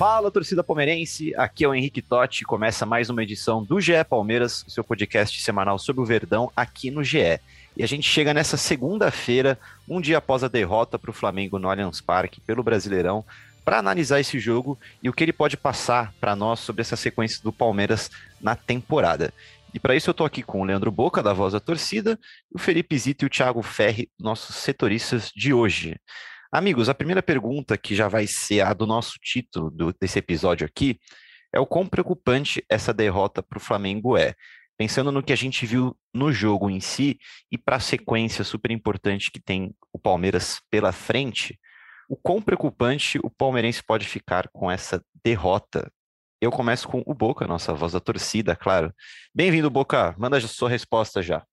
Fala, 0.00 0.30
torcida 0.30 0.64
palmeirense. 0.64 1.34
Aqui 1.36 1.62
é 1.62 1.68
o 1.68 1.74
Henrique 1.74 2.00
Totti. 2.00 2.42
Começa 2.42 2.86
mais 2.86 3.10
uma 3.10 3.22
edição 3.22 3.62
do 3.62 3.78
GE 3.78 4.02
Palmeiras, 4.08 4.64
seu 4.66 4.82
podcast 4.82 5.38
semanal 5.42 5.78
sobre 5.78 6.00
o 6.00 6.06
Verdão 6.06 6.50
aqui 6.56 6.90
no 6.90 7.04
GE. 7.04 7.38
E 7.76 7.84
a 7.84 7.86
gente 7.86 8.08
chega 8.08 8.32
nessa 8.32 8.56
segunda-feira, 8.56 9.58
um 9.86 10.00
dia 10.00 10.16
após 10.16 10.42
a 10.42 10.48
derrota 10.48 10.98
para 10.98 11.10
o 11.10 11.12
Flamengo 11.12 11.58
no 11.58 11.68
Allianz 11.68 12.00
Parque 12.00 12.40
pelo 12.40 12.62
Brasileirão, 12.62 13.22
para 13.62 13.76
analisar 13.76 14.18
esse 14.18 14.38
jogo 14.38 14.78
e 15.02 15.10
o 15.10 15.12
que 15.12 15.22
ele 15.22 15.34
pode 15.34 15.58
passar 15.58 16.14
para 16.18 16.34
nós 16.34 16.60
sobre 16.60 16.80
essa 16.80 16.96
sequência 16.96 17.42
do 17.42 17.52
Palmeiras 17.52 18.10
na 18.40 18.56
temporada. 18.56 19.34
E 19.74 19.78
para 19.78 19.94
isso 19.94 20.08
eu 20.08 20.12
estou 20.12 20.26
aqui 20.26 20.42
com 20.42 20.62
o 20.62 20.64
Leandro 20.64 20.90
Boca, 20.90 21.22
da 21.22 21.34
Voz 21.34 21.52
da 21.52 21.60
Torcida, 21.60 22.18
o 22.50 22.58
Felipe 22.58 22.96
Zito 22.96 23.26
e 23.26 23.26
o 23.26 23.30
Thiago 23.30 23.60
Ferri, 23.62 24.08
nossos 24.18 24.56
setoristas 24.56 25.30
de 25.36 25.52
hoje. 25.52 26.00
Amigos, 26.52 26.88
a 26.88 26.94
primeira 26.94 27.22
pergunta, 27.22 27.78
que 27.78 27.94
já 27.94 28.08
vai 28.08 28.26
ser 28.26 28.62
a 28.62 28.72
do 28.74 28.84
nosso 28.84 29.12
título 29.22 29.70
do, 29.70 29.92
desse 29.92 30.18
episódio 30.18 30.66
aqui, 30.66 30.98
é 31.54 31.60
o 31.60 31.66
quão 31.66 31.86
preocupante 31.86 32.64
essa 32.68 32.92
derrota 32.92 33.40
para 33.40 33.56
o 33.56 33.60
Flamengo 33.60 34.16
é. 34.16 34.34
Pensando 34.76 35.12
no 35.12 35.22
que 35.22 35.32
a 35.32 35.36
gente 35.36 35.64
viu 35.64 35.96
no 36.12 36.32
jogo 36.32 36.68
em 36.68 36.80
si 36.80 37.18
e 37.52 37.56
para 37.56 37.76
a 37.76 37.80
sequência 37.80 38.42
super 38.42 38.72
importante 38.72 39.30
que 39.30 39.40
tem 39.40 39.72
o 39.92 39.98
Palmeiras 39.98 40.60
pela 40.68 40.90
frente, 40.90 41.56
o 42.08 42.16
quão 42.16 42.42
preocupante 42.42 43.20
o 43.22 43.30
palmeirense 43.30 43.80
pode 43.84 44.08
ficar 44.08 44.48
com 44.48 44.68
essa 44.68 45.00
derrota? 45.24 45.88
Eu 46.40 46.50
começo 46.50 46.88
com 46.88 47.00
o 47.06 47.14
Boca, 47.14 47.46
nossa 47.46 47.72
voz 47.72 47.92
da 47.92 48.00
torcida, 48.00 48.56
claro. 48.56 48.92
Bem-vindo, 49.32 49.70
Boca. 49.70 50.16
Manda 50.18 50.38
a 50.38 50.40
sua 50.40 50.68
resposta 50.68 51.22
já. 51.22 51.44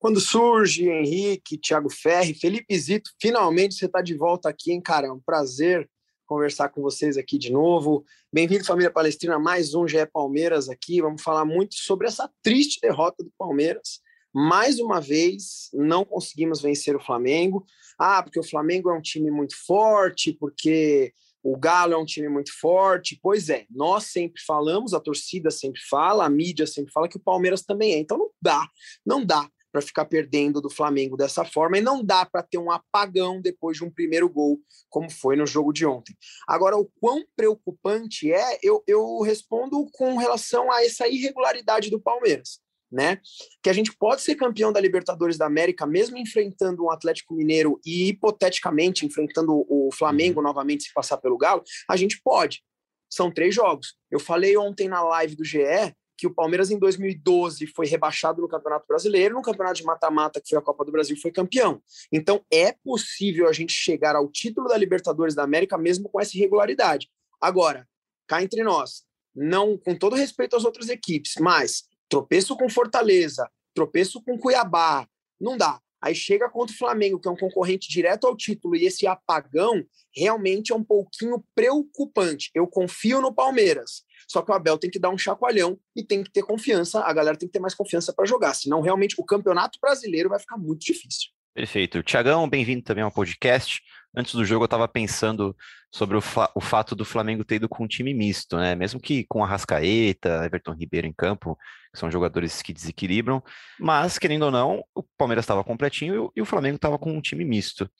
Quando 0.00 0.20
surge 0.20 0.88
Henrique, 0.88 1.58
Thiago 1.58 1.90
Ferri, 1.90 2.32
Felipe 2.32 2.78
Zito, 2.78 3.10
finalmente 3.20 3.74
você 3.74 3.86
está 3.86 4.00
de 4.00 4.16
volta 4.16 4.48
aqui, 4.48 4.70
hein, 4.70 4.80
cara? 4.80 5.08
É 5.08 5.12
um 5.12 5.18
prazer 5.18 5.90
conversar 6.24 6.68
com 6.68 6.80
vocês 6.80 7.16
aqui 7.16 7.36
de 7.36 7.50
novo. 7.50 8.04
Bem-vindo, 8.32 8.64
família 8.64 8.92
Palestrina, 8.92 9.40
mais 9.40 9.74
um 9.74 9.88
GE 9.88 10.06
Palmeiras 10.06 10.68
aqui. 10.68 11.02
Vamos 11.02 11.20
falar 11.20 11.44
muito 11.44 11.74
sobre 11.74 12.06
essa 12.06 12.30
triste 12.44 12.80
derrota 12.80 13.24
do 13.24 13.32
Palmeiras. 13.36 13.98
Mais 14.32 14.78
uma 14.78 15.00
vez, 15.00 15.68
não 15.74 16.04
conseguimos 16.04 16.62
vencer 16.62 16.94
o 16.94 17.04
Flamengo. 17.04 17.66
Ah, 17.98 18.22
porque 18.22 18.38
o 18.38 18.48
Flamengo 18.48 18.90
é 18.90 18.94
um 18.94 19.02
time 19.02 19.32
muito 19.32 19.56
forte, 19.66 20.32
porque 20.32 21.12
o 21.42 21.56
Galo 21.56 21.94
é 21.94 21.98
um 21.98 22.04
time 22.04 22.28
muito 22.28 22.56
forte. 22.56 23.18
Pois 23.20 23.48
é, 23.48 23.66
nós 23.68 24.04
sempre 24.04 24.40
falamos, 24.46 24.94
a 24.94 25.00
torcida 25.00 25.50
sempre 25.50 25.80
fala, 25.90 26.24
a 26.24 26.30
mídia 26.30 26.68
sempre 26.68 26.92
fala 26.92 27.08
que 27.08 27.16
o 27.16 27.20
Palmeiras 27.20 27.62
também 27.62 27.94
é. 27.94 27.98
Então 27.98 28.16
não 28.16 28.30
dá, 28.40 28.68
não 29.04 29.24
dá 29.24 29.50
para 29.78 29.86
ficar 29.86 30.04
perdendo 30.06 30.60
do 30.60 30.68
Flamengo 30.68 31.16
dessa 31.16 31.44
forma 31.44 31.78
e 31.78 31.80
não 31.80 32.04
dá 32.04 32.26
para 32.26 32.42
ter 32.42 32.58
um 32.58 32.70
apagão 32.70 33.40
depois 33.40 33.76
de 33.76 33.84
um 33.84 33.90
primeiro 33.90 34.28
gol, 34.28 34.60
como 34.90 35.08
foi 35.10 35.36
no 35.36 35.46
jogo 35.46 35.72
de 35.72 35.86
ontem. 35.86 36.16
Agora, 36.46 36.76
o 36.76 36.90
quão 37.00 37.24
preocupante 37.36 38.32
é, 38.32 38.58
eu, 38.62 38.82
eu 38.86 39.20
respondo 39.20 39.88
com 39.92 40.16
relação 40.16 40.70
a 40.72 40.84
essa 40.84 41.06
irregularidade 41.06 41.90
do 41.90 42.00
Palmeiras. 42.00 42.60
Né? 42.90 43.20
Que 43.62 43.68
a 43.68 43.72
gente 43.74 43.94
pode 43.94 44.22
ser 44.22 44.34
campeão 44.34 44.72
da 44.72 44.80
Libertadores 44.80 45.36
da 45.36 45.44
América, 45.44 45.86
mesmo 45.86 46.16
enfrentando 46.16 46.84
um 46.84 46.90
Atlético 46.90 47.34
Mineiro 47.34 47.78
e 47.84 48.08
hipoteticamente 48.08 49.04
enfrentando 49.04 49.66
o 49.68 49.90
Flamengo 49.92 50.40
uhum. 50.40 50.46
novamente 50.46 50.84
se 50.84 50.92
passar 50.94 51.18
pelo 51.18 51.36
Galo, 51.36 51.62
a 51.86 51.96
gente 51.96 52.18
pode. 52.24 52.62
São 53.10 53.30
três 53.30 53.54
jogos. 53.54 53.94
Eu 54.10 54.18
falei 54.18 54.56
ontem 54.56 54.88
na 54.88 55.02
live 55.02 55.36
do 55.36 55.44
GE 55.44 55.94
que 56.18 56.26
o 56.26 56.34
Palmeiras 56.34 56.72
em 56.72 56.78
2012 56.78 57.68
foi 57.68 57.86
rebaixado 57.86 58.42
no 58.42 58.48
Campeonato 58.48 58.84
Brasileiro, 58.88 59.36
no 59.36 59.42
Campeonato 59.42 59.76
de 59.76 59.84
Mata-Mata, 59.84 60.40
que 60.40 60.48
foi 60.48 60.58
a 60.58 60.62
Copa 60.62 60.84
do 60.84 60.90
Brasil, 60.90 61.16
foi 61.16 61.30
campeão. 61.30 61.80
Então 62.12 62.44
é 62.52 62.72
possível 62.72 63.48
a 63.48 63.52
gente 63.52 63.72
chegar 63.72 64.16
ao 64.16 64.28
título 64.28 64.66
da 64.66 64.76
Libertadores 64.76 65.36
da 65.36 65.44
América 65.44 65.78
mesmo 65.78 66.08
com 66.08 66.20
essa 66.20 66.36
irregularidade. 66.36 67.08
Agora, 67.40 67.88
cá 68.26 68.42
entre 68.42 68.64
nós, 68.64 69.04
não 69.32 69.78
com 69.78 69.96
todo 69.96 70.16
respeito 70.16 70.56
às 70.56 70.64
outras 70.64 70.88
equipes, 70.88 71.34
mas 71.38 71.84
tropeço 72.08 72.56
com 72.56 72.68
Fortaleza, 72.68 73.48
tropeço 73.72 74.20
com 74.20 74.36
Cuiabá, 74.36 75.06
não 75.40 75.56
dá. 75.56 75.80
Aí 76.00 76.14
chega 76.14 76.48
contra 76.48 76.74
o 76.74 76.78
Flamengo, 76.78 77.18
que 77.18 77.28
é 77.28 77.30
um 77.30 77.36
concorrente 77.36 77.88
direto 77.88 78.26
ao 78.26 78.36
título, 78.36 78.76
e 78.76 78.86
esse 78.86 79.06
apagão 79.06 79.84
realmente 80.14 80.72
é 80.72 80.76
um 80.76 80.82
pouquinho 80.82 81.44
preocupante. 81.54 82.50
Eu 82.54 82.66
confio 82.66 83.20
no 83.20 83.34
Palmeiras, 83.34 84.04
só 84.26 84.42
que 84.42 84.50
o 84.50 84.54
Abel 84.54 84.78
tem 84.78 84.90
que 84.90 84.98
dar 84.98 85.10
um 85.10 85.18
chacoalhão 85.18 85.78
e 85.94 86.04
tem 86.04 86.22
que 86.22 86.30
ter 86.30 86.42
confiança, 86.42 87.00
a 87.00 87.12
galera 87.12 87.36
tem 87.36 87.48
que 87.48 87.52
ter 87.52 87.60
mais 87.60 87.74
confiança 87.74 88.12
para 88.12 88.26
jogar, 88.26 88.54
senão 88.54 88.80
realmente 88.80 89.14
o 89.18 89.24
campeonato 89.24 89.78
brasileiro 89.80 90.28
vai 90.28 90.38
ficar 90.38 90.56
muito 90.56 90.80
difícil. 90.80 91.30
Perfeito. 91.54 92.02
Tiagão, 92.04 92.48
bem-vindo 92.48 92.82
também 92.82 93.02
ao 93.02 93.10
podcast. 93.10 93.82
Antes 94.16 94.34
do 94.34 94.44
jogo, 94.44 94.62
eu 94.62 94.66
estava 94.66 94.86
pensando 94.86 95.56
sobre 95.92 96.16
o, 96.16 96.20
fa 96.20 96.50
o, 96.54 96.60
fato 96.60 96.94
do 96.94 97.04
Flamengo 97.04 97.44
ter 97.44 97.56
ido 97.56 97.68
com 97.68 97.84
um 97.84 97.88
time 97.88 98.14
misto, 98.14 98.56
né? 98.56 98.74
Mesmo 98.74 99.00
que 99.00 99.24
com 99.24 99.42
a 99.42 99.46
Rascaeta, 99.46 100.44
Everton 100.44 100.72
Ribeiro 100.72 101.06
em 101.06 101.12
campo, 101.12 101.58
que 101.92 101.98
são 101.98 102.10
jogadores 102.10 102.62
que 102.62 102.72
desequilibram, 102.72 103.42
mas, 103.78 104.18
querendo 104.18 104.44
ou 104.44 104.50
não, 104.50 104.84
o 104.94 105.02
Palmeiras 105.16 105.44
estava 105.44 105.64
completinho 105.64 106.30
e 106.36 106.40
o 106.40 106.44
Flamengo 106.44 106.76
estava 106.76 106.98
com 106.98 107.12
um 107.12 107.20
time 107.20 107.44
misto. 107.44 107.90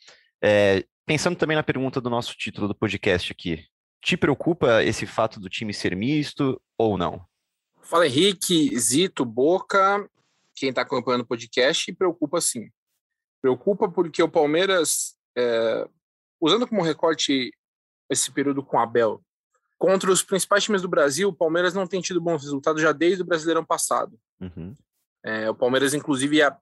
É, 0.40 0.84
pensando 1.04 1.36
também 1.36 1.56
na 1.56 1.62
pergunta 1.62 2.00
do 2.00 2.08
nosso 2.08 2.36
título 2.36 2.68
do 2.68 2.74
podcast 2.74 3.32
aqui, 3.32 3.64
te 4.02 4.16
preocupa 4.16 4.82
esse 4.82 5.06
fato 5.06 5.40
do 5.40 5.48
time 5.48 5.72
ser 5.72 5.96
misto 5.96 6.60
ou 6.76 6.96
não? 6.96 7.24
Fala 7.82 8.06
Henrique, 8.06 8.78
Zito, 8.78 9.24
Boca, 9.24 10.08
quem 10.54 10.70
está 10.70 10.82
acompanhando 10.82 11.22
o 11.22 11.26
podcast, 11.26 11.92
preocupa 11.94 12.40
sim. 12.40 12.70
Preocupa 13.40 13.88
porque 13.88 14.22
o 14.22 14.28
Palmeiras, 14.28 15.16
é, 15.36 15.88
usando 16.40 16.66
como 16.66 16.82
recorte 16.82 17.52
esse 18.10 18.30
período 18.30 18.62
com 18.62 18.78
Abel, 18.78 19.22
contra 19.78 20.10
os 20.10 20.22
principais 20.22 20.64
times 20.64 20.82
do 20.82 20.88
Brasil, 20.88 21.28
o 21.28 21.34
Palmeiras 21.34 21.72
não 21.72 21.86
tem 21.86 22.00
tido 22.00 22.20
bons 22.20 22.42
resultados 22.42 22.82
já 22.82 22.92
desde 22.92 23.22
o 23.22 23.26
Brasileirão 23.26 23.64
passado. 23.64 24.18
Uhum. 24.40 24.74
É, 25.24 25.48
o 25.48 25.54
Palmeiras, 25.54 25.94
inclusive, 25.94 26.42
a, 26.42 26.58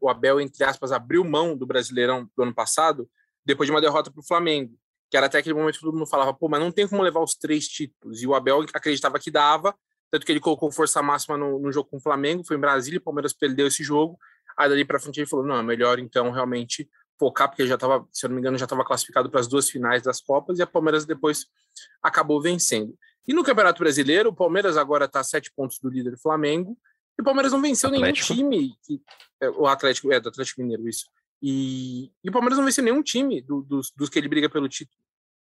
o 0.00 0.08
Abel, 0.08 0.40
entre 0.40 0.64
aspas, 0.64 0.92
abriu 0.92 1.24
mão 1.24 1.56
do 1.56 1.66
Brasileirão 1.66 2.28
do 2.36 2.42
ano 2.42 2.54
passado 2.54 3.08
depois 3.44 3.66
de 3.66 3.72
uma 3.72 3.80
derrota 3.80 4.10
para 4.10 4.20
o 4.20 4.26
Flamengo 4.26 4.78
que 5.10 5.16
era 5.16 5.26
até 5.26 5.38
aquele 5.38 5.54
momento 5.54 5.74
que 5.74 5.80
todo 5.80 5.92
mundo 5.92 6.06
falava, 6.06 6.32
pô, 6.32 6.48
mas 6.48 6.60
não 6.60 6.70
tem 6.70 6.86
como 6.86 7.02
levar 7.02 7.20
os 7.20 7.34
três 7.34 7.66
títulos. 7.66 8.22
E 8.22 8.26
o 8.26 8.34
Abel 8.34 8.64
acreditava 8.72 9.18
que 9.18 9.30
dava, 9.30 9.74
tanto 10.10 10.24
que 10.24 10.32
ele 10.32 10.40
colocou 10.40 10.70
força 10.70 11.02
máxima 11.02 11.36
no, 11.36 11.58
no 11.58 11.72
jogo 11.72 11.88
com 11.90 11.96
o 11.96 12.00
Flamengo, 12.00 12.44
foi 12.44 12.56
em 12.56 12.60
Brasília, 12.60 12.98
o 12.98 13.02
Palmeiras 13.02 13.32
perdeu 13.32 13.66
esse 13.66 13.82
jogo. 13.82 14.16
Aí 14.56 14.68
dali 14.68 14.84
para 14.84 15.00
frente 15.00 15.18
ele 15.18 15.26
falou: 15.26 15.44
não, 15.44 15.56
é 15.56 15.62
melhor 15.62 15.98
então 15.98 16.30
realmente 16.30 16.88
focar, 17.18 17.48
porque 17.48 17.66
já 17.66 17.74
estava, 17.74 18.06
se 18.10 18.24
eu 18.24 18.28
não 18.28 18.36
me 18.36 18.40
engano, 18.40 18.56
já 18.56 18.64
estava 18.64 18.84
classificado 18.84 19.28
para 19.28 19.40
as 19.40 19.48
duas 19.48 19.68
finais 19.68 20.02
das 20.02 20.20
Copas 20.20 20.58
e 20.58 20.62
a 20.62 20.66
Palmeiras 20.66 21.04
depois 21.04 21.46
acabou 22.02 22.40
vencendo. 22.40 22.96
E 23.26 23.34
no 23.34 23.44
Campeonato 23.44 23.80
Brasileiro, 23.80 24.30
o 24.30 24.34
Palmeiras 24.34 24.76
agora 24.76 25.04
está 25.04 25.20
a 25.20 25.24
sete 25.24 25.52
pontos 25.52 25.78
do 25.78 25.90
líder 25.90 26.16
Flamengo, 26.18 26.78
e 27.18 27.20
o 27.20 27.24
Palmeiras 27.24 27.52
não 27.52 27.60
venceu 27.60 27.90
Atlético. 27.90 28.34
nenhum 28.34 28.50
time. 28.50 28.74
Que, 28.84 29.02
é, 29.40 29.50
o 29.50 29.66
Atlético, 29.66 30.10
é, 30.12 30.18
do 30.18 30.30
Atlético 30.30 30.62
Mineiro, 30.62 30.88
isso. 30.88 31.06
E, 31.42 32.12
e 32.22 32.28
o 32.28 32.32
Palmeiras 32.32 32.58
não 32.58 32.64
venceu 32.64 32.84
nenhum 32.84 33.02
time 33.02 33.40
do, 33.40 33.62
dos, 33.62 33.90
dos 33.96 34.08
que 34.08 34.18
ele 34.18 34.28
briga 34.28 34.48
pelo 34.48 34.68
título. 34.68 34.98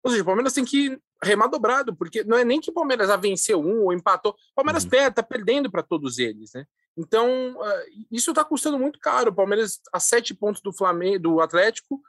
Ou 0.03 0.09
seja, 0.09 0.23
o 0.23 0.25
Palmeiras 0.25 0.53
tem 0.53 0.65
que 0.65 0.99
remar 1.23 1.47
dobrado, 1.47 1.95
porque 1.95 2.23
não 2.23 2.37
é 2.37 2.43
nem 2.43 2.59
que 2.59 2.71
o 2.71 2.73
Palmeiras 2.73 3.09
a 3.09 3.17
venceu 3.17 3.59
um 3.59 3.83
ou 3.83 3.93
empatou. 3.93 4.31
O 4.31 4.55
Palmeiras 4.55 4.83
uhum. 4.83 4.89
perde, 4.89 5.15
tá 5.15 5.23
perdendo 5.23 5.69
para 5.69 5.83
todos 5.83 6.17
eles, 6.17 6.51
né? 6.53 6.65
Então, 6.97 7.55
uh, 7.55 8.05
isso 8.11 8.31
está 8.31 8.43
custando 8.43 8.77
muito 8.77 8.99
caro. 8.99 9.31
O 9.31 9.35
Palmeiras 9.35 9.79
a 9.93 9.99
sete 9.99 10.33
pontos 10.33 10.61
do 10.61 10.73
Flamengo, 10.73 11.19
do 11.19 11.41
Atlético, 11.41 12.01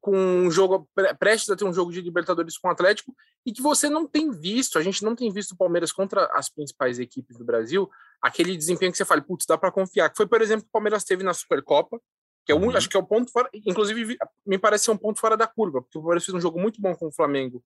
com 0.00 0.16
um 0.16 0.50
jogo 0.50 0.86
prestes 1.18 1.48
a 1.48 1.56
ter 1.56 1.64
um 1.64 1.72
jogo 1.72 1.90
de 1.90 2.02
Libertadores 2.02 2.58
com 2.58 2.68
o 2.68 2.70
Atlético, 2.70 3.16
e 3.46 3.50
que 3.50 3.62
você 3.62 3.88
não 3.88 4.06
tem 4.06 4.30
visto, 4.30 4.78
a 4.78 4.82
gente 4.82 5.02
não 5.02 5.16
tem 5.16 5.32
visto 5.32 5.52
o 5.52 5.56
Palmeiras 5.56 5.92
contra 5.92 6.26
as 6.34 6.50
principais 6.50 6.98
equipes 6.98 7.38
do 7.38 7.44
Brasil, 7.44 7.90
aquele 8.20 8.54
desempenho 8.54 8.92
que 8.92 8.98
você 8.98 9.04
fala, 9.04 9.22
putz, 9.22 9.46
dá 9.46 9.56
para 9.56 9.72
confiar. 9.72 10.10
Que 10.10 10.16
foi, 10.16 10.26
por 10.26 10.42
exemplo, 10.42 10.66
o 10.68 10.70
Palmeiras 10.70 11.04
teve 11.04 11.22
na 11.22 11.32
Supercopa, 11.32 11.98
que 12.44 12.52
é 12.52 12.54
o, 12.54 12.58
uhum. 12.58 12.76
acho 12.76 12.88
que 12.88 12.96
é 12.96 13.00
o 13.00 13.06
ponto 13.06 13.30
fora, 13.30 13.48
inclusive 13.52 14.16
me 14.44 14.58
parece 14.58 14.84
ser 14.84 14.90
um 14.90 14.96
ponto 14.96 15.18
fora 15.18 15.36
da 15.36 15.46
curva, 15.46 15.80
porque 15.80 15.98
o 15.98 16.00
Palmeiras 16.00 16.24
fez 16.24 16.34
um 16.34 16.40
jogo 16.40 16.60
muito 16.60 16.80
bom 16.80 16.94
com 16.94 17.08
o 17.08 17.12
Flamengo 17.12 17.62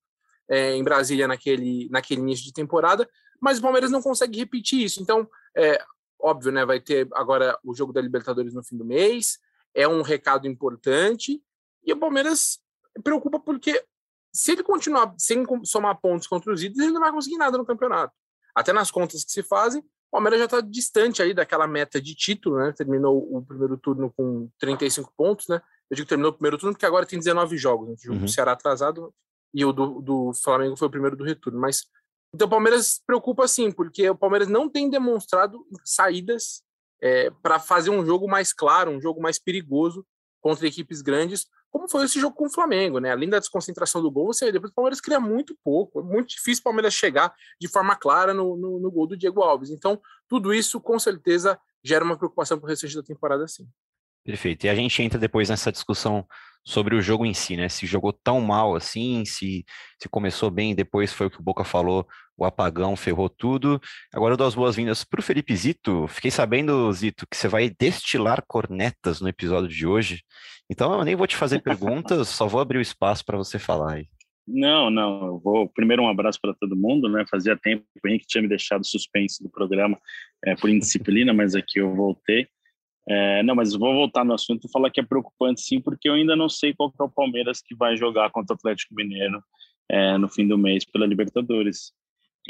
é, 0.48 0.74
em 0.74 0.84
Brasília 0.84 1.26
naquele, 1.26 1.88
naquele 1.90 2.20
início 2.20 2.44
de 2.44 2.52
temporada, 2.52 3.08
mas 3.40 3.58
o 3.58 3.62
Palmeiras 3.62 3.90
não 3.90 4.00
consegue 4.00 4.38
repetir 4.38 4.84
isso. 4.84 5.02
Então, 5.02 5.28
é, 5.56 5.82
óbvio, 6.20 6.50
né? 6.50 6.64
Vai 6.64 6.80
ter 6.80 7.08
agora 7.12 7.58
o 7.64 7.74
jogo 7.74 7.92
da 7.92 8.00
Libertadores 8.00 8.54
no 8.54 8.64
fim 8.64 8.76
do 8.76 8.84
mês, 8.84 9.38
é 9.74 9.86
um 9.86 10.02
recado 10.02 10.46
importante, 10.46 11.42
e 11.84 11.92
o 11.92 11.96
Palmeiras 11.96 12.58
preocupa 13.02 13.38
porque 13.38 13.84
se 14.32 14.52
ele 14.52 14.62
continuar 14.62 15.14
sem 15.18 15.44
somar 15.64 16.00
pontos 16.00 16.26
contra 16.26 16.52
os 16.52 16.62
ídolos, 16.62 16.82
ele 16.82 16.92
não 16.92 17.00
vai 17.00 17.12
conseguir 17.12 17.36
nada 17.36 17.58
no 17.58 17.66
campeonato. 17.66 18.14
Até 18.54 18.72
nas 18.72 18.90
contas 18.90 19.24
que 19.24 19.32
se 19.32 19.42
fazem, 19.42 19.82
o 20.08 20.12
Palmeiras 20.12 20.38
já 20.38 20.44
está 20.46 20.60
distante 20.60 21.22
aí 21.22 21.34
daquela 21.34 21.66
meta 21.66 22.00
de 22.00 22.14
título, 22.14 22.58
né? 22.58 22.72
Terminou 22.72 23.18
o 23.30 23.44
primeiro 23.44 23.76
turno 23.76 24.12
com 24.16 24.48
35 24.58 25.12
pontos, 25.16 25.46
né? 25.48 25.60
Eu 25.90 25.96
digo 25.96 26.06
que 26.06 26.08
terminou 26.08 26.30
o 26.30 26.34
primeiro 26.34 26.58
turno 26.58 26.72
porque 26.72 26.86
agora 26.86 27.06
tem 27.06 27.18
19 27.18 27.56
jogos. 27.56 27.88
Né? 27.88 27.94
O 27.94 28.02
jogo 28.02 28.18
uhum. 28.18 28.24
do 28.24 28.30
Ceará 28.30 28.52
atrasado 28.52 29.14
e 29.52 29.64
o 29.64 29.72
do, 29.72 30.00
do 30.00 30.32
Flamengo 30.42 30.76
foi 30.76 30.88
o 30.88 30.90
primeiro 30.90 31.16
do 31.16 31.24
retorno. 31.24 31.60
Mas 31.60 31.86
então 32.34 32.46
o 32.46 32.50
Palmeiras 32.50 33.00
preocupa 33.06 33.46
sim, 33.46 33.70
porque 33.70 34.08
o 34.08 34.16
Palmeiras 34.16 34.48
não 34.48 34.68
tem 34.68 34.90
demonstrado 34.90 35.66
saídas 35.84 36.62
é, 37.02 37.30
para 37.42 37.58
fazer 37.58 37.90
um 37.90 38.04
jogo 38.04 38.28
mais 38.28 38.52
claro, 38.52 38.90
um 38.90 39.00
jogo 39.00 39.20
mais 39.20 39.38
perigoso 39.38 40.06
contra 40.40 40.66
equipes 40.66 41.02
grandes, 41.02 41.46
como 41.70 41.88
foi 41.88 42.04
esse 42.04 42.18
jogo 42.20 42.34
com 42.34 42.46
o 42.46 42.50
Flamengo, 42.50 42.98
né? 42.98 43.10
Além 43.10 43.28
da 43.28 43.38
desconcentração 43.38 44.02
do 44.02 44.10
gol, 44.10 44.26
você 44.26 44.50
depois 44.50 44.70
o 44.70 44.74
Palmeiras 44.74 45.00
cria 45.00 45.20
muito 45.20 45.56
pouco, 45.62 46.00
é 46.00 46.02
muito 46.02 46.30
difícil 46.30 46.60
o 46.60 46.64
Palmeiras 46.64 46.94
chegar 46.94 47.32
de 47.60 47.68
forma 47.68 47.94
clara 47.94 48.32
no, 48.32 48.56
no, 48.56 48.78
no 48.78 48.90
gol 48.90 49.06
do 49.06 49.16
Diego 49.16 49.42
Alves. 49.42 49.70
Então, 49.70 50.00
tudo 50.26 50.52
isso 50.54 50.80
com 50.80 50.98
certeza 50.98 51.58
gera 51.82 52.04
uma 52.04 52.16
preocupação 52.16 52.58
para 52.58 52.66
o 52.66 52.68
restante 52.68 52.96
da 52.96 53.02
temporada, 53.02 53.46
sim. 53.46 53.68
Perfeito. 54.28 54.66
E 54.66 54.68
a 54.68 54.74
gente 54.74 55.02
entra 55.02 55.18
depois 55.18 55.48
nessa 55.48 55.72
discussão 55.72 56.22
sobre 56.62 56.94
o 56.94 57.00
jogo 57.00 57.24
em 57.24 57.32
si, 57.32 57.56
né? 57.56 57.66
Se 57.70 57.86
jogou 57.86 58.12
tão 58.12 58.42
mal 58.42 58.76
assim, 58.76 59.24
se, 59.24 59.64
se 59.98 60.06
começou 60.06 60.50
bem, 60.50 60.74
depois 60.74 61.14
foi 61.14 61.28
o 61.28 61.30
que 61.30 61.40
o 61.40 61.42
Boca 61.42 61.64
falou, 61.64 62.06
o 62.36 62.44
apagão 62.44 62.94
ferrou 62.94 63.30
tudo. 63.30 63.80
Agora 64.12 64.34
eu 64.34 64.36
dou 64.36 64.46
as 64.46 64.54
boas-vindas 64.54 65.02
para 65.02 65.18
o 65.18 65.22
Felipe 65.22 65.56
Zito. 65.56 66.06
Fiquei 66.08 66.30
sabendo, 66.30 66.92
Zito, 66.92 67.26
que 67.26 67.38
você 67.38 67.48
vai 67.48 67.70
destilar 67.70 68.44
cornetas 68.46 69.18
no 69.22 69.30
episódio 69.30 69.70
de 69.70 69.86
hoje. 69.86 70.22
Então 70.70 70.92
eu 70.92 71.02
nem 71.06 71.16
vou 71.16 71.26
te 71.26 71.34
fazer 71.34 71.62
perguntas, 71.62 72.28
só 72.28 72.46
vou 72.46 72.60
abrir 72.60 72.76
o 72.76 72.82
espaço 72.82 73.24
para 73.24 73.38
você 73.38 73.58
falar 73.58 73.94
aí. 73.94 74.08
Não, 74.46 74.90
não, 74.90 75.26
eu 75.26 75.38
vou 75.38 75.70
primeiro 75.70 76.02
um 76.02 76.08
abraço 76.08 76.38
para 76.38 76.52
todo 76.52 76.76
mundo, 76.76 77.08
né? 77.08 77.24
Fazia 77.30 77.56
tempo 77.56 77.82
que 77.94 78.06
o 78.06 78.08
Henrique 78.10 78.26
tinha 78.26 78.42
me 78.42 78.48
deixado 78.48 78.86
suspenso 78.86 79.42
do 79.42 79.48
programa 79.48 79.98
é, 80.44 80.54
por 80.54 80.68
indisciplina, 80.68 81.32
mas 81.32 81.54
aqui 81.54 81.80
eu 81.80 81.94
voltei. 81.96 82.46
É, 83.08 83.42
não, 83.42 83.54
mas 83.54 83.72
vou 83.72 83.94
voltar 83.94 84.22
no 84.24 84.34
assunto 84.34 84.66
e 84.66 84.70
falar 84.70 84.90
que 84.90 85.00
é 85.00 85.02
preocupante 85.02 85.62
sim, 85.62 85.80
porque 85.80 86.08
eu 86.08 86.12
ainda 86.12 86.36
não 86.36 86.48
sei 86.48 86.74
qual 86.74 86.92
é 87.00 87.02
o 87.02 87.08
Palmeiras 87.08 87.62
que 87.62 87.74
vai 87.74 87.96
jogar 87.96 88.30
contra 88.30 88.54
o 88.54 88.56
Atlético 88.56 88.94
Mineiro 88.94 89.42
é, 89.90 90.18
no 90.18 90.28
fim 90.28 90.46
do 90.46 90.58
mês 90.58 90.84
pela 90.84 91.06
Libertadores. 91.06 91.92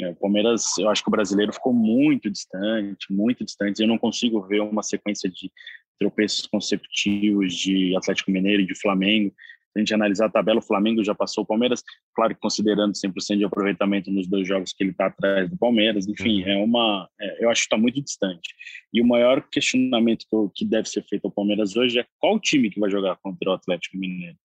É, 0.01 0.09
o 0.09 0.15
Palmeiras, 0.15 0.77
eu 0.77 0.89
acho 0.89 1.01
que 1.01 1.09
o 1.09 1.11
brasileiro 1.11 1.53
ficou 1.53 1.73
muito 1.73 2.29
distante, 2.29 3.11
muito 3.11 3.45
distante. 3.45 3.81
Eu 3.81 3.87
não 3.87 3.97
consigo 3.97 4.41
ver 4.41 4.61
uma 4.61 4.83
sequência 4.83 5.29
de 5.29 5.49
tropeços 5.97 6.45
consecutivos 6.47 7.53
de 7.53 7.95
Atlético 7.95 8.31
Mineiro 8.31 8.63
e 8.63 8.67
de 8.67 8.79
Flamengo 8.79 9.33
a 9.79 9.81
gente 9.81 9.93
analisar 9.93 10.25
a 10.25 10.29
tabela, 10.29 10.59
o 10.59 10.63
Flamengo 10.63 11.03
já 11.03 11.15
passou 11.15 11.43
o 11.43 11.47
Palmeiras, 11.47 11.83
claro 12.13 12.35
que 12.35 12.41
considerando 12.41 12.93
100% 12.93 13.37
de 13.37 13.45
aproveitamento 13.45 14.11
nos 14.11 14.27
dois 14.27 14.47
jogos 14.47 14.73
que 14.73 14.83
ele 14.83 14.91
está 14.91 15.07
atrás 15.07 15.49
do 15.49 15.57
Palmeiras, 15.57 16.07
enfim, 16.07 16.43
uhum. 16.43 16.49
é 16.49 16.57
uma, 16.57 17.09
é, 17.19 17.43
eu 17.43 17.49
acho 17.49 17.61
que 17.61 17.65
está 17.67 17.77
muito 17.77 18.01
distante. 18.01 18.49
E 18.93 19.01
o 19.01 19.07
maior 19.07 19.41
questionamento 19.49 20.25
que, 20.29 20.35
que, 20.55 20.65
deve 20.65 20.87
ser 20.89 21.03
feito 21.03 21.25
ao 21.25 21.31
Palmeiras 21.31 21.75
hoje 21.75 21.99
é 21.99 22.05
qual 22.17 22.39
time 22.39 22.69
que 22.69 22.79
vai 22.79 22.89
jogar 22.89 23.17
contra 23.21 23.49
o 23.49 23.53
Atlético 23.53 23.97
Mineiro. 23.97 24.37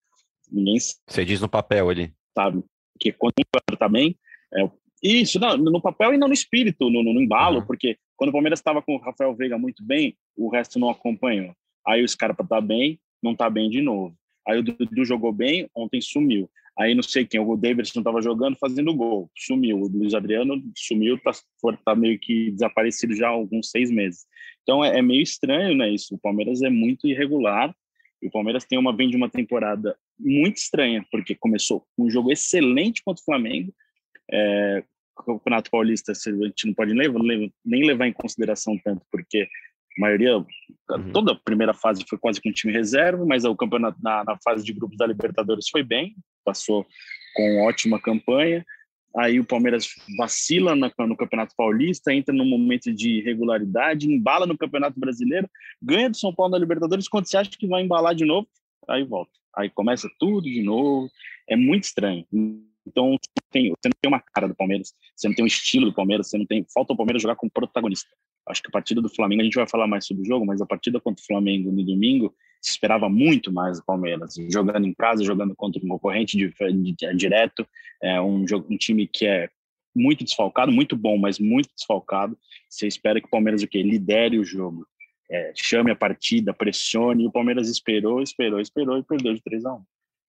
Ninguém 0.50 0.76
Você 0.78 1.24
diz 1.24 1.40
no 1.40 1.48
papel 1.48 1.88
ali. 1.88 2.12
Sabe, 2.36 2.62
porque 2.92 3.12
quando 3.12 3.34
o 3.40 3.76
tá 3.76 3.88
é, 4.56 4.70
isso, 5.02 5.38
não, 5.38 5.56
no 5.56 5.82
papel 5.82 6.14
e 6.14 6.16
não 6.16 6.28
no 6.28 6.34
espírito, 6.34 6.88
no, 6.88 7.02
no 7.02 7.20
embalo, 7.20 7.60
uhum. 7.60 7.66
porque 7.66 7.98
quando 8.16 8.30
o 8.30 8.32
Palmeiras 8.32 8.58
estava 8.58 8.80
com 8.80 8.94
o 8.94 8.98
Rafael 8.98 9.34
Veiga 9.34 9.58
muito 9.58 9.84
bem, 9.84 10.16
o 10.36 10.48
resto 10.48 10.78
não 10.78 10.88
acompanhou. 10.88 11.54
Aí 11.86 12.02
o 12.02 12.08
Scarpa 12.08 12.44
tá 12.44 12.60
bem, 12.60 12.98
não 13.22 13.34
tá 13.34 13.50
bem 13.50 13.68
de 13.68 13.82
novo. 13.82 14.16
Aí 14.46 14.58
o 14.58 14.62
Dudu 14.62 15.04
jogou 15.04 15.32
bem, 15.32 15.68
ontem 15.74 16.00
sumiu. 16.00 16.50
Aí 16.76 16.94
não 16.94 17.02
sei 17.02 17.24
quem, 17.24 17.38
o 17.38 17.56
Davidson 17.56 18.00
estava 18.00 18.20
jogando, 18.20 18.56
fazendo 18.58 18.94
gol, 18.94 19.30
sumiu. 19.36 19.80
O 19.80 19.88
Luiz 19.88 20.12
Adriano 20.12 20.60
sumiu, 20.76 21.18
tá, 21.18 21.30
tá 21.84 21.94
meio 21.94 22.18
que 22.18 22.50
desaparecido 22.50 23.14
já 23.14 23.28
há 23.28 23.30
alguns 23.30 23.70
seis 23.70 23.90
meses. 23.90 24.26
Então 24.62 24.84
é, 24.84 24.98
é, 24.98 25.02
meio 25.02 25.22
estranho, 25.22 25.76
né? 25.76 25.90
Isso. 25.90 26.14
O 26.14 26.18
Palmeiras 26.18 26.62
é 26.62 26.70
muito 26.70 27.06
irregular. 27.06 27.74
E 28.20 28.26
o 28.26 28.30
Palmeiras 28.30 28.64
tem 28.64 28.78
uma 28.78 28.96
vem 28.96 29.08
de 29.08 29.16
uma 29.16 29.28
temporada 29.28 29.96
muito 30.18 30.56
estranha, 30.56 31.04
porque 31.10 31.34
começou 31.34 31.86
um 31.96 32.10
jogo 32.10 32.32
excelente 32.32 33.02
contra 33.04 33.20
o 33.20 33.24
Flamengo. 33.24 33.72
É, 34.32 34.82
o 35.16 35.22
Campeonato 35.22 35.70
Paulista 35.70 36.12
a 36.12 36.14
gente 36.14 36.66
não 36.66 36.74
pode 36.74 36.92
nem, 36.92 37.52
nem 37.64 37.86
levar 37.86 38.08
em 38.08 38.12
consideração 38.12 38.76
tanto, 38.82 39.04
porque 39.12 39.46
a 39.96 40.00
maioria, 40.00 40.36
uhum. 40.38 41.12
toda 41.12 41.32
a 41.32 41.36
primeira 41.36 41.72
fase 41.72 42.04
foi 42.08 42.18
quase 42.18 42.40
com 42.40 42.50
time 42.52 42.72
reserva, 42.72 43.24
mas 43.24 43.44
o 43.44 43.56
campeonato 43.56 43.98
na, 44.02 44.24
na, 44.24 44.36
fase 44.42 44.64
de 44.64 44.72
grupos 44.72 44.96
da 44.96 45.06
Libertadores 45.06 45.68
foi 45.70 45.82
bem, 45.82 46.14
passou 46.44 46.86
com 47.34 47.62
ótima 47.64 48.00
campanha. 48.00 48.64
Aí 49.16 49.38
o 49.38 49.44
Palmeiras 49.44 49.86
vacila 50.18 50.74
no, 50.74 50.90
no 51.06 51.16
Campeonato 51.16 51.54
Paulista, 51.56 52.12
entra 52.12 52.34
num 52.34 52.44
momento 52.44 52.92
de 52.92 53.18
irregularidade, 53.18 54.10
embala 54.10 54.44
no 54.44 54.58
Campeonato 54.58 54.98
Brasileiro, 54.98 55.48
ganha 55.80 56.10
do 56.10 56.16
São 56.16 56.34
Paulo 56.34 56.50
na 56.50 56.58
Libertadores, 56.58 57.08
quando 57.08 57.26
você 57.26 57.36
acha 57.36 57.50
que 57.50 57.68
vai 57.68 57.82
embalar 57.82 58.14
de 58.14 58.24
novo, 58.24 58.48
aí 58.88 59.04
volta. 59.04 59.30
Aí 59.56 59.70
começa 59.70 60.10
tudo 60.18 60.42
de 60.42 60.62
novo, 60.62 61.08
é 61.48 61.54
muito 61.54 61.84
estranho. 61.84 62.26
Então, 62.86 63.16
tem, 63.50 63.70
você 63.70 63.88
não 63.88 63.96
tem 64.00 64.08
uma 64.08 64.20
cara 64.20 64.48
do 64.48 64.54
Palmeiras, 64.54 64.92
você 65.14 65.28
não 65.28 65.34
tem 65.34 65.44
um 65.44 65.46
estilo 65.46 65.86
do 65.86 65.94
Palmeiras, 65.94 66.28
você 66.28 66.38
não 66.38 66.46
tem. 66.46 66.66
Falta 66.72 66.92
o 66.92 66.96
Palmeiras 66.96 67.22
jogar 67.22 67.36
como 67.36 67.50
protagonista. 67.50 68.10
Acho 68.46 68.62
que 68.62 68.68
a 68.68 68.72
partida 68.72 69.00
do 69.00 69.08
Flamengo, 69.08 69.40
a 69.40 69.44
gente 69.44 69.54
vai 69.54 69.66
falar 69.66 69.86
mais 69.86 70.06
sobre 70.06 70.22
o 70.22 70.26
jogo, 70.26 70.44
mas 70.44 70.60
a 70.60 70.66
partida 70.66 71.00
contra 71.00 71.22
o 71.22 71.26
Flamengo 71.26 71.72
no 71.72 71.82
domingo, 71.82 72.34
se 72.60 72.72
esperava 72.72 73.08
muito 73.08 73.52
mais 73.52 73.78
do 73.78 73.84
Palmeiras, 73.84 74.34
jogando 74.50 74.86
em 74.86 74.94
casa, 74.94 75.24
jogando 75.24 75.54
contra 75.54 75.82
um 75.84 75.88
concorrente 75.88 76.36
de, 76.36 76.48
de, 76.48 76.92
de, 76.92 77.16
direto, 77.16 77.66
é 78.02 78.20
um, 78.20 78.44
um 78.44 78.76
time 78.76 79.06
que 79.06 79.26
é 79.26 79.48
muito 79.94 80.24
desfalcado, 80.24 80.72
muito 80.72 80.96
bom, 80.96 81.16
mas 81.16 81.38
muito 81.38 81.70
desfalcado. 81.74 82.36
Você 82.68 82.86
espera 82.86 83.20
que 83.20 83.26
o 83.26 83.30
Palmeiras 83.30 83.62
o 83.62 83.68
quê? 83.68 83.82
lidere 83.82 84.38
o 84.38 84.44
jogo, 84.44 84.86
é, 85.30 85.52
chame 85.54 85.90
a 85.90 85.96
partida, 85.96 86.52
pressione. 86.52 87.24
E 87.24 87.26
o 87.26 87.32
Palmeiras 87.32 87.68
esperou, 87.68 88.20
esperou, 88.20 88.60
esperou 88.60 88.98
e 88.98 89.02
perdeu 89.02 89.34
de 89.34 89.42
3 89.42 89.64
a 89.64 89.74
1. 89.74 89.84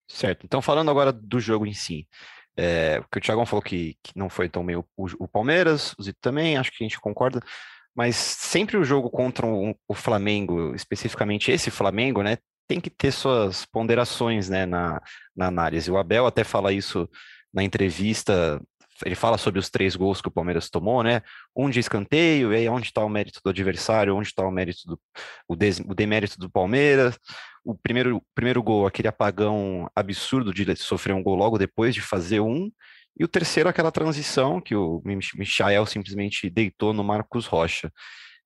Certo. 0.07 0.45
Então, 0.45 0.61
falando 0.61 0.91
agora 0.91 1.11
do 1.11 1.39
jogo 1.39 1.65
em 1.65 1.73
si, 1.73 2.07
é, 2.57 2.99
porque 3.01 3.19
o 3.19 3.21
Thiago 3.21 3.45
falou 3.45 3.61
que, 3.61 3.97
que, 4.01 4.11
não 4.15 4.29
foi 4.29 4.49
tão 4.49 4.63
meio 4.63 4.85
o, 4.95 5.07
o, 5.19 5.27
Palmeiras, 5.27 5.93
o 5.97 6.03
Zito 6.03 6.19
também, 6.21 6.57
acho 6.57 6.71
que 6.71 6.83
a 6.83 6.87
gente 6.87 6.99
concorda, 6.99 7.41
mas 7.95 8.15
sempre 8.15 8.77
o 8.77 8.83
jogo 8.83 9.09
contra 9.09 9.45
o, 9.45 9.75
o, 9.87 9.93
Flamengo, 9.93 10.73
especificamente 10.75 11.51
esse 11.51 11.69
Flamengo, 11.69 12.21
né, 12.23 12.37
tem 12.67 12.79
que 12.79 12.89
ter 12.89 13.11
suas 13.11 13.65
ponderações 13.65 14.49
né, 14.49 14.65
na, 14.65 15.01
na 15.35 15.47
análise. 15.47 15.91
O 15.91 15.97
Abel 15.97 16.25
até 16.25 16.43
fala 16.43 16.73
isso 16.73 17.09
na 17.53 17.63
entrevista 17.63 18.61
ele 19.03 19.15
fala 19.15 19.37
sobre 19.37 19.59
os 19.59 19.69
três 19.69 19.95
gols 19.95 20.21
que 20.21 20.27
o 20.27 20.31
Palmeiras 20.31 20.69
tomou, 20.69 21.03
né? 21.03 21.21
Um 21.55 21.69
de 21.69 21.79
escanteio, 21.79 22.53
e 22.53 22.57
aí 22.57 22.69
onde 22.69 22.87
está 22.87 23.03
o 23.03 23.09
mérito 23.09 23.41
do 23.43 23.49
adversário, 23.49 24.15
onde 24.15 24.27
está 24.27 24.45
o 24.45 24.51
mérito 24.51 24.87
do 24.87 24.99
o, 25.47 25.55
des, 25.55 25.79
o 25.79 25.93
demérito 25.93 26.39
do 26.39 26.49
Palmeiras. 26.49 27.19
O 27.65 27.75
primeiro, 27.75 28.21
primeiro 28.35 28.61
gol, 28.61 28.85
aquele 28.85 29.07
apagão 29.07 29.89
absurdo 29.95 30.53
de 30.53 30.75
sofrer 30.75 31.13
um 31.13 31.23
gol 31.23 31.35
logo 31.35 31.57
depois 31.57 31.95
de 31.95 32.01
fazer 32.01 32.39
um. 32.39 32.71
E 33.19 33.23
o 33.23 33.27
terceiro, 33.27 33.67
aquela 33.67 33.91
transição 33.91 34.61
que 34.61 34.75
o 34.75 35.01
Michael 35.03 35.85
simplesmente 35.87 36.49
deitou 36.49 36.93
no 36.93 37.03
Marcos 37.03 37.47
Rocha. 37.47 37.91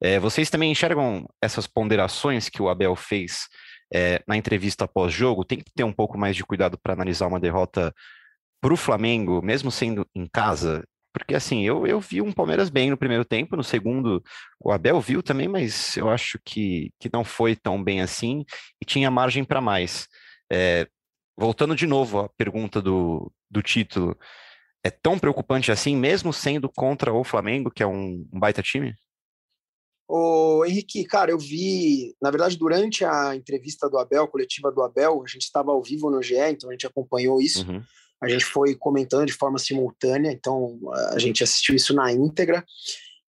É, 0.01 0.19
vocês 0.19 0.49
também 0.49 0.71
enxergam 0.71 1.27
essas 1.41 1.67
ponderações 1.67 2.47
que 2.47 2.61
o 2.61 2.69
Abel 2.69 2.95
fez 2.95 3.49
é, 3.93 4.23
na 4.25 4.37
entrevista 4.37 4.87
pós-jogo? 4.87 5.43
Tem 5.43 5.57
que 5.57 5.73
ter 5.75 5.83
um 5.83 5.91
pouco 5.91 6.17
mais 6.17 6.35
de 6.35 6.45
cuidado 6.45 6.77
para 6.81 6.93
analisar 6.93 7.27
uma 7.27 7.39
derrota 7.39 7.93
para 8.61 8.73
o 8.73 8.77
Flamengo, 8.77 9.41
mesmo 9.41 9.69
sendo 9.69 10.07
em 10.15 10.27
casa, 10.27 10.85
porque 11.11 11.35
assim, 11.35 11.65
eu, 11.65 11.87
eu 11.87 11.99
vi 11.99 12.21
um 12.21 12.31
Palmeiras 12.31 12.69
bem 12.69 12.89
no 12.89 12.97
primeiro 12.97 13.25
tempo, 13.25 13.55
no 13.55 13.63
segundo 13.63 14.23
o 14.59 14.71
Abel 14.71 15.01
viu 15.01 15.23
também, 15.23 15.47
mas 15.47 15.97
eu 15.97 16.09
acho 16.09 16.39
que, 16.45 16.93
que 16.99 17.09
não 17.11 17.23
foi 17.23 17.55
tão 17.55 17.83
bem 17.83 18.01
assim 18.01 18.45
e 18.81 18.85
tinha 18.85 19.09
margem 19.09 19.43
para 19.43 19.61
mais. 19.61 20.07
É, 20.51 20.87
voltando 21.37 21.75
de 21.75 21.87
novo 21.87 22.19
à 22.19 22.29
pergunta 22.29 22.81
do, 22.81 23.31
do 23.49 23.61
título, 23.61 24.17
é 24.83 24.89
tão 24.89 25.17
preocupante 25.17 25.71
assim, 25.71 25.95
mesmo 25.95 26.31
sendo 26.31 26.69
contra 26.69 27.13
o 27.13 27.23
Flamengo, 27.23 27.71
que 27.71 27.83
é 27.83 27.87
um, 27.87 28.27
um 28.31 28.39
baita 28.39 28.61
time? 28.61 28.93
Ô, 30.07 30.65
Henrique, 30.65 31.05
cara, 31.05 31.31
eu 31.31 31.37
vi, 31.37 32.15
na 32.21 32.31
verdade, 32.31 32.57
durante 32.57 33.05
a 33.05 33.35
entrevista 33.35 33.87
do 33.87 33.97
Abel, 33.99 34.27
coletiva 34.27 34.71
do 34.71 34.81
Abel, 34.81 35.21
a 35.23 35.27
gente 35.27 35.43
estava 35.43 35.71
ao 35.71 35.83
vivo 35.83 36.09
no 36.09 36.21
GE, 36.21 36.35
então 36.35 36.69
a 36.69 36.73
gente 36.73 36.87
acompanhou 36.87 37.39
isso. 37.41 37.69
Uhum 37.69 37.83
a 38.21 38.27
gente 38.27 38.45
foi 38.45 38.75
comentando 38.75 39.25
de 39.25 39.33
forma 39.33 39.57
simultânea, 39.57 40.31
então 40.31 40.79
a 41.11 41.19
gente 41.19 41.43
assistiu 41.43 41.75
isso 41.75 41.93
na 41.93 42.11
íntegra. 42.11 42.65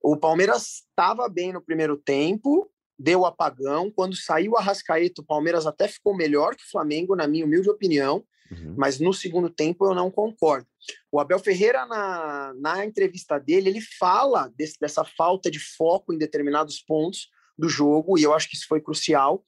O 0.03 0.17
Palmeiras 0.17 0.83
estava 0.89 1.29
bem 1.29 1.53
no 1.53 1.61
primeiro 1.61 1.95
tempo, 1.95 2.69
deu 2.99 3.25
apagão. 3.25 3.89
Quando 3.89 4.15
saiu 4.15 4.57
a 4.57 4.61
Rascaeta, 4.61 5.21
o 5.21 5.25
Palmeiras 5.25 5.65
até 5.65 5.87
ficou 5.87 6.15
melhor 6.15 6.55
que 6.55 6.63
o 6.63 6.69
Flamengo, 6.69 7.15
na 7.15 7.27
minha 7.27 7.45
humilde 7.45 7.69
opinião, 7.69 8.23
uhum. 8.51 8.75
mas 8.77 8.99
no 8.99 9.13
segundo 9.13 9.49
tempo 9.49 9.85
eu 9.85 9.95
não 9.95 10.11
concordo. 10.11 10.67
O 11.11 11.19
Abel 11.19 11.39
Ferreira, 11.39 11.85
na, 11.85 12.53
na 12.59 12.85
entrevista 12.85 13.39
dele, 13.39 13.69
ele 13.69 13.81
fala 13.81 14.51
desse, 14.57 14.79
dessa 14.79 15.05
falta 15.05 15.49
de 15.49 15.59
foco 15.59 16.13
em 16.13 16.17
determinados 16.17 16.81
pontos 16.81 17.29
do 17.57 17.69
jogo, 17.69 18.17
e 18.17 18.23
eu 18.23 18.33
acho 18.33 18.49
que 18.49 18.55
isso 18.55 18.67
foi 18.67 18.81
crucial. 18.81 19.43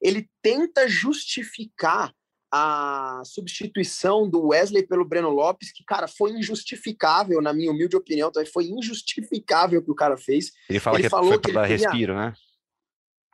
Ele 0.00 0.28
tenta 0.42 0.88
justificar 0.88 2.14
a 2.50 3.22
substituição 3.24 4.28
do 4.28 4.48
Wesley 4.48 4.86
pelo 4.86 5.04
Breno 5.04 5.30
Lopes, 5.30 5.70
que, 5.72 5.84
cara, 5.84 6.08
foi 6.08 6.32
injustificável, 6.32 7.42
na 7.42 7.52
minha 7.52 7.70
humilde 7.70 7.96
opinião, 7.96 8.30
foi 8.52 8.64
injustificável 8.64 9.80
o 9.80 9.84
que 9.84 9.90
o 9.90 9.94
cara 9.94 10.16
fez. 10.16 10.52
Ele 10.68 10.80
fala 10.80 10.96
ele 10.96 11.04
que 11.04 11.10
falou 11.10 11.28
foi 11.28 11.38
para 11.38 11.52
dar 11.52 11.66
respiro, 11.66 12.14
né? 12.14 12.34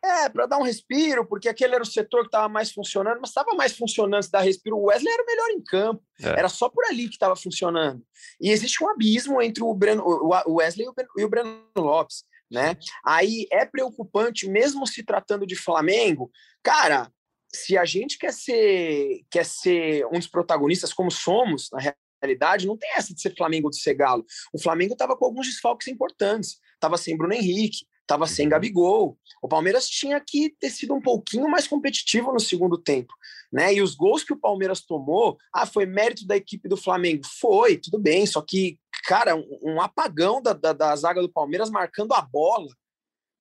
É, 0.04 0.28
para 0.28 0.44
dar 0.44 0.59
um 0.59 0.62
respiro, 0.62 1.26
porque 1.26 1.49
aquele 1.49 1.75
era 1.75 1.83
o 1.83 1.87
setor 1.87 2.23
que 2.23 2.28
estava 2.28 2.47
mais 2.47 2.71
funcionando, 2.71 3.21
mas 3.21 3.30
estava 3.30 3.54
mais 3.54 3.75
funcionando 3.75 4.23
se 4.23 4.30
dar 4.30 4.42
respiro. 4.42 4.76
O 4.76 4.87
Wesley 4.88 5.11
era 5.11 5.23
o 5.23 5.26
melhor 5.26 5.50
em 5.50 5.64
campo, 5.64 6.02
é. 6.21 6.28
era 6.28 6.49
só 6.50 6.68
por 6.68 6.85
ali 6.85 7.09
que 7.09 7.14
estava 7.14 7.35
funcionando. 7.35 8.04
E 8.38 8.50
existe 8.50 8.85
um 8.85 8.90
abismo 8.90 9.40
entre 9.40 9.62
o, 9.62 9.73
Breno, 9.73 10.04
o 10.04 10.56
Wesley 10.56 10.87
e 11.16 11.25
o 11.25 11.28
Breno 11.28 11.62
Lopes, 11.75 12.25
né? 12.50 12.76
Aí 13.02 13.47
é 13.50 13.64
preocupante, 13.64 14.47
mesmo 14.47 14.87
se 14.87 15.02
tratando 15.02 15.47
de 15.47 15.56
Flamengo, 15.56 16.30
cara, 16.62 17.11
se 17.54 17.78
a 17.78 17.84
gente 17.84 18.18
quer 18.18 18.32
ser, 18.32 19.25
quer 19.30 19.44
ser 19.44 20.06
um 20.06 20.18
dos 20.18 20.26
protagonistas, 20.26 20.92
como 20.92 21.11
somos, 21.11 21.70
na 21.73 21.94
realidade, 22.23 22.66
não 22.66 22.76
tem 22.76 22.90
essa 22.96 23.14
de 23.14 23.20
ser 23.20 23.34
Flamengo 23.37 23.68
ou 23.68 23.70
de 23.70 23.78
ser 23.78 23.94
Galo. 23.94 24.25
O 24.52 24.61
Flamengo 24.61 24.94
estava 24.94 25.16
com 25.16 25.25
alguns 25.25 25.46
desfalques 25.46 25.88
importantes. 25.88 26.58
Estava 26.75 26.96
sem 26.96 27.16
Bruno 27.16 27.32
Henrique, 27.32 27.87
estava 28.00 28.26
sem 28.26 28.49
Gabigol. 28.49 29.18
O 29.40 29.49
Palmeiras 29.49 29.88
tinha 29.88 30.20
que 30.20 30.50
ter 30.58 30.70
sido 30.70 30.94
um 30.94 31.00
pouquinho 31.00 31.49
mais 31.49 31.68
competitivo 31.68 32.32
no 32.32 32.40
segundo 32.40 32.76
tempo. 32.76 33.12
Né? 33.52 33.75
E 33.75 33.82
os 33.82 33.94
gols 33.94 34.25
que 34.25 34.32
o 34.32 34.40
Palmeiras 34.40 34.80
tomou, 34.80 35.38
ah, 35.52 35.66
foi 35.66 35.87
mérito 35.87 36.26
da 36.26 36.37
equipe 36.37 36.68
do 36.68 36.76
Flamengo. 36.76 37.23
Foi, 37.40 37.76
tudo 37.76 37.99
bem, 37.99 38.26
só 38.26 38.42
que, 38.42 38.78
cara, 39.04 39.37
um, 39.37 39.46
um 39.62 39.80
apagão 39.80 40.42
da, 40.42 40.52
da, 40.52 40.73
da 40.73 40.96
zaga 40.96 41.23
do 41.23 41.32
Palmeiras 41.32 41.70
marcando 41.70 42.12
a 42.14 42.20
bola 42.20 42.68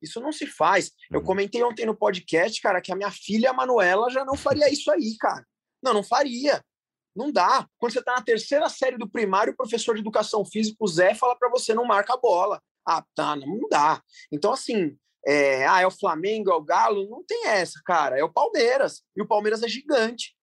isso 0.04 0.20
não 0.20 0.32
se 0.32 0.46
faz. 0.46 0.92
Eu 1.10 1.20
uhum. 1.20 1.26
comentei 1.26 1.64
ontem 1.64 1.86
no 1.86 1.96
podcast, 1.96 2.62
cara, 2.62 2.82
que 2.82 2.92
a 2.92 2.96
minha 2.96 3.10
filha, 3.10 3.52
a 3.52 3.54
Manuela, 3.54 4.10
já 4.10 4.26
não 4.26 4.36
faria 4.36 4.72
isso 4.72 4.92
aí, 4.92 5.16
cara. 5.18 5.46
Não, 5.82 5.94
não 5.94 6.04
faria. 6.04 6.64
Não 7.16 7.32
dá. 7.32 7.68
Quando 7.78 7.94
você 7.94 8.00
está 8.00 8.16
na 8.16 8.22
terceira 8.22 8.68
série 8.70 8.98
do 8.98 9.10
primário, 9.10 9.54
o 9.54 9.56
professor 9.56 9.96
de 9.96 10.02
educação 10.02 10.44
física, 10.46 10.78
o 10.80 10.88
Zé, 10.88 11.16
fala 11.16 11.36
para 11.38 11.50
você 11.50 11.74
não 11.74 11.86
marca 11.86 12.14
a 12.14 12.18
bola. 12.18 12.62
Ah, 12.86 13.04
tá, 13.16 13.36
não 13.36 13.68
dá. 13.70 14.02
Então, 14.32 14.52
assim, 14.52 14.98
é, 15.26 15.66
ah, 15.66 15.82
é 15.82 15.88
o 15.88 15.92
Flamengo, 15.92 16.52
é 16.52 16.56
o 16.56 16.64
Galo, 16.64 17.10
não 17.10 17.24
tem 17.24 17.48
essa, 17.48 17.80
cara. 17.86 18.20
É 18.20 18.24
o 18.24 18.32
Palmeiras. 18.32 19.04
E 19.16 19.22
o 19.22 19.28
Palmeiras 19.28 19.64
é 19.64 19.68
gigante. 19.68 20.36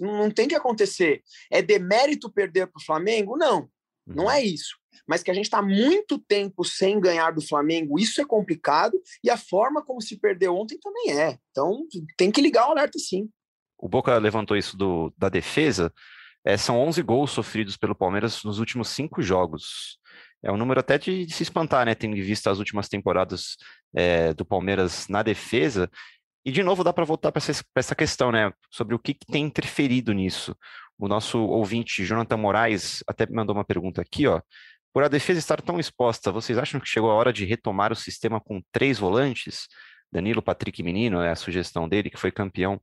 Não, 0.00 0.18
não 0.18 0.30
tem 0.30 0.48
que 0.48 0.56
acontecer. 0.56 1.22
É 1.50 1.62
demérito 1.62 2.32
perder 2.32 2.66
para 2.66 2.80
o 2.80 2.84
Flamengo? 2.84 3.36
Não, 3.36 3.68
não 4.06 4.24
uhum. 4.24 4.30
é 4.30 4.42
isso 4.42 4.83
mas 5.06 5.22
que 5.22 5.30
a 5.30 5.34
gente 5.34 5.46
está 5.46 5.62
muito 5.62 6.18
tempo 6.18 6.64
sem 6.64 7.00
ganhar 7.00 7.30
do 7.30 7.46
Flamengo, 7.46 7.98
isso 7.98 8.20
é 8.20 8.24
complicado, 8.24 9.00
e 9.22 9.30
a 9.30 9.36
forma 9.36 9.84
como 9.84 10.00
se 10.00 10.18
perdeu 10.18 10.54
ontem 10.54 10.78
também 10.78 11.18
é. 11.18 11.38
Então 11.50 11.86
tem 12.16 12.30
que 12.30 12.40
ligar 12.40 12.68
o 12.68 12.72
alerta 12.72 12.98
sim. 12.98 13.28
O 13.78 13.88
Boca 13.88 14.16
levantou 14.18 14.56
isso 14.56 14.76
do, 14.76 15.12
da 15.16 15.28
defesa. 15.28 15.92
É, 16.44 16.56
são 16.56 16.78
11 16.78 17.02
gols 17.02 17.30
sofridos 17.30 17.76
pelo 17.76 17.94
Palmeiras 17.94 18.42
nos 18.44 18.58
últimos 18.58 18.88
cinco 18.88 19.22
jogos. 19.22 19.98
É 20.42 20.52
um 20.52 20.58
número 20.58 20.80
até 20.80 20.98
de, 20.98 21.24
de 21.24 21.32
se 21.32 21.42
espantar, 21.42 21.86
né? 21.86 21.94
Tendo 21.94 22.14
visto 22.16 22.48
as 22.48 22.58
últimas 22.58 22.86
temporadas 22.86 23.56
é, 23.94 24.34
do 24.34 24.44
Palmeiras 24.44 25.08
na 25.08 25.22
defesa. 25.22 25.90
E 26.44 26.52
de 26.52 26.62
novo 26.62 26.84
dá 26.84 26.92
para 26.92 27.06
voltar 27.06 27.32
para 27.32 27.42
essa, 27.42 27.64
essa, 27.74 27.94
questão, 27.94 28.30
né? 28.30 28.52
Sobre 28.70 28.94
o 28.94 28.98
que, 28.98 29.14
que, 29.14 29.24
tem 29.24 29.44
interferido 29.44 30.12
nisso. 30.12 30.54
O 30.98 31.08
nosso 31.08 31.38
ouvinte, 31.38 32.04
Jonathan 32.04 32.36
Moraes, 32.36 33.02
até 33.06 33.26
mandou 33.26 33.56
uma 33.56 33.64
pergunta 33.64 34.02
aqui, 34.02 34.26
ó. 34.26 34.42
Por 34.94 35.02
a 35.02 35.08
defesa 35.08 35.40
estar 35.40 35.60
tão 35.60 35.80
exposta, 35.80 36.30
vocês 36.30 36.56
acham 36.56 36.78
que 36.78 36.86
chegou 36.86 37.10
a 37.10 37.14
hora 37.14 37.32
de 37.32 37.44
retomar 37.44 37.92
o 37.92 37.96
sistema 37.96 38.40
com 38.40 38.62
três 38.70 38.96
volantes? 38.96 39.66
Danilo, 40.12 40.40
Patrick 40.40 40.80
Menino, 40.84 41.20
é 41.20 41.32
a 41.32 41.36
sugestão 41.36 41.88
dele, 41.88 42.08
que 42.08 42.16
foi 42.16 42.30
campeão 42.30 42.80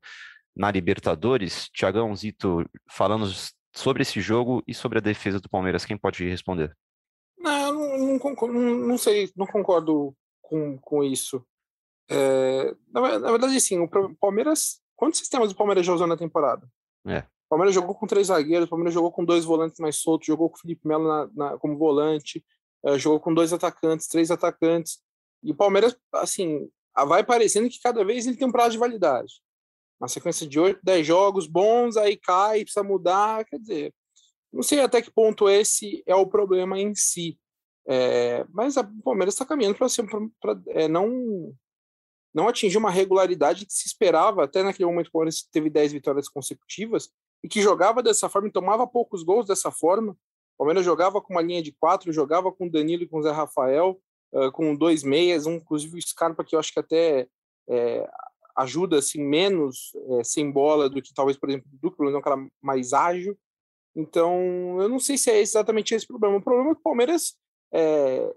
na 0.54 0.70
Libertadores. 0.70 1.70
Tiagão 1.70 2.14
Zito, 2.14 2.70
falando 2.90 3.32
sobre 3.74 4.02
esse 4.02 4.20
jogo 4.20 4.62
e 4.68 4.74
sobre 4.74 4.98
a 4.98 5.02
defesa 5.02 5.40
do 5.40 5.48
Palmeiras, 5.48 5.86
quem 5.86 5.98
pode 5.98 6.28
responder? 6.28 6.76
Não, 7.38 7.74
não, 7.74 8.20
não, 8.20 8.88
não 8.88 8.98
sei, 8.98 9.32
não 9.34 9.48
concordo 9.48 10.14
com, 10.42 10.78
com 10.80 11.02
isso. 11.06 11.42
É, 12.10 12.76
na, 12.94 13.20
na, 13.20 13.32
verdade, 13.32 13.62
sim, 13.62 13.80
o 13.80 14.16
Palmeiras. 14.16 14.82
Quantos 14.98 15.18
sistemas 15.18 15.54
o 15.54 15.56
Palmeiras 15.56 15.86
já 15.86 15.94
usou 15.94 16.06
na 16.06 16.18
temporada? 16.18 16.68
É. 17.08 17.24
Palmeiras 17.52 17.76
jogou 17.76 17.94
com 17.94 18.08
três 18.08 18.28
zagueiros, 18.28 18.66
o 18.66 18.70
Palmeiras 18.70 18.94
jogou 18.94 19.12
com 19.12 19.26
dois 19.26 19.44
volantes 19.44 19.78
mais 19.78 19.98
soltos, 19.98 20.26
jogou 20.26 20.50
com 20.50 20.56
o 20.56 20.60
Felipe 20.62 20.88
Melo 20.88 21.06
na, 21.06 21.30
na, 21.34 21.58
como 21.58 21.78
volante, 21.78 22.42
uh, 22.82 22.98
jogou 22.98 23.20
com 23.20 23.34
dois 23.34 23.52
atacantes, 23.52 24.08
três 24.08 24.32
atacantes. 24.32 25.04
E 25.44 25.52
o 25.52 25.56
Palmeiras, 25.56 25.94
assim, 26.14 26.72
vai 26.96 27.26
parecendo 27.26 27.70
que 27.70 27.82
cada 27.82 28.06
vez 28.06 28.26
ele 28.26 28.38
tem 28.38 28.48
um 28.48 28.54
prazo 28.54 28.72
de 28.72 28.78
validade. 28.78 29.34
Uma 30.00 30.08
sequência 30.08 30.48
de 30.48 30.58
oito, 30.62 30.80
dez 30.82 31.06
jogos 31.06 31.46
bons, 31.46 31.98
aí 31.98 32.16
cai, 32.16 32.62
precisa 32.62 32.84
mudar. 32.84 33.44
Quer 33.44 33.60
dizer, 33.60 33.94
não 34.52 34.64
sei 34.64 34.80
até 34.80 35.02
que 35.02 35.12
ponto 35.12 35.50
esse 35.50 36.02
é 36.06 36.16
o 36.16 36.26
problema 36.26 36.80
em 36.80 36.96
si. 36.96 37.38
É, 37.86 38.46
mas 38.50 38.78
o 38.78 38.84
Palmeiras 39.04 39.34
está 39.34 39.46
caminhando 39.46 39.76
para 39.76 40.62
é, 40.70 40.88
não 40.88 41.54
não 42.34 42.48
atingir 42.48 42.78
uma 42.78 42.90
regularidade 42.90 43.66
que 43.66 43.74
se 43.74 43.88
esperava 43.88 44.46
até 44.46 44.64
naquele 44.64 44.86
momento 44.86 45.08
que 45.08 45.10
o 45.10 45.14
Palmeiras 45.14 45.46
teve 45.52 45.70
10 45.70 45.92
vitórias 45.92 46.30
consecutivas 46.30 47.10
e 47.44 47.48
que 47.48 47.62
jogava 47.62 48.04
dessa 48.04 48.30
forma 48.30 48.48
e 48.48 48.52
tomava 48.52 48.86
poucos 48.88 49.24
gols 49.24 49.46
dessa 49.46 49.72
forma. 49.72 50.12
O 50.12 50.58
Palmeiras 50.60 50.86
jogava 50.86 51.22
com 51.22 51.34
uma 51.34 51.42
linha 51.42 51.62
de 51.62 51.72
quatro, 51.72 52.14
jogava 52.14 52.52
com 52.52 52.70
Danilo 52.70 53.04
e 53.04 53.08
com 53.08 53.22
Zé 53.22 53.32
Rafael, 53.32 54.00
uh, 54.34 54.52
com 54.52 54.76
dois 54.76 55.04
meias, 55.04 55.46
um, 55.46 55.56
inclusive 55.56 55.98
o 55.98 56.02
Scarpa, 56.02 56.44
que 56.44 56.56
eu 56.56 56.60
acho 56.60 56.72
que 56.72 56.80
até 56.80 57.28
é, 57.68 58.10
ajuda 58.56 59.00
assim, 59.00 59.24
menos 59.24 59.92
é, 60.12 60.24
sem 60.24 60.52
bola 60.52 60.90
do 60.90 61.02
que 61.02 61.14
talvez, 61.14 61.38
por 61.38 61.50
exemplo, 61.50 61.70
o 61.74 61.78
Duque, 61.78 62.04
é 62.04 62.18
um 62.18 62.22
cara 62.22 62.48
mais 62.62 62.94
ágil. 62.94 63.38
Então, 63.96 64.82
eu 64.82 64.88
não 64.88 65.00
sei 65.00 65.18
se 65.18 65.30
é 65.30 65.40
exatamente 65.40 65.94
esse 65.94 66.06
o 66.06 66.08
problema. 66.08 66.38
O 66.38 66.42
problema 66.42 66.72
é 66.72 66.74
que 66.74 66.80
o 66.80 66.84
Palmeiras. 66.84 67.36
É, 67.74 68.34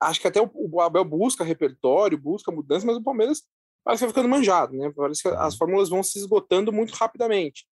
acho 0.00 0.20
que 0.20 0.28
até 0.28 0.40
o, 0.40 0.50
o 0.54 0.80
Abel 0.80 1.04
busca 1.04 1.44
repertório, 1.44 2.18
busca 2.18 2.52
mudança, 2.52 2.86
mas 2.86 2.96
o 2.96 3.02
Palmeiras 3.02 3.42
parece 3.84 4.00
que 4.00 4.06
vai 4.06 4.14
ficando 4.14 4.28
manjado, 4.28 4.76
né? 4.76 4.92
Parece 4.94 5.22
que 5.22 5.28
as 5.28 5.56
fórmulas 5.56 5.88
vão 5.88 6.02
se 6.02 6.18
esgotando 6.18 6.72
muito 6.72 6.92
rapidamente. 6.92 7.66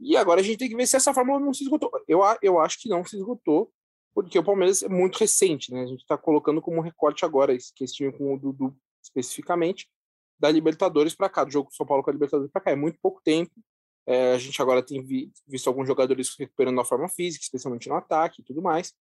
E 0.00 0.16
agora 0.16 0.40
a 0.40 0.44
gente 0.44 0.58
tem 0.58 0.68
que 0.68 0.76
ver 0.76 0.86
se 0.86 0.96
essa 0.96 1.14
fórmula 1.14 1.40
não 1.40 1.54
se 1.54 1.64
esgotou. 1.64 1.90
Eu, 2.08 2.20
eu 2.42 2.58
acho 2.58 2.80
que 2.80 2.88
não 2.88 3.04
se 3.04 3.16
esgotou, 3.16 3.72
porque 4.14 4.38
o 4.38 4.44
Palmeiras 4.44 4.82
é 4.82 4.88
muito 4.88 5.18
recente, 5.18 5.72
né? 5.72 5.82
A 5.82 5.86
gente 5.86 6.00
está 6.00 6.16
colocando 6.16 6.60
como 6.60 6.80
recorte 6.80 7.24
agora 7.24 7.54
esse, 7.54 7.72
que 7.74 7.84
esse 7.84 7.94
time 7.94 8.12
com 8.12 8.34
o 8.34 8.38
Dudu 8.38 8.76
especificamente, 9.02 9.88
da 10.38 10.50
Libertadores 10.50 11.14
para 11.14 11.28
cá, 11.28 11.44
do 11.44 11.50
jogo 11.50 11.68
do 11.68 11.74
São 11.74 11.86
Paulo 11.86 12.02
com 12.02 12.10
a 12.10 12.12
Libertadores 12.12 12.50
para 12.50 12.62
cá. 12.62 12.70
É 12.70 12.76
muito 12.76 12.98
pouco 13.00 13.20
tempo. 13.22 13.52
É, 14.06 14.34
a 14.34 14.38
gente 14.38 14.60
agora 14.60 14.82
tem 14.82 15.02
vi, 15.02 15.32
visto 15.46 15.68
alguns 15.68 15.86
jogadores 15.86 16.34
recuperando 16.38 16.80
a 16.80 16.84
forma 16.84 17.08
física, 17.08 17.42
especialmente 17.42 17.88
no 17.88 17.94
ataque 17.94 18.40
e 18.40 18.44
tudo 18.44 18.62
mais. 18.62 18.92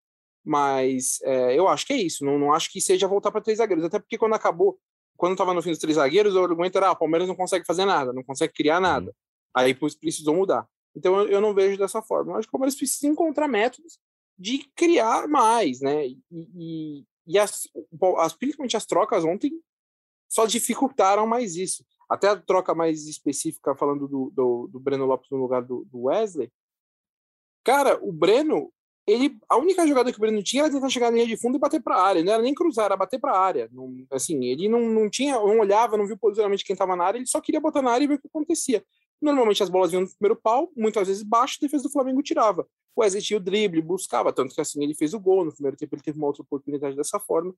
Mas 0.43 1.19
é, 1.23 1.57
eu 1.57 1.67
acho 1.67 1.85
que 1.85 1.93
é 1.93 1.97
isso. 1.97 2.25
Não, 2.25 2.37
não 2.37 2.53
acho 2.53 2.71
que 2.71 2.81
seja 2.81 3.07
voltar 3.07 3.31
para 3.31 3.41
três 3.41 3.57
zagueiros. 3.57 3.85
Até 3.85 3.99
porque 3.99 4.17
quando 4.17 4.33
acabou, 4.33 4.79
quando 5.17 5.33
estava 5.33 5.53
no 5.53 5.61
fim 5.61 5.69
dos 5.69 5.79
três 5.79 5.95
zagueiros, 5.95 6.35
o 6.35 6.43
argumento 6.43 6.77
era: 6.77 6.87
ah, 6.87 6.91
o 6.91 6.97
Palmeiras 6.97 7.27
não 7.27 7.35
consegue 7.35 7.65
fazer 7.65 7.85
nada, 7.85 8.11
não 8.13 8.23
consegue 8.23 8.53
criar 8.53 8.79
nada. 8.79 9.13
Aí 9.55 9.73
precisou 9.73 10.35
mudar. 10.35 10.67
Então 10.95 11.21
eu, 11.23 11.41
não 11.41 11.53
vejo 11.53 11.77
dessa 11.77 12.01
forma. 12.01 12.33
Eu 12.33 12.37
acho 12.37 12.47
que 12.47 12.51
o 12.51 12.57
Palmeiras 12.57 12.75
precisa 12.75 13.07
encontrar 13.07 13.47
métodos 13.47 13.99
de 14.37 14.59
criar 14.75 15.27
mais, 15.27 15.79
né? 15.81 16.07
E, 16.07 16.19
e, 16.31 17.05
e 17.27 17.39
as, 17.39 17.67
as, 18.17 18.33
principalmente 18.33 18.77
as 18.77 18.85
trocas 18.85 19.23
ontem 19.23 19.51
só 20.29 20.45
dificultaram 20.45 21.27
mais 21.27 21.55
isso. 21.55 21.85
Até 22.09 22.27
a 22.27 22.35
troca 22.35 22.75
mais 22.75 23.07
específica, 23.07 23.75
falando 23.75 24.07
do, 24.07 24.31
do, 24.33 24.67
do 24.71 24.79
Breno 24.79 25.05
Lopes 25.05 25.29
no 25.31 25.37
lugar 25.37 25.63
do, 25.63 25.85
do, 25.85 26.03
Wesley. 26.03 26.51
Cara, 27.63 27.97
o 28.03 28.11
Breno, 28.11 28.71
ele, 29.07 29.37
a 29.47 29.57
única 29.57 29.87
jogada 29.87 30.11
que 30.11 30.17
o 30.17 30.21
Breno 30.21 30.43
tinha 30.43 30.63
era 30.63 30.71
tentar 30.71 30.89
chegar 30.89 31.11
na 31.11 31.17
linha 31.17 31.27
de 31.27 31.37
fundo 31.37 31.55
e 31.55 31.59
bater 31.59 31.81
para 31.81 31.95
a 31.95 32.03
área. 32.03 32.23
Não 32.23 32.33
era 32.33 32.41
nem 32.41 32.53
cruzar, 32.53 32.85
era 32.85 32.97
bater 32.97 33.19
para 33.19 33.31
a 33.31 33.39
área. 33.39 33.69
Não, 33.71 34.05
assim, 34.11 34.43
ele 34.43 34.67
não, 34.67 34.81
não 34.81 35.09
tinha, 35.09 35.35
não 35.35 35.59
olhava, 35.59 35.97
não 35.97 36.05
viu 36.05 36.17
posicionamento 36.17 36.63
quem 36.63 36.73
estava 36.73 36.95
na 36.95 37.05
área, 37.05 37.17
ele 37.17 37.27
só 37.27 37.39
queria 37.39 37.61
botar 37.61 37.81
na 37.81 37.91
área 37.91 38.03
e 38.03 38.07
ver 38.07 38.15
o 38.15 38.19
que 38.19 38.27
acontecia. 38.27 38.83
Normalmente 39.23 39.63
as 39.63 39.69
bolas 39.69 39.91
vinham 39.91 40.03
no 40.03 40.09
primeiro 40.09 40.35
pau, 40.35 40.71
muitas 40.75 41.07
vezes 41.07 41.23
baixo, 41.23 41.57
a 41.61 41.65
defesa 41.65 41.83
do 41.83 41.89
Flamengo 41.89 42.21
tirava. 42.21 42.67
O 42.95 43.01
Wesley 43.01 43.23
tinha 43.23 43.37
o 43.37 43.39
drible, 43.39 43.81
buscava, 43.81 44.33
tanto 44.33 44.53
que 44.53 44.59
assim 44.59 44.83
ele 44.83 44.93
fez 44.93 45.13
o 45.13 45.19
gol. 45.19 45.45
No 45.45 45.53
primeiro 45.53 45.77
tempo 45.77 45.95
ele 45.95 46.01
teve 46.01 46.17
uma 46.17 46.27
outra 46.27 46.43
oportunidade 46.43 46.95
dessa 46.95 47.19
forma. 47.19 47.55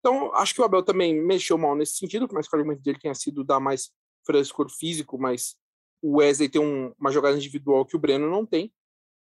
Então, 0.00 0.34
acho 0.34 0.54
que 0.54 0.60
o 0.60 0.64
Abel 0.64 0.82
também 0.82 1.14
mexeu 1.14 1.56
mal 1.56 1.76
nesse 1.76 1.96
sentido, 1.96 2.26
por 2.26 2.34
mais 2.34 2.48
que 2.48 2.54
o 2.54 2.58
argumento 2.58 2.82
dele 2.82 2.98
tenha 2.98 3.14
sido 3.14 3.44
dar 3.44 3.60
mais 3.60 3.90
frescor 4.24 4.68
físico, 4.70 5.18
mas 5.18 5.56
o 6.02 6.18
Wesley 6.18 6.48
tem 6.48 6.60
um, 6.60 6.92
uma 6.98 7.10
jogada 7.10 7.36
individual 7.36 7.84
que 7.86 7.96
o 7.96 7.98
Breno 7.98 8.28
não 8.28 8.44
tem. 8.44 8.72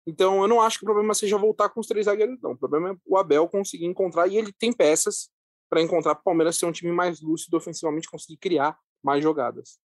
Então, 0.06 0.42
eu 0.42 0.48
não 0.48 0.60
acho 0.60 0.78
que 0.78 0.84
o 0.84 0.86
problema 0.86 1.14
seja 1.14 1.38
voltar 1.38 1.68
com 1.68 1.80
os 1.80 1.86
três 1.86 2.06
zagueiros, 2.06 2.38
não. 2.40 2.52
O 2.52 2.58
problema 2.58 2.90
é 2.90 2.96
o 3.06 3.16
Abel 3.16 3.48
conseguir 3.48 3.86
encontrar, 3.86 4.28
e 4.28 4.36
ele 4.36 4.52
tem 4.52 4.72
peças 4.72 5.30
para 5.70 5.80
encontrar 5.80 6.12
o 6.12 6.22
Palmeiras 6.22 6.58
ser 6.58 6.66
um 6.66 6.72
time 6.72 6.92
mais 6.92 7.20
lúcido 7.20 7.56
ofensivamente, 7.56 8.10
conseguir 8.10 8.36
criar 8.36 8.78
mais 9.02 9.22
jogadas. 9.22 9.78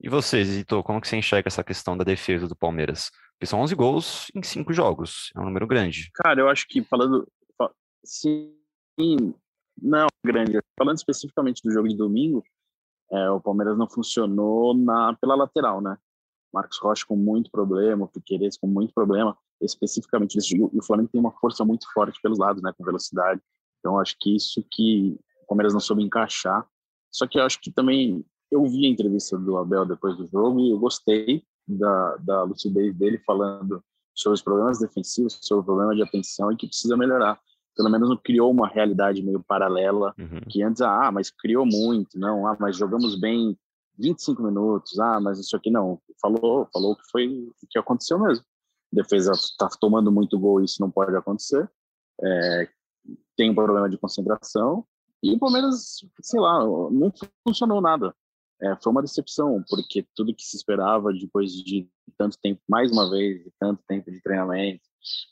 E 0.00 0.08
você, 0.08 0.44
Zito, 0.44 0.82
como 0.82 1.00
que 1.00 1.08
você 1.08 1.16
enxerga 1.16 1.48
essa 1.48 1.64
questão 1.64 1.96
da 1.96 2.04
defesa 2.04 2.46
do 2.48 2.56
Palmeiras? 2.56 3.10
Porque 3.32 3.46
são 3.46 3.60
11 3.60 3.74
gols 3.74 4.26
em 4.34 4.42
5 4.42 4.72
jogos, 4.72 5.30
é 5.36 5.40
um 5.40 5.44
número 5.44 5.66
grande. 5.66 6.10
Cara, 6.14 6.40
eu 6.40 6.48
acho 6.48 6.66
que 6.68 6.82
falando... 6.82 7.26
Sim, 8.04 8.54
não 9.80 10.06
grande. 10.24 10.58
Falando 10.78 10.96
especificamente 10.96 11.62
do 11.62 11.72
jogo 11.72 11.88
de 11.88 11.96
domingo, 11.96 12.44
é, 13.10 13.30
o 13.30 13.40
Palmeiras 13.40 13.76
não 13.76 13.88
funcionou 13.88 14.76
na, 14.76 15.14
pela 15.14 15.34
lateral, 15.34 15.80
né? 15.80 15.96
Marcos 16.52 16.78
Rocha 16.78 17.04
com 17.06 17.16
muito 17.16 17.50
problema, 17.50 18.04
o 18.04 18.08
Piqueires 18.08 18.56
com 18.56 18.68
muito 18.68 18.94
problema, 18.94 19.36
especificamente 19.60 20.36
nesse 20.36 20.56
jogo. 20.56 20.70
E 20.72 20.78
o 20.78 20.84
Flamengo 20.84 21.08
tem 21.10 21.20
uma 21.20 21.32
força 21.32 21.64
muito 21.64 21.90
forte 21.92 22.20
pelos 22.22 22.38
lados, 22.38 22.62
né? 22.62 22.72
Com 22.76 22.84
velocidade. 22.84 23.40
Então, 23.80 23.98
acho 23.98 24.16
que 24.20 24.36
isso 24.36 24.64
que 24.70 25.18
o 25.42 25.46
Palmeiras 25.46 25.72
não 25.72 25.80
soube 25.80 26.02
encaixar. 26.02 26.66
Só 27.10 27.26
que 27.26 27.38
eu 27.38 27.42
acho 27.44 27.60
que 27.60 27.70
também 27.70 28.24
eu 28.54 28.64
vi 28.66 28.86
a 28.86 28.88
entrevista 28.88 29.36
do 29.36 29.58
Abel 29.58 29.84
depois 29.84 30.16
do 30.16 30.28
jogo 30.28 30.60
e 30.60 30.70
eu 30.70 30.78
gostei 30.78 31.42
da, 31.66 32.16
da 32.18 32.42
lucidez 32.44 32.94
dele 32.94 33.18
falando 33.26 33.82
sobre 34.14 34.34
os 34.34 34.42
problemas 34.42 34.78
defensivos, 34.78 35.38
sobre 35.42 35.62
o 35.62 35.64
problema 35.64 35.94
de 35.94 36.02
atenção 36.02 36.52
e 36.52 36.56
que 36.56 36.68
precisa 36.68 36.96
melhorar. 36.96 37.40
Pelo 37.76 37.90
menos 37.90 38.08
não 38.08 38.16
criou 38.16 38.52
uma 38.52 38.68
realidade 38.68 39.20
meio 39.24 39.42
paralela, 39.42 40.14
uhum. 40.16 40.40
que 40.48 40.62
antes, 40.62 40.80
ah, 40.82 41.10
mas 41.10 41.30
criou 41.30 41.66
muito, 41.66 42.16
não, 42.16 42.46
ah, 42.46 42.56
mas 42.60 42.76
jogamos 42.76 43.18
bem 43.18 43.58
25 43.98 44.40
minutos, 44.40 44.96
ah, 45.00 45.20
mas 45.20 45.40
isso 45.40 45.56
aqui 45.56 45.68
não. 45.68 46.00
Falou, 46.22 46.68
falou 46.72 46.94
que 46.94 47.02
foi 47.10 47.26
o 47.26 47.66
que 47.68 47.78
aconteceu 47.78 48.20
mesmo. 48.20 48.44
A 48.92 48.96
defesa 48.96 49.32
está 49.32 49.68
tomando 49.80 50.12
muito 50.12 50.38
gol, 50.38 50.62
isso 50.62 50.80
não 50.80 50.92
pode 50.92 51.16
acontecer. 51.16 51.68
É, 52.22 52.68
tem 53.36 53.50
um 53.50 53.54
problema 53.54 53.90
de 53.90 53.98
concentração 53.98 54.86
e 55.20 55.34
o 55.34 55.38
Palmeiras, 55.40 55.96
sei 56.20 56.38
lá, 56.38 56.64
não 56.64 57.12
funcionou 57.42 57.80
nada 57.80 58.14
é, 58.62 58.76
foi 58.82 58.92
uma 58.92 59.02
decepção, 59.02 59.62
porque 59.68 60.06
tudo 60.14 60.34
que 60.34 60.44
se 60.44 60.56
esperava 60.56 61.12
depois 61.12 61.52
de 61.52 61.88
tanto 62.16 62.38
tempo, 62.38 62.60
mais 62.68 62.90
uma 62.90 63.10
vez, 63.10 63.42
de 63.44 63.52
tanto 63.58 63.82
tempo 63.86 64.10
de 64.10 64.22
treinamento, 64.22 64.82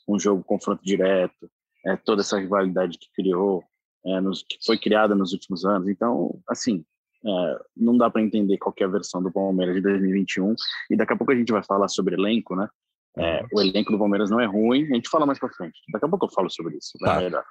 um 0.07 0.19
jogo 0.19 0.43
confronto 0.43 0.83
direto, 0.83 1.49
é, 1.85 1.95
toda 1.95 2.21
essa 2.21 2.39
rivalidade 2.39 2.97
que 2.97 3.11
criou, 3.13 3.63
é, 4.05 4.19
nos, 4.21 4.43
que 4.43 4.57
foi 4.65 4.77
criada 4.77 5.15
nos 5.15 5.33
últimos 5.33 5.65
anos. 5.65 5.87
Então, 5.87 6.39
assim, 6.47 6.85
é, 7.25 7.59
não 7.75 7.97
dá 7.97 8.09
para 8.09 8.21
entender 8.21 8.57
qual 8.57 8.73
é 8.77 8.83
a 8.83 8.87
versão 8.87 9.21
do 9.23 9.31
Palmeiras 9.31 9.75
de 9.75 9.81
2021. 9.81 10.55
E 10.91 10.95
daqui 10.95 11.13
a 11.13 11.17
pouco 11.17 11.31
a 11.31 11.35
gente 11.35 11.51
vai 11.51 11.63
falar 11.63 11.87
sobre 11.87 12.15
elenco, 12.15 12.55
né? 12.55 12.67
É, 13.15 13.45
o 13.53 13.61
elenco 13.61 13.91
do 13.91 13.99
Palmeiras 13.99 14.31
não 14.31 14.39
é 14.39 14.45
ruim, 14.45 14.83
a 14.91 14.95
gente 14.95 15.09
fala 15.09 15.25
mais 15.25 15.37
para 15.37 15.49
frente. 15.49 15.79
Daqui 15.91 16.05
a 16.05 16.09
pouco 16.09 16.25
eu 16.25 16.31
falo 16.31 16.49
sobre 16.49 16.77
isso. 16.77 16.97
Tá. 16.99 17.45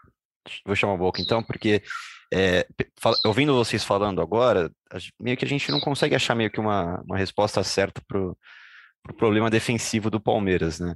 Vou 0.65 0.77
chamar 0.77 0.95
a 0.95 0.99
boca 0.99 1.21
então, 1.21 1.43
porque 1.43 1.83
é, 2.33 2.67
ouvindo 3.25 3.55
vocês 3.55 3.85
falando 3.85 4.21
agora, 4.21 4.71
meio 5.21 5.37
que 5.37 5.45
a 5.45 5.49
gente 5.49 5.71
não 5.71 5.81
consegue 5.81 6.15
achar 6.15 6.35
meio 6.35 6.51
que 6.51 6.61
uma, 6.61 7.01
uma 7.03 7.17
resposta 7.17 7.63
certa 7.63 8.03
para 8.07 8.19
o 8.19 8.37
pro 9.03 9.15
problema 9.15 9.51
defensivo 9.51 10.09
do 10.09 10.21
Palmeiras, 10.21 10.79
né? 10.79 10.95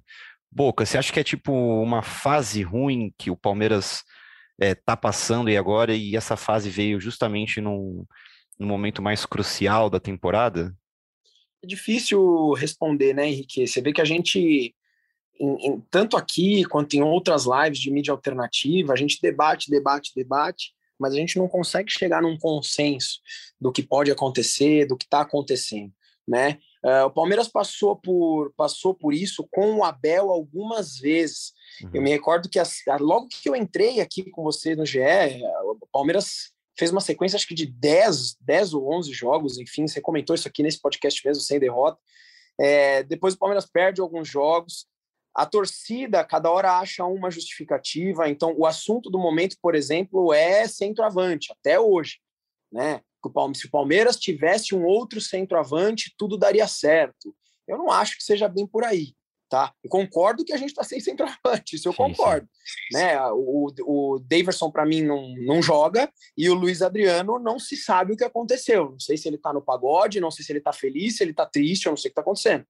Boca, 0.51 0.87
você 0.87 0.97
acha 0.97 1.13
que 1.13 1.21
é 1.21 1.25
tipo 1.25 1.53
uma 1.53 2.03
fase 2.03 2.63
ruim 2.63 3.13
que 3.19 3.31
o 3.31 3.37
Palmeiras 3.37 4.05
é, 4.61 4.75
tá 4.75 4.97
passando 4.97 5.51
e 5.51 5.57
agora, 5.57 5.95
e 5.95 6.17
essa 6.17 6.37
fase 6.37 6.71
veio 6.71 7.01
justamente 7.01 7.61
num, 7.61 8.07
num 8.59 8.67
momento 8.67 9.03
mais 9.03 9.27
crucial 9.27 9.91
da 9.91 10.01
temporada? 10.01 10.75
É 11.63 11.67
difícil 11.67 12.53
responder, 12.53 13.13
né, 13.13 13.29
Henrique? 13.29 13.67
Você 13.67 13.81
vê 13.81 13.93
que 13.93 14.01
a 14.01 14.05
gente 14.05 14.75
em, 15.39 15.67
em, 15.67 15.81
tanto 15.91 16.17
aqui 16.17 16.65
quanto 16.65 16.95
em 16.95 17.03
outras 17.03 17.45
lives 17.45 17.79
de 17.79 17.91
mídia 17.91 18.13
alternativa, 18.13 18.93
a 18.93 18.97
gente 18.97 19.21
debate, 19.21 19.71
debate, 19.71 20.13
debate, 20.15 20.75
mas 20.99 21.13
a 21.13 21.17
gente 21.17 21.39
não 21.39 21.49
consegue 21.49 21.91
chegar 21.91 22.23
num 22.23 22.39
consenso 22.39 23.21
do 23.61 23.71
que 23.71 23.83
pode 23.83 24.11
acontecer, 24.11 24.87
do 24.87 24.97
que 24.97 25.05
está 25.05 25.21
acontecendo, 25.21 25.93
né? 26.27 26.59
Uh, 26.85 27.07
o 27.07 27.11
Palmeiras 27.11 27.49
passou 27.49 27.97
por, 27.97 28.53
passou 28.57 28.95
por 28.95 29.13
isso 29.13 29.47
com 29.51 29.77
o 29.77 29.85
Abel 29.85 30.31
algumas 30.31 30.97
vezes. 30.97 31.53
Uhum. 31.83 31.91
Eu 31.95 32.03
me 32.03 32.11
recordo 32.11 32.49
que 32.49 32.61
as, 32.61 32.77
logo 33.01 33.27
que 33.29 33.49
eu 33.49 33.57
entrei 33.57 34.01
aqui 34.01 34.31
com 34.31 34.45
você 34.45 34.77
no 34.77 34.87
GE, 34.87 35.01
o 35.65 35.87
Palmeiras 35.91 36.53
fez 36.79 36.93
uma 36.93 37.01
sequência, 37.01 37.37
acho 37.37 37.49
que 37.49 37.55
de 37.55 37.67
10, 37.67 38.37
10 38.41 38.75
ou 38.75 38.93
11 38.95 39.13
jogos, 39.13 39.59
enfim, 39.59 39.89
você 39.89 40.01
comentou 40.01 40.35
isso 40.35 40.47
aqui 40.47 40.63
nesse 40.63 40.81
podcast 40.81 41.27
mesmo, 41.27 41.43
sem 41.43 41.59
derrota. 41.59 41.99
É, 42.59 43.03
depois 43.03 43.35
o 43.35 43.39
Palmeiras 43.39 43.67
perde 43.67 44.01
alguns 44.01 44.29
jogos, 44.29 44.87
a 45.37 45.45
torcida, 45.45 46.25
cada 46.25 46.51
hora 46.51 46.79
acha 46.79 47.05
uma 47.05 47.31
justificativa. 47.31 48.27
Então, 48.27 48.55
o 48.57 48.65
assunto 48.65 49.11
do 49.11 49.19
momento, 49.19 49.57
por 49.61 49.75
exemplo, 49.75 50.33
é 50.33 50.67
centroavante, 50.67 51.53
até 51.53 51.79
hoje. 51.79 52.21
Né? 52.73 53.03
Se 53.55 53.67
o 53.67 53.71
Palmeiras 53.71 54.17
tivesse 54.17 54.75
um 54.75 54.87
outro 54.87 55.21
centroavante, 55.21 56.15
tudo 56.17 56.39
daria 56.39 56.67
certo. 56.67 57.37
Eu 57.69 57.77
não 57.77 57.91
acho 57.91 58.17
que 58.17 58.25
seja 58.25 58.49
bem 58.49 58.67
por 58.67 58.83
aí. 58.83 59.15
Tá? 59.49 59.75
Eu 59.85 59.91
concordo 59.91 60.45
que 60.45 60.55
a 60.55 60.57
gente 60.57 60.71
está 60.71 60.83
sem 60.83 61.01
centroavante, 61.01 61.77
isso 61.77 61.87
eu 61.87 61.93
sim, 61.93 61.99
concordo. 61.99 62.49
Sim. 62.91 62.99
Né? 62.99 63.21
O, 63.33 63.69
o 63.83 64.19
Daverson, 64.19 64.71
para 64.71 64.87
mim, 64.87 65.03
não, 65.03 65.35
não 65.45 65.63
joga, 65.63 66.11
e 66.37 66.49
o 66.49 66.55
Luiz 66.55 66.81
Adriano 66.81 67.39
não 67.39 67.59
se 67.59 67.77
sabe 67.77 68.15
o 68.15 68.17
que 68.17 68.25
aconteceu. 68.25 68.93
Não 68.93 68.99
sei 68.99 69.19
se 69.19 69.29
ele 69.29 69.37
está 69.37 69.53
no 69.53 69.63
pagode, 69.63 70.19
não 70.19 70.31
sei 70.31 70.45
se 70.45 70.51
ele 70.51 70.61
está 70.61 70.73
feliz, 70.73 71.19
se 71.19 71.23
ele 71.23 71.33
está 71.33 71.45
triste, 71.45 71.87
eu 71.87 71.91
não 71.91 71.97
sei 71.97 72.09
o 72.09 72.11
que 72.11 72.21
está 72.21 72.23
acontecendo 72.23 72.67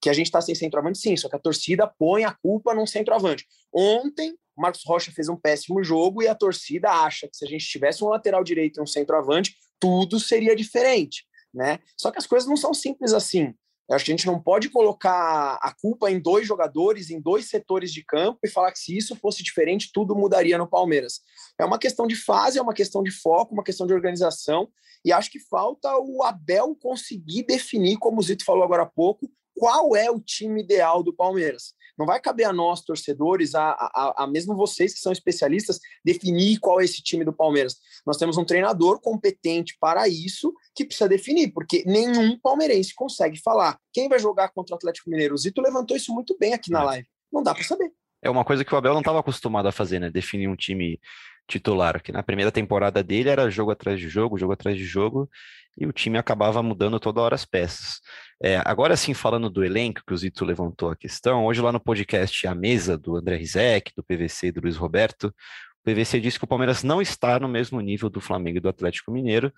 que 0.00 0.10
a 0.10 0.12
gente 0.12 0.26
está 0.26 0.40
sem 0.40 0.54
centroavante, 0.54 0.98
sim, 0.98 1.16
só 1.16 1.28
que 1.28 1.36
a 1.36 1.38
torcida 1.38 1.86
põe 1.86 2.24
a 2.24 2.32
culpa 2.32 2.74
num 2.74 2.86
centroavante. 2.86 3.46
Ontem, 3.72 4.36
o 4.56 4.62
Marcos 4.62 4.82
Rocha 4.84 5.10
fez 5.12 5.28
um 5.28 5.36
péssimo 5.36 5.82
jogo 5.82 6.22
e 6.22 6.28
a 6.28 6.34
torcida 6.34 6.90
acha 6.90 7.28
que 7.28 7.36
se 7.36 7.44
a 7.44 7.48
gente 7.48 7.66
tivesse 7.66 8.02
um 8.04 8.08
lateral 8.08 8.42
direito 8.42 8.78
e 8.78 8.82
um 8.82 8.86
centroavante, 8.86 9.54
tudo 9.78 10.18
seria 10.18 10.56
diferente, 10.56 11.24
né? 11.52 11.78
Só 11.96 12.10
que 12.10 12.18
as 12.18 12.26
coisas 12.26 12.48
não 12.48 12.56
são 12.56 12.72
simples 12.72 13.12
assim. 13.12 13.54
Eu 13.88 13.94
acho 13.94 14.04
que 14.04 14.10
a 14.10 14.16
gente 14.16 14.26
não 14.26 14.42
pode 14.42 14.68
colocar 14.68 15.58
a 15.62 15.72
culpa 15.80 16.10
em 16.10 16.18
dois 16.18 16.46
jogadores, 16.46 17.08
em 17.08 17.20
dois 17.20 17.48
setores 17.48 17.92
de 17.92 18.04
campo 18.04 18.40
e 18.44 18.48
falar 18.48 18.72
que 18.72 18.80
se 18.80 18.96
isso 18.96 19.14
fosse 19.14 19.44
diferente, 19.44 19.90
tudo 19.92 20.16
mudaria 20.16 20.58
no 20.58 20.68
Palmeiras. 20.68 21.20
É 21.58 21.64
uma 21.64 21.78
questão 21.78 22.04
de 22.06 22.16
fase, 22.16 22.58
é 22.58 22.62
uma 22.62 22.74
questão 22.74 23.02
de 23.02 23.12
foco, 23.12 23.54
uma 23.54 23.62
questão 23.62 23.86
de 23.86 23.94
organização. 23.94 24.68
E 25.04 25.12
acho 25.12 25.30
que 25.30 25.38
falta 25.38 25.96
o 25.98 26.24
Abel 26.24 26.74
conseguir 26.74 27.44
definir, 27.44 27.96
como 27.96 28.18
o 28.18 28.22
Zito 28.22 28.44
falou 28.44 28.64
agora 28.64 28.82
há 28.82 28.86
pouco, 28.86 29.30
qual 29.56 29.96
é 29.96 30.10
o 30.10 30.20
time 30.20 30.62
ideal 30.62 31.02
do 31.02 31.14
Palmeiras. 31.14 31.74
Não 31.98 32.04
vai 32.04 32.20
caber 32.20 32.44
a 32.44 32.52
nós, 32.52 32.82
torcedores, 32.82 33.54
a, 33.54 33.70
a, 33.70 34.14
a, 34.18 34.26
mesmo 34.26 34.54
vocês 34.54 34.92
que 34.92 35.00
são 35.00 35.10
especialistas, 35.10 35.80
definir 36.04 36.58
qual 36.58 36.78
é 36.78 36.84
esse 36.84 37.02
time 37.02 37.24
do 37.24 37.32
Palmeiras. 37.32 37.76
Nós 38.06 38.18
temos 38.18 38.36
um 38.36 38.44
treinador 38.44 39.00
competente 39.00 39.76
para 39.80 40.06
isso 40.06 40.52
que 40.74 40.84
precisa 40.84 41.08
definir, 41.08 41.52
porque 41.52 41.82
nenhum 41.86 42.38
palmeirense 42.38 42.94
consegue 42.94 43.40
falar 43.40 43.78
quem 43.94 44.10
vai 44.10 44.18
jogar 44.18 44.50
contra 44.50 44.74
o 44.74 44.76
Atlético 44.76 45.08
Mineiro. 45.08 45.34
O 45.34 45.38
Zito 45.38 45.62
levantou 45.62 45.96
isso 45.96 46.12
muito 46.12 46.36
bem 46.38 46.52
aqui 46.52 46.70
na 46.70 46.82
é. 46.82 46.84
live. 46.84 47.08
Não 47.32 47.42
dá 47.42 47.54
para 47.54 47.64
saber. 47.64 47.90
É 48.22 48.28
uma 48.28 48.44
coisa 48.44 48.64
que 48.64 48.74
o 48.74 48.76
Abel 48.76 48.92
não 48.92 49.00
estava 49.00 49.20
acostumado 49.20 49.66
a 49.66 49.72
fazer, 49.72 49.98
né? 49.98 50.10
Definir 50.10 50.48
um 50.48 50.56
time 50.56 51.00
titular, 51.48 52.02
que 52.02 52.12
na 52.12 52.22
primeira 52.22 52.50
temporada 52.50 53.02
dele 53.02 53.30
era 53.30 53.48
jogo 53.48 53.70
atrás 53.70 53.98
de 53.98 54.08
jogo, 54.08 54.36
jogo 54.36 54.52
atrás 54.52 54.76
de 54.76 54.84
jogo, 54.84 55.30
e 55.78 55.86
o 55.86 55.92
time 55.92 56.18
acabava 56.18 56.62
mudando 56.62 56.98
toda 56.98 57.20
hora 57.20 57.34
as 57.34 57.44
peças. 57.44 58.00
É, 58.42 58.60
agora 58.66 58.96
sim, 58.96 59.14
falando 59.14 59.48
do 59.48 59.64
elenco, 59.64 60.02
que 60.06 60.12
o 60.12 60.16
Zito 60.16 60.44
levantou 60.44 60.90
a 60.90 60.96
questão, 60.96 61.46
hoje 61.46 61.60
lá 61.62 61.72
no 61.72 61.80
podcast 61.80 62.46
A 62.46 62.54
Mesa, 62.54 62.96
do 62.98 63.16
André 63.16 63.36
Rizek, 63.36 63.92
do 63.96 64.04
PVC 64.04 64.48
e 64.48 64.52
do 64.52 64.60
Luiz 64.60 64.76
Roberto, 64.76 65.34
o 65.82 65.90
PVC 65.90 66.20
disse 66.20 66.38
que 66.38 66.44
o 66.44 66.48
Palmeiras 66.48 66.82
não 66.82 67.00
está 67.00 67.40
no 67.40 67.48
mesmo 67.48 67.80
nível 67.80 68.10
do 68.10 68.20
Flamengo 68.20 68.58
e 68.58 68.60
do 68.60 68.68
Atlético 68.68 69.10
Mineiro, 69.10 69.50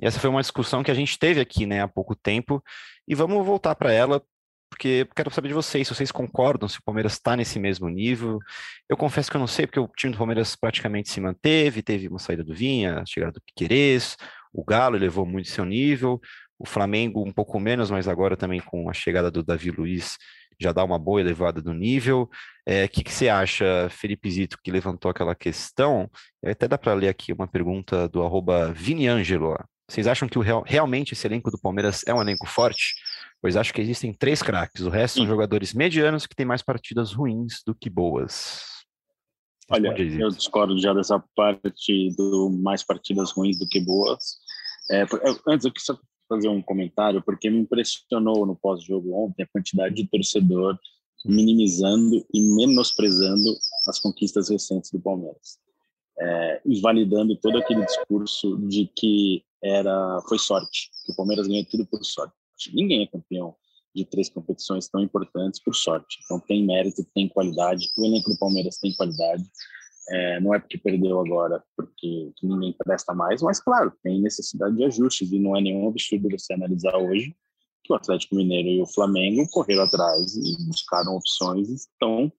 e 0.00 0.06
essa 0.06 0.20
foi 0.20 0.28
uma 0.28 0.42
discussão 0.42 0.82
que 0.82 0.90
a 0.90 0.94
gente 0.94 1.18
teve 1.18 1.40
aqui 1.40 1.64
né, 1.64 1.80
há 1.80 1.88
pouco 1.88 2.14
tempo, 2.14 2.62
e 3.06 3.14
vamos 3.14 3.44
voltar 3.46 3.74
para 3.74 3.92
ela, 3.92 4.22
porque 4.68 5.08
quero 5.16 5.30
saber 5.30 5.48
de 5.48 5.54
vocês, 5.54 5.88
se 5.88 5.94
vocês 5.94 6.12
concordam 6.12 6.68
se 6.68 6.78
o 6.78 6.82
Palmeiras 6.82 7.14
está 7.14 7.34
nesse 7.34 7.58
mesmo 7.58 7.88
nível. 7.88 8.38
Eu 8.86 8.98
confesso 8.98 9.30
que 9.30 9.36
eu 9.36 9.40
não 9.40 9.46
sei, 9.46 9.66
porque 9.66 9.80
o 9.80 9.88
time 9.96 10.12
do 10.12 10.18
Palmeiras 10.18 10.54
praticamente 10.54 11.10
se 11.10 11.20
manteve, 11.20 11.82
teve 11.82 12.06
uma 12.06 12.18
saída 12.18 12.44
do 12.44 12.54
Vinha, 12.54 13.00
a 13.00 13.06
chegada 13.06 13.32
do 13.32 13.40
Piquerez, 13.40 14.16
o 14.52 14.62
Galo 14.62 14.96
elevou 14.96 15.24
muito 15.24 15.48
seu 15.48 15.64
nível, 15.64 16.20
o 16.58 16.66
Flamengo 16.66 17.22
um 17.26 17.32
pouco 17.32 17.58
menos, 17.60 17.90
mas 17.90 18.08
agora 18.08 18.36
também 18.36 18.60
com 18.60 18.90
a 18.90 18.92
chegada 18.92 19.30
do 19.30 19.42
Davi 19.42 19.70
Luiz 19.70 20.16
já 20.60 20.72
dá 20.72 20.82
uma 20.82 20.98
boa 20.98 21.20
elevada 21.20 21.62
do 21.62 21.72
nível. 21.72 22.22
O 22.22 22.28
é, 22.66 22.88
que, 22.88 23.04
que 23.04 23.12
você 23.12 23.28
acha, 23.28 23.88
Felipe 23.90 24.30
Zito, 24.30 24.58
que 24.62 24.72
levantou 24.72 25.10
aquela 25.10 25.34
questão? 25.34 26.10
Até 26.44 26.66
dá 26.66 26.76
para 26.76 26.94
ler 26.94 27.08
aqui 27.08 27.32
uma 27.32 27.46
pergunta 27.46 28.08
do 28.08 28.22
arroba 28.22 28.72
Viniangelo. 28.72 29.56
Vocês 29.88 30.06
acham 30.06 30.28
que 30.28 30.38
o 30.38 30.42
real, 30.42 30.64
realmente 30.66 31.12
esse 31.12 31.26
elenco 31.26 31.50
do 31.50 31.58
Palmeiras 31.58 32.02
é 32.06 32.12
um 32.12 32.20
elenco 32.20 32.46
forte? 32.46 32.94
Pois 33.40 33.56
acho 33.56 33.72
que 33.72 33.80
existem 33.80 34.12
três 34.12 34.42
craques, 34.42 34.82
o 34.82 34.90
resto 34.90 35.18
são 35.18 35.26
jogadores 35.26 35.72
medianos 35.72 36.26
que 36.26 36.34
têm 36.34 36.44
mais 36.44 36.60
partidas 36.60 37.12
ruins 37.12 37.62
do 37.64 37.74
que 37.74 37.88
boas. 37.88 38.78
Olha, 39.70 39.94
eu 39.96 40.30
discordo 40.30 40.78
já 40.78 40.92
dessa 40.92 41.22
parte 41.36 42.14
do 42.16 42.50
mais 42.50 42.82
partidas 42.82 43.30
ruins 43.30 43.58
do 43.58 43.66
que 43.66 43.80
boas. 43.80 44.38
É, 44.90 45.04
antes, 45.46 45.66
eu 45.66 45.72
quis 45.72 45.84
fazer 46.28 46.48
um 46.48 46.62
comentário, 46.62 47.22
porque 47.22 47.48
me 47.50 47.58
impressionou 47.60 48.46
no 48.46 48.54
pós-jogo 48.54 49.14
ontem 49.14 49.42
a 49.42 49.46
quantidade 49.46 49.94
de 49.94 50.06
torcedor 50.08 50.78
minimizando 51.24 52.24
e 52.32 52.40
menosprezando 52.40 53.56
as 53.88 53.98
conquistas 53.98 54.48
recentes 54.48 54.90
do 54.90 55.00
Palmeiras. 55.00 55.58
é, 56.20 56.60
invalidando 56.66 57.36
todo 57.36 57.58
aquele 57.58 57.84
discurso 57.84 58.56
de 58.66 58.90
que 58.96 59.44
era 59.62 60.20
foi 60.28 60.38
sorte, 60.38 60.90
que 61.04 61.12
o 61.12 61.16
Palmeiras 61.16 61.46
ganhou 61.46 61.64
tudo 61.70 61.86
por 61.86 62.04
sorte. 62.04 62.34
Ninguém 62.74 63.02
é 63.02 63.06
campeão 63.06 63.54
de 63.94 64.04
três 64.04 64.28
competições 64.28 64.88
tão 64.88 65.00
importantes 65.00 65.60
por 65.60 65.74
sorte. 65.74 66.18
Então 66.24 66.40
tem 66.40 66.64
mérito, 66.64 67.04
tem 67.14 67.28
qualidade. 67.28 67.88
O 67.96 68.04
elenco 68.04 68.30
do 68.30 68.38
Palmeiras 68.38 68.78
tem 68.78 68.94
qualidade. 68.94 69.44
É, 70.10 70.40
não 70.40 70.54
é 70.54 70.58
porque 70.58 70.78
perdeu 70.78 71.20
agora, 71.20 71.62
porque 71.76 72.32
ninguém 72.42 72.74
presta 72.78 73.14
mais, 73.14 73.42
mas 73.42 73.60
claro, 73.60 73.92
tem 74.02 74.20
necessidade 74.20 74.74
de 74.74 74.84
ajustes 74.84 75.30
e 75.30 75.38
não 75.38 75.54
é 75.56 75.60
nenhum 75.60 75.88
absurdo 75.88 76.30
você 76.30 76.54
analisar 76.54 76.96
hoje 76.96 77.36
que 77.88 77.92
o 77.92 77.96
Atlético 77.96 78.36
Mineiro 78.36 78.68
e 78.68 78.82
o 78.82 78.86
Flamengo 78.86 79.48
correram 79.50 79.82
atrás 79.82 80.36
e 80.36 80.66
buscaram 80.66 81.16
opções 81.16 81.68
e 81.68 81.74
estão, 81.74 82.32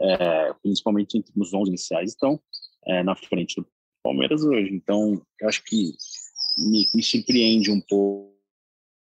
é, 0.00 0.52
principalmente 0.62 1.16
entre 1.16 1.32
os 1.36 1.54
11 1.54 1.68
iniciais, 1.68 2.10
estão 2.10 2.40
é, 2.86 3.02
na 3.02 3.14
frente 3.14 3.60
do 3.60 3.66
Palmeiras 4.02 4.44
hoje. 4.44 4.74
Então, 4.74 5.22
eu 5.40 5.48
acho 5.48 5.62
que 5.64 5.92
me, 6.58 6.88
me 6.92 7.02
surpreende 7.02 7.70
um 7.70 7.80
pouco, 7.80 8.34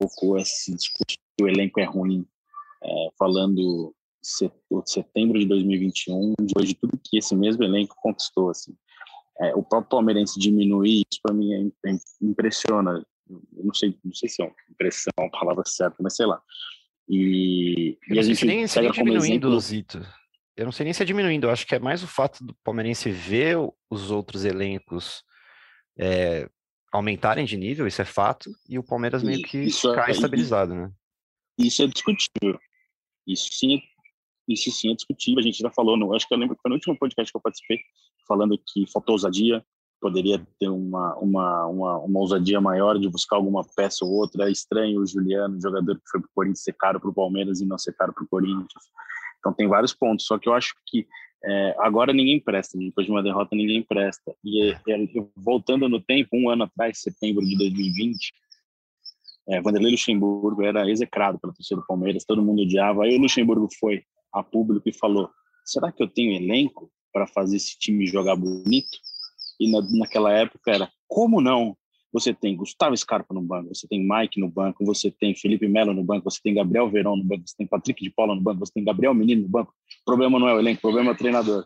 um 0.01 0.07
pouco 0.07 0.39
esse 0.39 0.75
discurso 0.75 1.19
que 1.37 1.45
o 1.45 1.49
elenco 1.49 1.81
é 1.81 1.85
ruim, 1.85 2.27
é, 2.83 3.09
falando 3.19 3.95
setembro 4.23 5.39
de 5.39 5.47
2021, 5.47 6.35
depois 6.41 6.69
de 6.69 6.75
tudo 6.75 7.01
que 7.03 7.19
esse 7.19 7.35
mesmo 7.35 7.65
elenco 7.65 7.97
conquistou. 8.01 8.51
Assim. 8.51 8.75
É, 9.41 9.55
o 9.55 9.63
próprio 9.63 9.91
palmeirense 9.91 10.39
diminuir, 10.39 11.03
isso 11.11 11.21
para 11.23 11.35
mim 11.35 11.53
é, 11.53 11.91
é, 11.91 11.97
impressiona. 12.21 13.05
Eu 13.29 13.65
não 13.65 13.75
sei, 13.75 13.97
não 14.05 14.13
sei 14.13 14.29
se 14.29 14.43
é 14.43 14.45
uma 14.45 14.55
impressão, 14.71 15.13
a 15.19 15.31
palavra 15.31 15.63
certa, 15.67 15.97
mas 16.01 16.17
sei 16.17 16.27
lá. 16.27 16.41
E, 17.09 17.99
e 18.09 18.19
a 18.19 18.23
gente 18.23 18.45
nem, 18.45 18.67
pega 18.67 18.81
nem 18.81 18.93
como 18.93 19.17
exemplo... 19.17 19.61
Zito. 19.61 20.07
Eu 20.57 20.65
não 20.65 20.73
sei 20.73 20.85
nem 20.85 20.93
se 20.93 21.03
é 21.03 21.07
diminuindo, 21.07 21.47
eu 21.47 21.51
acho 21.51 21.67
que 21.67 21.75
é 21.75 21.79
mais 21.79 22.03
o 22.03 22.07
fato 22.07 22.45
do 22.45 22.55
palmeirense 22.63 23.11
ver 23.11 23.57
os 23.89 24.11
outros 24.11 24.45
elencos 24.45 25.25
é, 25.99 26.49
aumentarem 26.93 27.45
de 27.45 27.57
nível, 27.57 27.87
isso 27.87 28.03
é 28.03 28.05
fato, 28.05 28.51
e 28.69 28.79
o 28.79 28.83
Palmeiras 28.83 29.23
meio 29.23 29.43
que 29.43 29.59
isso 29.59 29.93
cai 29.95 30.11
é, 30.11 30.13
estabilizado, 30.13 30.75
né? 30.75 30.91
Isso 31.59 31.83
é 31.83 31.87
discutível. 31.87 32.59
Isso 33.27 33.49
sim, 33.53 33.81
isso 34.53 34.71
sim 34.71 34.91
é 34.91 34.95
discutível. 34.95 35.41
A 35.41 35.43
gente 35.43 35.59
já 35.59 35.71
falou, 35.71 35.97
no, 35.97 36.15
acho 36.15 36.27
que 36.27 36.35
eu 36.35 36.39
lembro 36.39 36.57
que 36.57 36.63
foi 36.63 36.69
no 36.69 36.77
último 36.77 36.99
podcast 36.99 37.33
que 37.33 37.37
eu 37.37 37.41
participei, 37.41 37.79
falando 38.27 38.59
que 38.59 38.91
faltou 38.91 39.15
ousadia, 39.15 39.65
poderia 40.01 40.45
ter 40.59 40.69
uma, 40.69 41.15
uma, 41.17 41.67
uma, 41.67 41.99
uma 41.99 42.21
ousadia 42.21 42.61
maior 42.61 42.99
de 42.99 43.09
buscar 43.09 43.37
alguma 43.37 43.63
peça 43.77 44.05
ou 44.05 44.13
outra. 44.13 44.49
É 44.49 44.53
estranho 44.53 45.01
o 45.01 45.07
Juliano, 45.07 45.61
jogador 45.61 45.97
que 45.97 46.11
foi 46.11 46.21
para 46.21 46.29
o 46.29 46.33
Corinthians, 46.35 46.65
ser 46.65 46.73
caro 46.75 47.01
para 47.01 47.11
o 47.11 47.15
Palmeiras 47.15 47.61
e 47.61 47.67
não 47.67 47.79
ser 47.79 47.93
caro 47.95 48.13
para 48.13 48.25
o 48.25 48.29
Corinthians. 48.29 48.85
Então 49.39 49.53
tem 49.53 49.69
vários 49.69 49.95
pontos, 49.95 50.27
só 50.27 50.39
que 50.39 50.49
eu 50.49 50.55
acho 50.55 50.75
que 50.87 51.07
é, 51.43 51.75
agora 51.79 52.13
ninguém 52.13 52.39
presta, 52.39 52.77
depois 52.77 53.07
de 53.07 53.13
uma 53.13 53.23
derrota 53.23 53.57
ninguém 53.57 53.83
presta. 53.83 54.35
E 54.45 54.71
é, 54.71 54.81
é, 54.89 55.07
voltando 55.37 55.89
no 55.89 56.01
tempo, 56.01 56.29
um 56.35 56.51
ano 56.51 56.65
atrás, 56.65 57.01
setembro 57.01 57.45
de 57.45 57.57
2020, 57.57 58.33
é, 59.49 59.61
Vanderlei 59.61 59.93
Luxemburgo 59.93 60.63
era 60.63 60.89
execrado 60.89 61.39
pela 61.39 61.53
torcida 61.53 61.81
do 61.81 61.87
Palmeiras, 61.87 62.25
todo 62.25 62.43
mundo 62.43 62.63
odiava. 62.63 63.05
Aí 63.05 63.17
o 63.17 63.21
Luxemburgo 63.21 63.69
foi 63.79 64.03
a 64.33 64.43
público 64.43 64.89
e 64.89 64.93
falou: 64.93 65.31
será 65.65 65.91
que 65.93 66.03
eu 66.03 66.09
tenho 66.09 66.33
elenco 66.33 66.91
para 67.13 67.27
fazer 67.27 67.57
esse 67.57 67.79
time 67.79 68.07
jogar 68.07 68.37
bonito? 68.37 68.99
E 69.59 69.71
na, 69.71 69.81
naquela 69.99 70.33
época 70.33 70.71
era: 70.71 70.91
como 71.07 71.41
não? 71.41 71.77
Você 72.13 72.35
tem 72.35 72.57
Gustavo 72.57 72.97
Scarpa 72.97 73.33
no 73.33 73.41
banco, 73.41 73.73
você 73.73 73.87
tem 73.87 74.05
Mike 74.05 74.41
no 74.41 74.49
banco, 74.49 74.85
você 74.85 75.13
tem 75.13 75.33
Felipe 75.33 75.69
Melo 75.69 75.95
no 75.95 76.03
banco, 76.03 76.29
você 76.29 76.41
tem 76.43 76.55
Gabriel 76.55 76.91
Verão 76.91 77.17
no 77.17 77.23
banco, 77.23 77.45
você 77.47 77.57
tem 77.57 77.67
Patrick 77.69 78.03
de 78.03 78.11
Paula 78.11 78.35
no 78.35 78.41
banco, 78.41 78.59
você 78.59 78.73
tem 78.73 78.83
Gabriel 78.83 79.15
Menino 79.15 79.43
no 79.43 79.49
banco. 79.49 79.73
O 80.03 80.05
problema 80.05 80.39
não 80.39 80.49
é 80.49 80.55
o 80.55 80.59
elenco, 80.59 80.79
o 80.79 80.83
problema 80.83 81.11
é 81.11 81.15
o 81.15 81.17
treinador. 81.17 81.65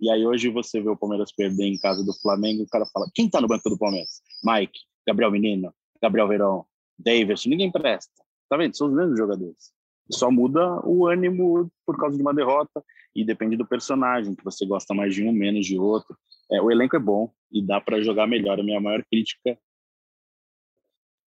E 0.00 0.10
aí 0.10 0.26
hoje 0.26 0.48
você 0.48 0.80
vê 0.80 0.88
o 0.88 0.96
Palmeiras 0.96 1.30
perder 1.30 1.66
em 1.66 1.78
casa 1.78 2.04
do 2.04 2.12
Flamengo, 2.14 2.64
o 2.64 2.68
cara 2.68 2.84
fala: 2.86 3.08
quem 3.14 3.30
tá 3.30 3.40
no 3.40 3.46
banco 3.46 3.70
do 3.70 3.78
Palmeiras? 3.78 4.20
Mike, 4.42 4.80
Gabriel 5.06 5.30
Menino, 5.30 5.72
Gabriel 6.02 6.26
Verão, 6.26 6.66
Davis, 6.98 7.46
ninguém 7.46 7.70
presta. 7.70 8.12
Tá 8.48 8.56
vendo? 8.56 8.76
São 8.76 8.88
os 8.88 8.94
mesmos 8.94 9.16
jogadores. 9.16 9.72
Só 10.10 10.30
muda 10.30 10.80
o 10.84 11.06
ânimo 11.06 11.70
por 11.86 11.96
causa 11.98 12.16
de 12.16 12.22
uma 12.22 12.34
derrota 12.34 12.82
e 13.14 13.24
depende 13.24 13.56
do 13.56 13.66
personagem, 13.66 14.34
que 14.34 14.44
você 14.44 14.66
gosta 14.66 14.94
mais 14.94 15.14
de 15.14 15.24
um, 15.24 15.32
menos 15.32 15.66
de 15.66 15.78
outro. 15.78 16.16
É, 16.50 16.60
o 16.60 16.70
elenco 16.70 16.96
é 16.96 16.98
bom 16.98 17.32
e 17.50 17.64
dá 17.64 17.80
para 17.80 18.02
jogar 18.02 18.26
melhor. 18.26 18.58
A 18.58 18.62
minha 18.62 18.80
maior 18.80 19.04
crítica, 19.10 19.56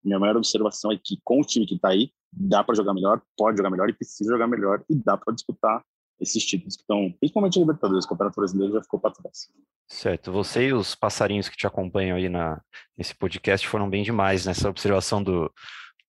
minha 0.04 0.20
maior 0.20 0.38
observação 0.38 0.92
é 0.92 0.98
que 0.98 1.20
com 1.24 1.40
o 1.40 1.46
time 1.46 1.66
que 1.66 1.76
está 1.76 1.90
aí, 1.90 2.12
dá 2.32 2.64
para 2.64 2.76
jogar 2.76 2.94
melhor, 2.94 3.22
pode 3.38 3.58
jogar 3.58 3.70
melhor 3.70 3.90
e 3.90 3.94
precisa 3.94 4.32
jogar 4.32 4.48
melhor 4.48 4.84
e 4.90 4.96
dá 4.96 5.18
para 5.18 5.34
disputar 5.34 5.84
esses 6.20 6.46
títulos 6.46 6.76
que 6.76 6.84
estão, 6.84 7.12
principalmente 7.20 7.58
a 7.58 7.62
Libertadores, 7.62 8.06
o 8.06 8.08
Campeonato 8.08 8.40
Brasileiro 8.40 8.74
já 8.74 8.84
ficou 8.84 9.00
para 9.00 9.12
trás. 9.12 9.50
Certo, 9.88 10.32
você 10.32 10.68
e 10.68 10.74
os 10.74 10.94
passarinhos 10.94 11.50
que 11.50 11.58
te 11.58 11.66
acompanham 11.66 12.16
aí 12.16 12.30
na, 12.30 12.62
nesse 12.96 13.16
podcast 13.16 13.68
foram 13.68 13.90
bem 13.90 14.04
demais 14.04 14.46
nessa 14.46 14.70
observação 14.70 15.22
do, 15.24 15.52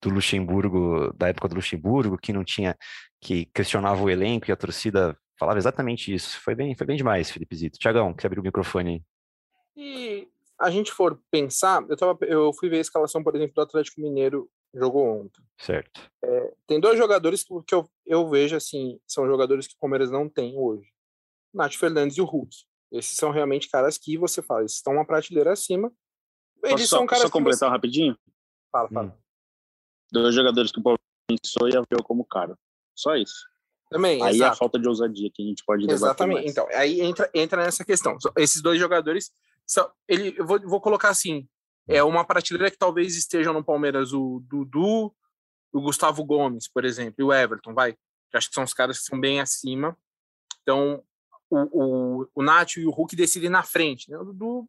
do 0.03 0.11
Luxemburgo, 0.11 1.13
da 1.17 1.29
época 1.29 1.49
do 1.49 1.55
Luxemburgo, 1.55 2.19
que 2.19 2.33
não 2.33 2.45
tinha, 2.45 2.77
que 3.21 3.47
questionava 3.47 4.03
o 4.03 4.11
elenco 4.11 4.51
e 4.51 4.53
a 4.53 4.57
torcida 4.57 5.17
falava 5.39 5.59
exatamente 5.59 6.13
isso. 6.13 6.41
Foi 6.41 6.55
bem, 6.55 6.75
foi 6.77 6.87
bem 6.87 6.97
demais, 6.97 7.31
Felipe 7.31 7.55
Zito. 7.55 7.79
Tiagão, 7.79 8.13
quer 8.13 8.27
abrir 8.27 8.41
o 8.41 8.43
microfone 8.43 8.91
aí? 8.91 9.03
E 9.77 10.29
a 10.59 10.71
gente 10.71 10.91
for 10.93 11.21
pensar, 11.31 11.85
eu, 11.89 11.97
tava, 11.97 12.19
eu 12.23 12.53
fui 12.53 12.69
ver 12.69 12.79
a 12.79 12.81
escalação, 12.81 13.23
por 13.23 13.35
exemplo, 13.37 13.55
do 13.55 13.63
Atlético 13.63 14.01
Mineiro 14.01 14.51
jogou 14.75 15.23
ontem. 15.23 15.43
Certo. 15.59 16.11
É, 16.25 16.53
tem 16.67 16.81
dois 16.81 16.99
jogadores 16.99 17.45
que, 17.45 17.55
que 17.67 17.75
eu, 17.75 17.89
eu 18.05 18.29
vejo 18.29 18.57
assim, 18.57 18.99
são 19.07 19.27
jogadores 19.27 19.69
que 19.69 19.75
o 19.75 19.79
Palmeiras 19.79 20.11
não 20.11 20.29
tem 20.29 20.59
hoje. 20.59 20.89
Nath 21.55 21.75
Fernandes 21.75 22.17
e 22.17 22.21
o 22.21 22.25
Hulk. 22.25 22.57
Esses 22.91 23.17
são 23.17 23.31
realmente 23.31 23.69
caras 23.71 23.97
que 23.97 24.19
você 24.19 24.43
fala, 24.43 24.61
eles 24.61 24.73
estão 24.73 24.95
uma 24.95 25.07
prateleira 25.07 25.53
acima. 25.53 25.93
Eles 26.65 26.83
Posso 26.83 26.87
são 26.89 27.07
caras 27.07 27.25
só 27.25 27.31
completar 27.31 27.69
você... 27.69 27.73
rapidinho? 27.73 28.17
Fala, 28.71 28.89
fala. 28.89 29.07
Hum 29.09 29.22
dois 30.13 30.35
jogadores 30.35 30.71
que 30.71 30.79
o 30.79 30.83
Paulo 30.83 30.99
pensou 31.27 31.69
e 31.69 31.73
viu 31.73 32.03
como 32.05 32.25
cara. 32.25 32.57
Só 32.95 33.17
isso. 33.17 33.47
Também, 33.91 34.23
aí 34.23 34.37
exato. 34.37 34.51
é 34.51 34.53
a 34.53 34.57
falta 34.57 34.79
de 34.79 34.89
ousadia 34.89 35.31
que 35.33 35.43
a 35.43 35.47
gente 35.47 35.63
pode 35.65 35.91
Exatamente. 35.91 36.49
Então, 36.49 36.67
aí 36.73 37.01
entra, 37.01 37.31
entra 37.35 37.63
nessa 37.63 37.85
questão. 37.85 38.17
Esses 38.37 38.63
dois 38.63 38.79
jogadores, 38.79 39.31
são, 39.67 39.91
ele, 40.09 40.35
eu 40.39 40.47
vou, 40.47 40.61
vou 40.61 40.81
colocar 40.81 41.11
assim, 41.11 41.47
é 41.87 42.03
uma 42.03 42.25
prateleira 42.25 42.71
que 42.71 42.79
talvez 42.79 43.17
estejam 43.17 43.53
no 43.53 43.65
Palmeiras 43.65 44.13
o 44.13 44.43
Dudu, 44.49 45.15
o 45.73 45.81
Gustavo 45.81 46.25
Gomes, 46.25 46.69
por 46.69 46.85
exemplo, 46.85 47.17
e 47.19 47.23
o 47.23 47.33
Everton, 47.33 47.75
vai. 47.75 47.91
Eu 47.91 48.39
acho 48.39 48.49
que 48.49 48.55
são 48.55 48.65
os 48.65 48.73
caras 48.73 48.99
que 48.99 49.05
são 49.05 49.21
bem 49.21 49.41
acima. 49.41 49.97
Então, 50.63 51.03
o, 51.51 51.59
o, 51.59 52.29
o 52.35 52.43
Nath 52.43 52.77
e 52.77 52.87
o 52.87 52.91
Hulk 52.91 53.15
decidem 53.15 53.51
na 53.51 53.63
frente. 53.63 54.11
Né? 54.11 54.17
O 54.17 54.25
Dudu 54.25 54.69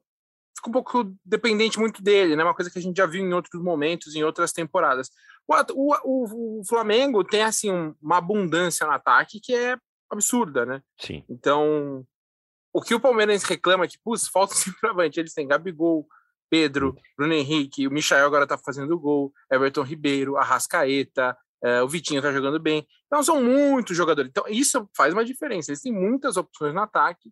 fica 0.55 0.69
um 0.69 0.73
pouco 0.73 1.15
dependente 1.23 1.79
muito 1.79 2.01
dele, 2.01 2.35
né? 2.35 2.43
Uma 2.43 2.55
coisa 2.55 2.69
que 2.69 2.79
a 2.79 2.81
gente 2.81 2.97
já 2.97 3.05
viu 3.05 3.23
em 3.23 3.33
outros 3.33 3.61
momentos, 3.61 4.15
em 4.15 4.23
outras 4.23 4.51
temporadas. 4.51 5.09
O, 5.47 5.55
o, 6.03 6.59
o 6.59 6.65
Flamengo 6.65 7.23
tem 7.23 7.43
assim 7.43 7.69
uma 8.01 8.17
abundância 8.17 8.85
no 8.85 8.93
ataque 8.93 9.39
que 9.39 9.53
é 9.53 9.77
absurda, 10.09 10.65
né? 10.65 10.81
Sim. 10.99 11.23
Então, 11.29 12.05
o 12.71 12.81
que 12.81 12.95
o 12.95 12.99
Palmeiras 12.99 13.43
reclama 13.43 13.85
é 13.85 13.87
que, 13.87 13.99
putz, 14.03 14.27
falta 14.27 14.55
centroavante. 14.55 15.19
Eles 15.19 15.33
têm 15.33 15.47
Gabigol, 15.47 16.07
Pedro, 16.49 16.95
Bruno 17.17 17.33
Henrique, 17.33 17.87
o 17.87 17.91
Michael 17.91 18.25
agora 18.25 18.47
tá 18.47 18.57
fazendo 18.57 18.99
gol, 18.99 19.33
Everton 19.51 19.81
Ribeiro, 19.81 20.37
Arrascaeta, 20.37 21.37
é, 21.63 21.81
o 21.81 21.87
Vitinho 21.87 22.21
tá 22.21 22.31
jogando 22.31 22.59
bem. 22.59 22.85
Então, 23.07 23.23
são 23.23 23.41
muitos 23.41 23.95
jogadores. 23.95 24.29
Então, 24.29 24.45
isso 24.47 24.89
faz 24.95 25.13
uma 25.13 25.25
diferença. 25.25 25.71
Eles 25.71 25.81
têm 25.81 25.93
muitas 25.93 26.37
opções 26.37 26.73
no 26.73 26.81
ataque 26.81 27.31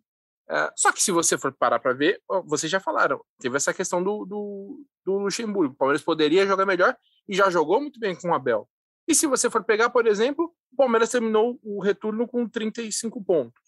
só 0.76 0.92
que 0.92 1.02
se 1.02 1.10
você 1.10 1.38
for 1.38 1.52
parar 1.52 1.78
para 1.78 1.92
ver, 1.92 2.20
vocês 2.44 2.70
já 2.70 2.80
falaram, 2.80 3.24
teve 3.38 3.56
essa 3.56 3.72
questão 3.72 4.02
do, 4.02 4.24
do, 4.24 4.84
do, 5.04 5.18
Luxemburgo. 5.18 5.72
O 5.74 5.76
Palmeiras 5.76 6.02
poderia 6.02 6.46
jogar 6.46 6.66
melhor 6.66 6.96
e 7.28 7.34
já 7.34 7.48
jogou 7.50 7.80
muito 7.80 7.98
bem 7.98 8.14
com 8.14 8.28
o 8.28 8.34
Abel. 8.34 8.68
E 9.06 9.14
se 9.14 9.26
você 9.26 9.50
for 9.50 9.64
pegar, 9.64 9.90
por 9.90 10.06
exemplo, 10.06 10.52
o 10.72 10.76
Palmeiras 10.76 11.10
terminou 11.10 11.58
o 11.62 11.80
retorno 11.80 12.26
com 12.26 12.48
35 12.48 13.22
pontos. 13.24 13.60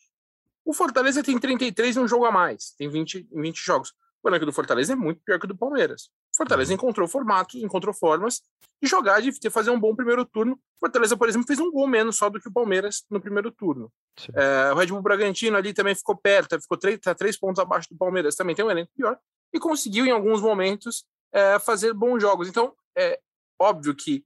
O 0.65 0.73
Fortaleza 0.73 1.23
tem 1.23 1.39
33 1.39 1.97
e 1.97 2.01
um 2.01 2.09
jogo 2.09 2.25
a 2.25 2.33
mais, 2.33 2.71
tem 2.79 2.89
20, 2.89 3.29
20 3.33 3.59
jogos. 3.59 3.93
O 4.23 4.29
elenco 4.29 4.47
do 4.47 4.53
Fortaleza 4.53 4.95
é 4.95 4.97
muito 4.97 5.21
pior 5.23 5.39
que 5.39 5.45
o 5.45 5.49
do 5.49 5.57
Palmeiras. 5.57 6.11
Fortaleza 6.37 6.71
uhum. 6.71 6.77
encontrou 6.77 7.07
formatos, 7.07 7.63
encontrou 7.63 7.95
formas 7.95 8.43
de 8.83 8.89
jogar, 8.89 9.21
de 9.21 9.51
fazer 9.51 9.71
um 9.71 9.79
bom 9.79 9.95
primeiro 9.95 10.25
turno. 10.25 10.59
Fortaleza, 10.81 11.17
por 11.17 11.29
exemplo, 11.29 11.47
fez 11.47 11.59
um 11.59 11.71
gol 11.71 11.87
menos 11.87 12.17
só 12.17 12.29
do 12.29 12.41
que 12.41 12.49
o 12.49 12.53
Palmeiras 12.53 13.05
no 13.09 13.21
primeiro 13.21 13.51
turno. 13.51 13.93
É, 14.35 14.73
o 14.73 14.77
Red 14.77 14.89
Bull 14.89 15.03
Bragantino 15.03 15.57
ali 15.57 15.73
também 15.73 15.95
ficou 15.95 16.17
perto, 16.17 16.61
ficou 16.61 16.77
três, 16.77 16.99
tá 17.01 17.15
três 17.15 17.39
pontos 17.39 17.61
abaixo 17.61 17.89
do 17.91 17.97
Palmeiras, 17.97 18.35
também 18.35 18.55
tem 18.55 18.65
um 18.65 18.71
elenco 18.71 18.93
pior, 18.95 19.19
e 19.53 19.59
conseguiu 19.59 20.07
em 20.07 20.11
alguns 20.11 20.41
momentos 20.41 21.05
é, 21.33 21.59
fazer 21.59 21.93
bons 21.95 22.21
jogos. 22.21 22.49
Então, 22.49 22.75
é 22.97 23.19
óbvio 23.59 23.95
que 23.95 24.25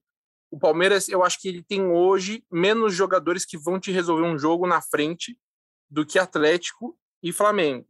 o 0.50 0.58
Palmeiras, 0.58 1.08
eu 1.08 1.22
acho 1.22 1.40
que 1.40 1.48
ele 1.48 1.62
tem 1.62 1.86
hoje 1.86 2.42
menos 2.50 2.94
jogadores 2.94 3.44
que 3.44 3.58
vão 3.58 3.78
te 3.78 3.92
resolver 3.92 4.24
um 4.24 4.38
jogo 4.38 4.66
na 4.66 4.80
frente 4.80 5.38
do 5.90 6.06
que 6.06 6.18
Atlético 6.18 6.98
e 7.22 7.32
Flamengo. 7.32 7.86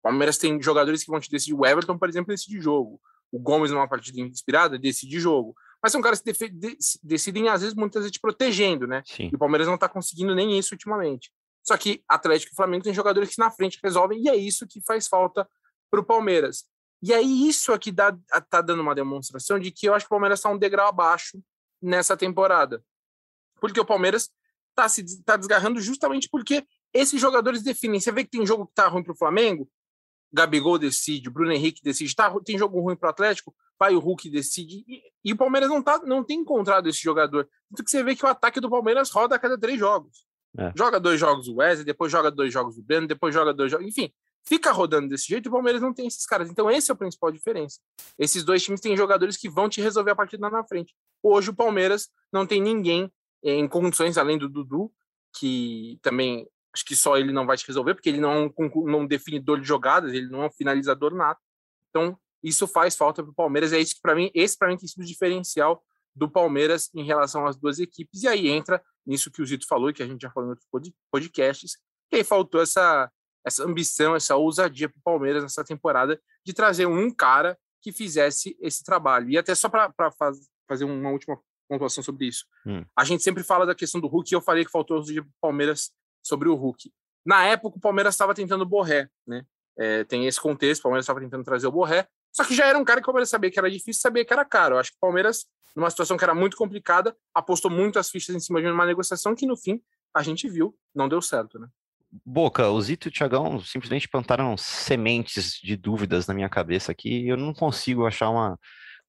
O 0.00 0.02
Palmeiras 0.02 0.38
tem 0.38 0.60
jogadores 0.62 1.04
que 1.04 1.10
vão 1.10 1.20
te 1.20 1.30
decidir. 1.30 1.54
O 1.54 1.66
Everton, 1.66 1.98
por 1.98 2.08
exemplo, 2.08 2.32
decide 2.32 2.60
jogo 2.60 3.00
o 3.30 3.38
Gomes 3.38 3.70
numa 3.70 3.88
partida 3.88 4.20
inspirada 4.20 4.78
decide 4.78 5.20
jogo. 5.20 5.54
Mas 5.82 5.92
são 5.92 6.00
caras 6.00 6.20
que 6.20 6.32
decidem, 7.02 7.48
às 7.48 7.60
vezes, 7.60 7.74
muitas 7.74 8.02
vezes 8.02 8.12
te 8.12 8.20
protegendo, 8.20 8.86
né? 8.86 9.02
Sim. 9.06 9.30
E 9.32 9.34
o 9.34 9.38
Palmeiras 9.38 9.66
não 9.66 9.76
está 9.76 9.88
conseguindo 9.88 10.34
nem 10.34 10.58
isso 10.58 10.74
ultimamente. 10.74 11.32
Só 11.62 11.76
que 11.76 12.02
Atlético 12.08 12.52
e 12.52 12.56
Flamengo 12.56 12.84
tem 12.84 12.94
jogadores 12.94 13.34
que 13.34 13.38
na 13.38 13.50
frente 13.50 13.78
resolvem, 13.82 14.22
e 14.22 14.28
é 14.28 14.34
isso 14.34 14.66
que 14.66 14.80
faz 14.80 15.06
falta 15.06 15.48
para 15.90 16.00
o 16.00 16.04
Palmeiras. 16.04 16.64
E 17.02 17.14
aí 17.14 17.48
isso 17.48 17.72
aqui 17.72 17.92
dá, 17.92 18.16
tá 18.50 18.60
dando 18.60 18.80
uma 18.80 18.94
demonstração 18.94 19.58
de 19.58 19.70
que 19.70 19.86
eu 19.86 19.94
acho 19.94 20.04
que 20.04 20.08
o 20.08 20.16
Palmeiras 20.16 20.40
está 20.40 20.50
um 20.50 20.58
degrau 20.58 20.88
abaixo 20.88 21.40
nessa 21.80 22.16
temporada. 22.16 22.82
Porque 23.60 23.78
o 23.78 23.84
Palmeiras 23.84 24.30
está 24.70 24.88
se 24.88 25.22
tá 25.22 25.36
desgarrando 25.36 25.80
justamente 25.80 26.28
porque 26.28 26.64
esses 26.92 27.20
jogadores 27.20 27.62
definem. 27.62 28.00
Você 28.00 28.10
vê 28.10 28.24
que 28.24 28.30
tem 28.30 28.46
jogo 28.46 28.66
que 28.66 28.74
tá 28.74 28.88
ruim 28.88 29.02
para 29.02 29.12
o 29.12 29.16
Flamengo, 29.16 29.68
Gabigol 30.32 30.78
decide, 30.78 31.30
Bruno 31.30 31.52
Henrique 31.52 31.82
decide, 31.82 32.14
tá, 32.14 32.32
tem 32.44 32.58
jogo 32.58 32.80
ruim 32.80 32.96
para 32.96 33.08
o 33.08 33.10
Atlético, 33.10 33.54
vai 33.78 33.94
o 33.94 33.98
Hulk 33.98 34.28
decide. 34.28 34.84
E, 34.86 35.02
e, 35.24 35.32
o 35.32 35.36
Palmeiras 35.36 35.68
não, 35.68 35.82
tá, 35.82 36.00
não 36.04 36.24
tem 36.24 36.40
encontrado 36.40 36.88
esse 36.88 37.00
jogador. 37.00 37.48
Tanto 37.70 37.84
que 37.84 37.90
você 37.90 38.02
vê 38.02 38.14
que 38.14 38.24
o 38.24 38.28
ataque 38.28 38.60
do 38.60 38.68
Palmeiras 38.68 39.10
roda 39.10 39.34
a 39.34 39.38
cada 39.38 39.56
três 39.56 39.78
jogos. 39.78 40.26
É. 40.56 40.72
Joga 40.76 40.98
dois 40.98 41.20
jogos 41.20 41.48
o 41.48 41.56
Wesley, 41.56 41.84
depois 41.84 42.10
joga 42.10 42.30
dois 42.30 42.52
jogos 42.52 42.76
o 42.78 42.82
Breno, 42.82 43.06
depois 43.06 43.34
joga 43.34 43.54
dois 43.54 43.70
jogos. 43.70 43.86
Enfim, 43.86 44.12
fica 44.44 44.72
rodando 44.72 45.08
desse 45.08 45.28
jeito 45.28 45.46
e 45.46 45.48
o 45.48 45.52
Palmeiras 45.52 45.80
não 45.80 45.92
tem 45.92 46.06
esses 46.06 46.26
caras. 46.26 46.50
Então, 46.50 46.70
esse 46.70 46.90
é 46.90 46.94
a 46.94 46.96
principal 46.96 47.30
diferença. 47.30 47.78
Esses 48.18 48.44
dois 48.44 48.62
times 48.62 48.80
têm 48.80 48.96
jogadores 48.96 49.36
que 49.36 49.48
vão 49.48 49.68
te 49.68 49.80
resolver 49.80 50.10
a 50.10 50.16
partida 50.16 50.42
lá 50.46 50.50
na 50.50 50.64
frente. 50.64 50.94
Hoje, 51.22 51.50
o 51.50 51.54
Palmeiras 51.54 52.08
não 52.32 52.46
tem 52.46 52.60
ninguém 52.60 53.10
em 53.42 53.68
condições, 53.68 54.18
além 54.18 54.36
do 54.36 54.48
Dudu, 54.48 54.90
que 55.38 55.98
também 56.02 56.48
acho 56.78 56.84
que 56.84 56.94
só 56.94 57.16
ele 57.16 57.32
não 57.32 57.44
vai 57.44 57.56
te 57.56 57.66
resolver, 57.66 57.94
porque 57.94 58.08
ele 58.08 58.20
não 58.20 58.32
é 58.32 58.52
um, 58.56 58.96
um 58.96 59.06
definidor 59.06 59.60
de 59.60 59.66
jogadas, 59.66 60.12
ele 60.12 60.28
não 60.28 60.44
é 60.44 60.46
um 60.46 60.52
finalizador 60.52 61.12
nato. 61.12 61.40
Então, 61.90 62.16
isso 62.42 62.68
faz 62.68 62.96
falta 62.96 63.22
para 63.22 63.32
o 63.32 63.34
Palmeiras. 63.34 63.72
É 63.72 63.80
isso 63.80 63.96
que, 63.96 64.00
para 64.00 64.14
mim, 64.14 64.30
esse 64.32 64.56
para 64.56 64.68
mim 64.68 64.76
tem 64.76 64.86
sido 64.86 65.02
o 65.02 65.06
diferencial 65.06 65.82
do 66.14 66.30
Palmeiras 66.30 66.88
em 66.94 67.04
relação 67.04 67.46
às 67.46 67.56
duas 67.56 67.80
equipes. 67.80 68.22
E 68.22 68.28
aí 68.28 68.48
entra 68.48 68.80
nisso 69.04 69.30
que 69.30 69.42
o 69.42 69.46
Zito 69.46 69.66
falou, 69.66 69.92
que 69.92 70.02
a 70.02 70.06
gente 70.06 70.20
já 70.20 70.30
falou 70.30 70.48
em 70.48 70.50
outros 70.50 70.68
podcasts, 71.10 71.76
que 72.08 72.16
aí 72.16 72.24
faltou 72.24 72.62
essa 72.62 73.10
essa 73.46 73.64
ambição, 73.64 74.14
essa 74.14 74.36
ousadia 74.36 74.88
para 74.88 74.98
o 74.98 75.02
Palmeiras 75.02 75.42
nessa 75.42 75.64
temporada 75.64 76.20
de 76.44 76.52
trazer 76.52 76.86
um 76.86 77.10
cara 77.10 77.58
que 77.80 77.92
fizesse 77.92 78.56
esse 78.60 78.84
trabalho. 78.84 79.30
E 79.30 79.38
até 79.38 79.54
só 79.54 79.68
para 79.68 79.92
faz, 80.18 80.36
fazer 80.68 80.84
uma 80.84 81.10
última 81.10 81.40
pontuação 81.68 82.02
sobre 82.02 82.26
isso. 82.26 82.44
Hum. 82.66 82.84
A 82.96 83.04
gente 83.04 83.22
sempre 83.22 83.42
fala 83.42 83.64
da 83.64 83.74
questão 83.74 84.00
do 84.00 84.08
Hulk 84.08 84.30
e 84.30 84.34
eu 84.34 84.42
falei 84.42 84.64
que 84.64 84.70
faltou 84.70 84.98
ousadia 84.98 85.22
para 85.22 85.30
o 85.30 85.40
Palmeiras 85.40 85.90
sobre 86.22 86.48
o 86.48 86.54
Hulk. 86.54 86.92
Na 87.24 87.44
época, 87.44 87.78
o 87.78 87.80
Palmeiras 87.80 88.14
estava 88.14 88.34
tentando 88.34 88.64
Borré, 88.64 89.08
né? 89.26 89.44
É, 89.76 90.02
tem 90.04 90.26
esse 90.26 90.40
contexto, 90.40 90.80
o 90.80 90.82
Palmeiras 90.84 91.04
estava 91.04 91.20
tentando 91.20 91.44
trazer 91.44 91.66
o 91.66 91.72
Borré, 91.72 92.08
só 92.32 92.44
que 92.44 92.54
já 92.54 92.66
era 92.66 92.78
um 92.78 92.84
cara 92.84 93.00
que 93.00 93.04
o 93.04 93.06
Palmeiras 93.06 93.28
sabia 93.28 93.50
que 93.50 93.58
era 93.58 93.70
difícil, 93.70 94.00
sabia 94.00 94.24
que 94.24 94.32
era 94.32 94.44
caro. 94.44 94.74
Eu 94.74 94.78
acho 94.78 94.90
que 94.90 94.96
o 94.96 95.00
Palmeiras, 95.00 95.46
numa 95.74 95.90
situação 95.90 96.16
que 96.16 96.24
era 96.24 96.34
muito 96.34 96.56
complicada, 96.56 97.16
apostou 97.34 97.70
muito 97.70 97.98
as 97.98 98.10
fichas 98.10 98.34
em 98.34 98.40
cima 98.40 98.60
de 98.60 98.68
uma 98.68 98.86
negociação 98.86 99.34
que, 99.34 99.46
no 99.46 99.56
fim, 99.56 99.80
a 100.14 100.22
gente 100.22 100.48
viu, 100.48 100.76
não 100.94 101.08
deu 101.08 101.22
certo, 101.22 101.58
né? 101.58 101.68
Boca, 102.24 102.70
o 102.70 102.80
Zito 102.80 103.08
e 103.08 103.10
o 103.10 103.12
Thiagão 103.12 103.60
simplesmente 103.60 104.08
plantaram 104.08 104.56
sementes 104.56 105.60
de 105.62 105.76
dúvidas 105.76 106.26
na 106.26 106.32
minha 106.32 106.48
cabeça 106.48 106.90
aqui 106.90 107.24
e 107.24 107.28
eu 107.28 107.36
não 107.36 107.52
consigo 107.52 108.06
achar 108.06 108.30
uma, 108.30 108.58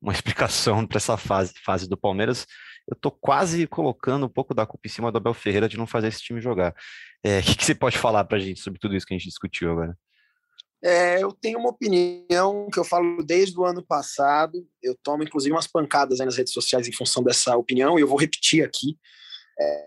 uma 0.01 0.11
explicação 0.13 0.85
para 0.85 0.97
essa 0.97 1.15
fase, 1.17 1.53
fase 1.63 1.87
do 1.87 1.97
Palmeiras. 1.97 2.45
Eu 2.89 2.95
estou 2.95 3.11
quase 3.11 3.67
colocando 3.67 4.25
um 4.25 4.29
pouco 4.29 4.53
da 4.53 4.65
culpa 4.65 4.87
em 4.87 4.89
cima 4.89 5.11
do 5.11 5.17
Abel 5.17 5.33
Ferreira 5.33 5.69
de 5.69 5.77
não 5.77 5.85
fazer 5.85 6.07
esse 6.07 6.21
time 6.21 6.41
jogar. 6.41 6.75
É, 7.23 7.37
o 7.39 7.43
que, 7.43 7.55
que, 7.55 7.63
você 7.63 7.75
pode 7.75 7.97
falar 7.97 8.23
para 8.23 8.37
a 8.37 8.39
gente 8.39 8.59
sobre 8.59 8.79
tudo 8.79 8.95
isso 8.95 9.05
que 9.05 9.13
a 9.13 9.17
gente 9.17 9.27
discutiu 9.27 9.71
agora? 9.71 9.95
É, 10.81 11.21
eu 11.21 11.31
tenho 11.31 11.59
uma 11.59 11.69
opinião 11.69 12.67
que 12.71 12.79
eu 12.79 12.85
falo 12.85 13.21
desde 13.23 13.57
o 13.59 13.65
ano 13.65 13.85
passado. 13.85 14.65
Eu 14.81 14.97
tomo, 15.03 15.23
inclusive, 15.23 15.53
umas 15.53 15.67
pancadas 15.67 16.17
nas 16.19 16.37
redes 16.37 16.53
sociais 16.53 16.87
em 16.87 16.93
função 16.93 17.21
dessa 17.21 17.55
opinião, 17.55 17.99
e 17.99 18.01
eu 18.01 18.07
vou 18.07 18.17
repetir 18.17 18.63
aqui. 18.63 18.97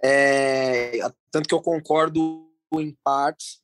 É, 0.05 0.99
tanto 1.31 1.49
que 1.49 1.55
eu 1.55 1.63
concordo 1.63 2.47
em 2.75 2.95
partes 3.03 3.62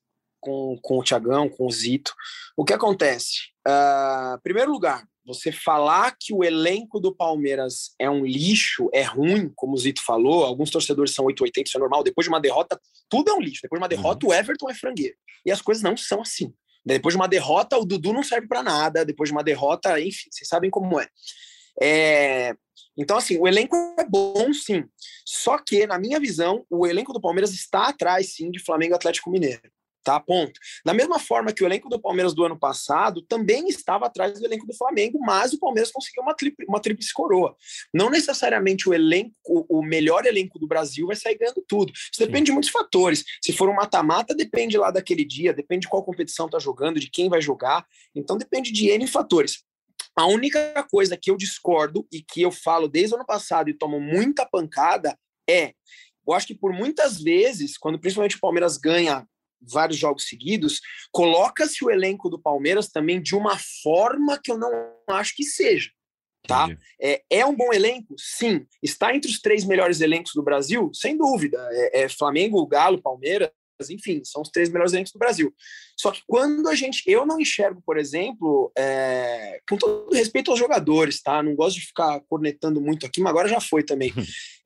com, 0.48 0.78
com 0.80 0.98
o 0.98 1.02
Tiagão, 1.02 1.48
com 1.48 1.66
o 1.66 1.70
Zito. 1.70 2.14
O 2.56 2.64
que 2.64 2.72
acontece? 2.72 3.50
Uh, 3.66 4.40
primeiro 4.42 4.72
lugar, 4.72 5.06
você 5.26 5.52
falar 5.52 6.16
que 6.18 6.32
o 6.32 6.42
elenco 6.42 6.98
do 6.98 7.14
Palmeiras 7.14 7.94
é 7.98 8.08
um 8.08 8.24
lixo, 8.24 8.88
é 8.94 9.02
ruim, 9.02 9.52
como 9.54 9.74
o 9.74 9.76
Zito 9.76 10.02
falou, 10.02 10.44
alguns 10.44 10.70
torcedores 10.70 11.14
são 11.14 11.26
880, 11.26 11.68
isso 11.68 11.76
é 11.76 11.80
normal. 11.80 12.02
Depois 12.02 12.24
de 12.24 12.30
uma 12.30 12.40
derrota, 12.40 12.80
tudo 13.10 13.30
é 13.30 13.34
um 13.34 13.40
lixo. 13.40 13.60
Depois 13.62 13.78
de 13.78 13.82
uma 13.82 13.88
derrota, 13.88 14.24
uhum. 14.24 14.32
o 14.32 14.34
Everton 14.34 14.70
é 14.70 14.74
frangueiro. 14.74 15.16
E 15.44 15.52
as 15.52 15.60
coisas 15.60 15.82
não 15.82 15.96
são 15.96 16.22
assim. 16.22 16.52
Depois 16.84 17.12
de 17.12 17.20
uma 17.20 17.28
derrota, 17.28 17.76
o 17.76 17.84
Dudu 17.84 18.14
não 18.14 18.22
serve 18.22 18.48
para 18.48 18.62
nada. 18.62 19.04
Depois 19.04 19.28
de 19.28 19.34
uma 19.34 19.44
derrota, 19.44 20.00
enfim, 20.00 20.30
vocês 20.30 20.48
sabem 20.48 20.70
como 20.70 20.98
é. 20.98 21.06
é. 21.82 22.54
Então, 22.96 23.18
assim, 23.18 23.38
o 23.38 23.46
elenco 23.46 23.76
é 23.98 24.04
bom, 24.04 24.52
sim. 24.54 24.82
Só 25.26 25.58
que, 25.58 25.86
na 25.86 25.98
minha 25.98 26.18
visão, 26.18 26.64
o 26.70 26.86
elenco 26.86 27.12
do 27.12 27.20
Palmeiras 27.20 27.52
está 27.52 27.88
atrás, 27.88 28.34
sim, 28.34 28.50
de 28.50 28.64
Flamengo 28.64 28.94
e 28.94 28.96
Atlético 28.96 29.30
Mineiro. 29.30 29.70
Tá, 30.02 30.18
ponto. 30.18 30.58
Da 30.84 30.94
mesma 30.94 31.18
forma 31.18 31.52
que 31.52 31.62
o 31.62 31.66
elenco 31.66 31.88
do 31.88 32.00
Palmeiras 32.00 32.32
do 32.32 32.44
ano 32.44 32.58
passado 32.58 33.20
também 33.22 33.68
estava 33.68 34.06
atrás 34.06 34.38
do 34.38 34.46
elenco 34.46 34.66
do 34.66 34.74
Flamengo, 34.74 35.18
mas 35.20 35.52
o 35.52 35.58
Palmeiras 35.58 35.90
conseguiu 35.90 36.22
uma, 36.22 36.34
tri 36.34 36.54
uma 36.66 36.80
tríplice 36.80 37.12
coroa. 37.12 37.56
Não 37.92 38.08
necessariamente 38.08 38.88
o 38.88 38.94
elenco, 38.94 39.66
o 39.68 39.82
melhor 39.82 40.24
elenco 40.24 40.58
do 40.58 40.66
Brasil 40.66 41.06
vai 41.08 41.16
sair 41.16 41.36
ganhando 41.36 41.62
tudo. 41.66 41.92
Isso 41.92 42.20
depende 42.20 42.46
de 42.46 42.52
muitos 42.52 42.70
fatores. 42.70 43.24
Se 43.42 43.52
for 43.52 43.68
um 43.68 43.74
mata-mata, 43.74 44.34
depende 44.34 44.78
lá 44.78 44.90
daquele 44.90 45.24
dia, 45.24 45.52
depende 45.52 45.82
de 45.82 45.88
qual 45.88 46.04
competição 46.04 46.48
tá 46.48 46.58
jogando, 46.58 47.00
de 47.00 47.10
quem 47.10 47.28
vai 47.28 47.42
jogar. 47.42 47.84
Então 48.14 48.38
depende 48.38 48.72
de 48.72 48.88
N 48.88 49.06
fatores. 49.06 49.62
A 50.16 50.26
única 50.26 50.82
coisa 50.90 51.16
que 51.16 51.30
eu 51.30 51.36
discordo 51.36 52.06
e 52.12 52.22
que 52.22 52.42
eu 52.42 52.50
falo 52.50 52.88
desde 52.88 53.14
o 53.14 53.16
ano 53.16 53.26
passado 53.26 53.68
e 53.68 53.74
tomo 53.74 54.00
muita 54.00 54.46
pancada 54.46 55.18
é, 55.48 55.72
eu 56.26 56.34
acho 56.34 56.46
que 56.46 56.54
por 56.54 56.72
muitas 56.74 57.20
vezes, 57.22 57.78
quando 57.78 57.98
principalmente 57.98 58.36
o 58.36 58.40
Palmeiras 58.40 58.76
ganha 58.76 59.26
vários 59.60 59.98
jogos 59.98 60.26
seguidos, 60.26 60.80
coloca-se 61.12 61.84
o 61.84 61.90
elenco 61.90 62.28
do 62.28 62.38
Palmeiras 62.38 62.88
também 62.88 63.20
de 63.20 63.34
uma 63.34 63.58
forma 63.82 64.38
que 64.42 64.50
eu 64.50 64.58
não 64.58 64.70
acho 65.08 65.34
que 65.34 65.44
seja. 65.44 65.90
Tá? 66.46 66.66
É, 67.00 67.22
é, 67.28 67.44
um 67.44 67.54
bom 67.54 67.72
elenco? 67.74 68.14
Sim. 68.16 68.66
Está 68.82 69.14
entre 69.14 69.30
os 69.30 69.40
três 69.40 69.64
melhores 69.64 70.00
elencos 70.00 70.32
do 70.34 70.42
Brasil? 70.42 70.90
Sem 70.94 71.16
dúvida. 71.16 71.58
É, 71.70 72.02
é 72.02 72.08
Flamengo, 72.08 72.66
Galo, 72.66 73.02
Palmeiras, 73.02 73.50
enfim, 73.90 74.22
são 74.24 74.42
os 74.42 74.50
três 74.50 74.68
melhores 74.68 74.92
elencos 74.92 75.12
do 75.12 75.18
Brasil. 75.18 75.54
Só 75.96 76.10
que 76.10 76.22
quando 76.26 76.68
a 76.68 76.74
gente. 76.74 77.02
Eu 77.06 77.24
não 77.24 77.40
enxergo, 77.40 77.82
por 77.84 77.96
exemplo, 77.96 78.72
é, 78.76 79.60
com 79.68 79.76
todo 79.76 80.12
respeito 80.12 80.50
aos 80.50 80.58
jogadores, 80.58 81.22
tá? 81.22 81.42
Não 81.42 81.54
gosto 81.54 81.78
de 81.78 81.86
ficar 81.86 82.20
cornetando 82.28 82.80
muito 82.80 83.06
aqui, 83.06 83.20
mas 83.20 83.30
agora 83.30 83.48
já 83.48 83.60
foi 83.60 83.82
também. 83.82 84.12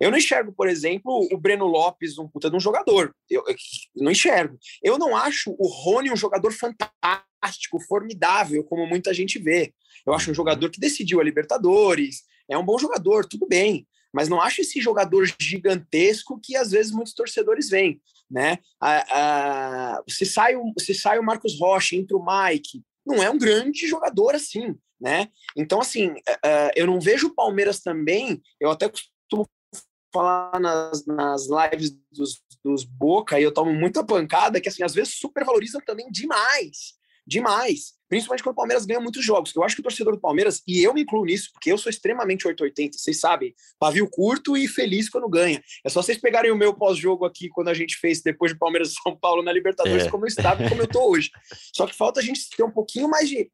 Eu 0.00 0.10
não 0.10 0.18
enxergo, 0.18 0.52
por 0.52 0.68
exemplo, 0.68 1.28
o 1.30 1.38
Breno 1.38 1.66
Lopes 1.66 2.18
um 2.18 2.28
puta 2.28 2.50
de 2.50 2.56
um 2.56 2.60
jogador. 2.60 3.14
Eu, 3.30 3.44
eu 3.46 3.54
não 3.96 4.10
enxergo. 4.10 4.58
Eu 4.82 4.98
não 4.98 5.16
acho 5.16 5.54
o 5.58 5.66
Rony 5.68 6.10
um 6.10 6.16
jogador 6.16 6.52
fantástico, 6.52 7.80
formidável, 7.86 8.64
como 8.64 8.86
muita 8.86 9.12
gente 9.14 9.38
vê. 9.38 9.72
Eu 10.06 10.12
acho 10.14 10.30
um 10.30 10.34
jogador 10.34 10.70
que 10.70 10.80
decidiu 10.80 11.20
a 11.20 11.24
Libertadores, 11.24 12.22
é 12.48 12.58
um 12.58 12.64
bom 12.64 12.78
jogador, 12.78 13.26
tudo 13.26 13.46
bem 13.46 13.86
mas 14.12 14.28
não 14.28 14.40
acho 14.40 14.60
esse 14.60 14.80
jogador 14.80 15.26
gigantesco 15.40 16.38
que 16.42 16.56
às 16.56 16.70
vezes 16.70 16.92
muitos 16.92 17.14
torcedores 17.14 17.68
veem, 17.68 18.00
né? 18.30 18.58
se, 20.08 20.26
sai 20.26 20.56
o, 20.56 20.72
se 20.78 20.94
sai 20.94 21.18
o 21.18 21.24
Marcos 21.24 21.58
Rocha, 21.58 21.96
entra 21.96 22.16
o 22.16 22.24
Mike, 22.24 22.82
não 23.04 23.22
é 23.22 23.30
um 23.30 23.38
grande 23.38 23.86
jogador 23.86 24.34
assim, 24.34 24.76
né? 25.00 25.28
Então, 25.56 25.80
assim, 25.80 26.08
uh, 26.10 26.70
eu 26.76 26.86
não 26.86 27.00
vejo 27.00 27.26
o 27.26 27.34
Palmeiras 27.34 27.80
também, 27.80 28.40
eu 28.60 28.70
até 28.70 28.88
costumo 28.88 29.48
falar 30.12 30.60
nas, 30.60 31.04
nas 31.06 31.48
lives 31.48 31.98
dos, 32.12 32.40
dos 32.62 32.84
Boca, 32.84 33.40
e 33.40 33.42
eu 33.42 33.52
tomo 33.52 33.72
muita 33.72 34.04
pancada, 34.04 34.60
que 34.60 34.68
assim, 34.68 34.84
às 34.84 34.94
vezes 34.94 35.14
supervalorizam 35.18 35.80
também 35.80 36.10
demais, 36.10 36.94
demais. 37.32 37.94
Principalmente 38.08 38.42
quando 38.42 38.52
o 38.52 38.56
Palmeiras 38.56 38.84
ganha 38.84 39.00
muitos 39.00 39.24
jogos. 39.24 39.56
Eu 39.56 39.64
acho 39.64 39.74
que 39.74 39.80
o 39.80 39.84
torcedor 39.84 40.14
do 40.14 40.20
Palmeiras, 40.20 40.62
e 40.68 40.82
eu 40.82 40.92
me 40.92 41.00
incluo 41.00 41.24
nisso, 41.24 41.50
porque 41.50 41.72
eu 41.72 41.78
sou 41.78 41.88
extremamente 41.88 42.46
880, 42.46 42.98
vocês 42.98 43.18
sabem, 43.18 43.54
pavio 43.78 44.06
curto 44.08 44.54
e 44.54 44.68
feliz 44.68 45.08
quando 45.08 45.26
ganha. 45.28 45.62
É 45.82 45.88
só 45.88 46.02
vocês 46.02 46.18
pegarem 46.18 46.50
o 46.50 46.56
meu 46.56 46.74
pós-jogo 46.74 47.24
aqui, 47.24 47.48
quando 47.48 47.68
a 47.68 47.74
gente 47.74 47.96
fez 47.96 48.20
depois 48.20 48.52
do 48.52 48.58
Palmeiras 48.58 48.90
e 48.90 48.94
São 49.02 49.16
Paulo 49.16 49.42
na 49.42 49.50
Libertadores, 49.50 50.04
é. 50.04 50.10
como 50.10 50.24
eu 50.24 50.28
estava 50.28 50.62
e 50.62 50.68
como 50.68 50.82
eu 50.82 50.86
tô 50.86 51.08
hoje. 51.08 51.30
Só 51.74 51.86
que 51.86 51.96
falta 51.96 52.20
a 52.20 52.22
gente 52.22 52.50
ter 52.54 52.62
um 52.62 52.70
pouquinho 52.70 53.08
mais 53.08 53.28
de 53.28 53.50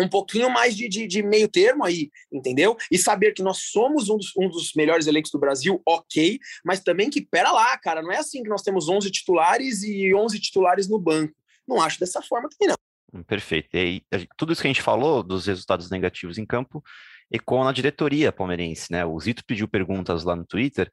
um 0.00 0.08
pouquinho 0.08 0.48
mais 0.48 0.74
de, 0.74 0.88
de, 0.88 1.06
de, 1.06 1.22
meio 1.22 1.48
termo 1.48 1.84
aí, 1.84 2.10
entendeu? 2.32 2.76
E 2.90 2.96
saber 2.96 3.32
que 3.32 3.42
nós 3.42 3.58
somos 3.58 4.08
um 4.08 4.16
dos, 4.16 4.32
um 4.36 4.48
dos 4.48 4.72
melhores 4.74 5.06
elencos 5.06 5.30
do 5.30 5.38
Brasil, 5.38 5.82
ok, 5.86 6.38
mas 6.64 6.80
também 6.80 7.10
que, 7.10 7.20
pera 7.20 7.52
lá, 7.52 7.76
cara, 7.76 8.02
não 8.02 8.10
é 8.10 8.16
assim 8.16 8.42
que 8.42 8.48
nós 8.48 8.62
temos 8.62 8.88
11 8.88 9.10
titulares 9.10 9.82
e 9.82 10.14
11 10.14 10.40
titulares 10.40 10.88
no 10.88 10.98
banco. 10.98 11.34
Não 11.68 11.80
acho 11.80 12.00
dessa 12.00 12.22
forma 12.22 12.48
também, 12.48 12.68
não. 12.68 12.91
Perfeito. 13.26 13.68
E 13.74 13.78
aí, 14.10 14.26
tudo 14.36 14.52
isso 14.52 14.62
que 14.62 14.68
a 14.68 14.70
gente 14.70 14.82
falou 14.82 15.22
dos 15.22 15.46
resultados 15.46 15.90
negativos 15.90 16.38
em 16.38 16.46
campo 16.46 16.82
ecoa 17.30 17.64
na 17.64 17.72
diretoria 17.72 18.30
palmeirense, 18.30 18.92
né? 18.92 19.04
O 19.04 19.18
Zito 19.18 19.44
pediu 19.46 19.66
perguntas 19.66 20.22
lá 20.24 20.36
no 20.36 20.44
Twitter 20.44 20.90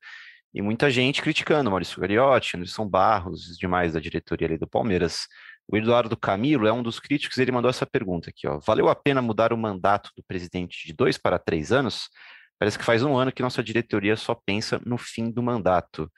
e 0.54 0.62
muita 0.62 0.90
gente 0.90 1.22
criticando 1.22 1.70
Maurício 1.70 2.00
Gariotti, 2.00 2.58
Anderson 2.58 2.88
Barros, 2.88 3.50
os 3.50 3.58
demais 3.58 3.94
da 3.94 4.00
diretoria 4.00 4.48
ali 4.48 4.58
do 4.58 4.68
Palmeiras. 4.68 5.28
O 5.68 5.78
Eduardo 5.78 6.18
Camilo 6.18 6.66
é 6.66 6.74
um 6.74 6.82
dos 6.82 7.00
críticos, 7.00 7.38
ele 7.38 7.52
mandou 7.52 7.70
essa 7.70 7.86
pergunta 7.86 8.30
aqui, 8.30 8.48
ó. 8.48 8.60
Valeu 8.60 8.90
a 8.90 8.96
pena 8.96 9.22
mudar 9.22 9.54
o 9.54 9.58
mandato 9.58 10.10
do 10.16 10.24
presidente 10.24 10.88
de 10.88 10.94
dois 10.94 11.18
para 11.18 11.38
três 11.38 11.72
anos? 11.72 12.10
Parece 12.58 12.78
que 12.78 12.84
faz 12.84 13.04
um 13.04 13.16
ano 13.16 13.32
que 13.32 13.44
nossa 13.44 13.62
diretoria 13.62 14.18
só 14.18 14.34
pensa 14.34 14.82
no 14.86 14.98
fim 14.98 15.30
do 15.30 15.44
mandato. 15.44 16.12